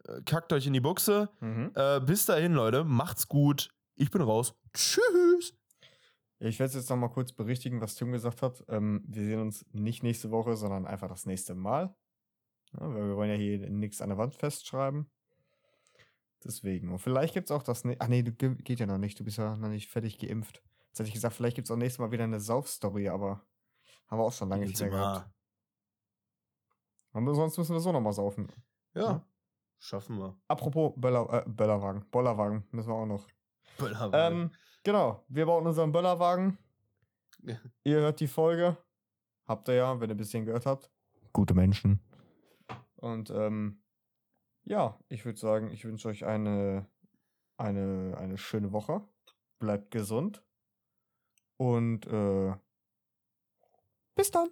Äh, 0.07 0.23
Kackt 0.25 0.53
euch 0.53 0.67
in 0.67 0.73
die 0.73 0.81
Buchse. 0.81 1.29
Mhm. 1.41 1.73
Äh, 1.75 2.01
bis 2.01 2.27
dahin, 2.27 2.55
Leute. 2.55 2.85
Macht's 2.85 3.29
gut. 3.29 3.69
Ich 3.97 4.11
bin 4.11 4.23
raus. 4.23 4.55
Tschüss. 4.73 5.55
Ich 6.43 6.59
werde 6.59 6.73
jetzt 6.73 6.89
noch 6.89 6.97
mal 6.97 7.09
kurz 7.11 7.33
berichtigen, 7.33 7.81
was 7.83 7.95
Tim 7.97 8.13
gesagt 8.13 8.41
hat. 8.43 8.65
Ähm, 8.69 9.05
wir 9.07 9.23
sehen 9.25 9.41
uns 9.41 9.65
nicht 9.73 10.03
nächste 10.03 10.31
Woche, 10.31 10.57
sondern 10.57 10.87
einfach 10.87 11.09
das 11.09 11.27
nächste 11.27 11.55
Mal. 11.55 11.95
Ja, 12.73 12.81
weil 12.95 13.09
wir 13.09 13.17
wollen 13.17 13.31
ja 13.31 13.37
hier 13.37 13.69
nichts 13.69 14.01
an 14.01 14.09
der 14.09 14.17
Wand 14.19 14.35
festschreiben. 14.35 15.11
Deswegen. 16.43 16.91
Und 16.91 16.99
vielleicht 17.01 17.35
gibt 17.35 17.51
es 17.51 17.55
auch 17.55 17.63
das. 17.63 17.85
Ne 17.85 17.97
Ach 17.99 18.09
nee, 18.09 18.23
du 18.23 18.33
ge- 18.33 18.55
geht 18.57 18.81
ja 18.81 18.87
noch 18.87 18.97
nicht. 18.97 19.21
Du 19.21 19.25
bist 19.25 19.37
ja 19.37 19.55
noch 19.57 19.69
nicht 19.69 19.91
fertig 19.91 20.19
geimpft. 20.19 20.63
Jetzt 20.89 21.01
hätte 21.01 21.09
ich 21.09 21.15
gesagt, 21.15 21.35
vielleicht 21.37 21.57
gibt 21.57 21.67
es 21.67 21.71
auch 21.71 21.77
nächstes 21.77 21.99
Mal 21.99 22.11
wieder 22.11 22.25
eine 22.25 22.41
Sauf-Story, 22.41 23.09
aber 23.11 23.45
haben 24.09 24.19
wir 24.19 24.25
auch 24.25 24.33
schon 24.33 24.49
lange 24.49 24.65
nicht 24.65 24.81
mehr 24.81 24.89
gehabt. 24.89 25.31
Aber 27.13 27.35
sonst 27.35 27.59
müssen 27.59 27.75
wir 27.75 27.81
so 27.81 27.93
noch 27.93 28.01
mal 28.01 28.13
saufen. 28.13 28.49
Ja. 28.95 29.03
Ja. 29.03 29.27
Schaffen 29.79 30.19
wir. 30.19 30.39
Apropos 30.49 30.93
Böller, 30.97 31.45
äh, 31.47 31.49
Böllerwagen. 31.51 32.09
Bollerwagen 32.11 32.67
müssen 32.71 32.89
wir 32.89 32.95
auch 32.95 33.07
noch. 33.07 33.27
Ähm, 33.79 34.11
Ähm, 34.13 34.51
genau. 34.83 35.25
Wir 35.29 35.47
bauen 35.47 35.67
unseren 35.67 35.93
Böllerwagen. 35.93 36.59
Ja. 37.43 37.57
Ihr 37.85 38.01
hört 38.01 38.21
die 38.21 38.29
Folge. 38.29 38.77
Habt 39.47 39.69
ihr 39.69 39.75
ja, 39.75 40.01
wenn 40.01 40.11
ihr 40.11 40.15
ein 40.15 40.19
bisschen 40.19 40.45
gehört 40.45 40.67
habt. 40.67 40.91
Gute 41.33 41.55
Menschen. 41.55 42.01
Und 42.97 43.31
ähm, 43.31 43.83
ja, 44.65 44.99
ich 45.09 45.25
würde 45.25 45.39
sagen, 45.39 45.71
ich 45.71 45.85
wünsche 45.85 46.09
euch 46.09 46.25
eine, 46.25 46.87
eine, 47.57 48.17
eine 48.19 48.37
schöne 48.37 48.73
Woche. 48.73 49.03
Bleibt 49.59 49.91
gesund. 49.91 50.43
Und 51.57 52.07
äh, 52.07 52.55
bis 54.15 54.31
dann. 54.31 54.51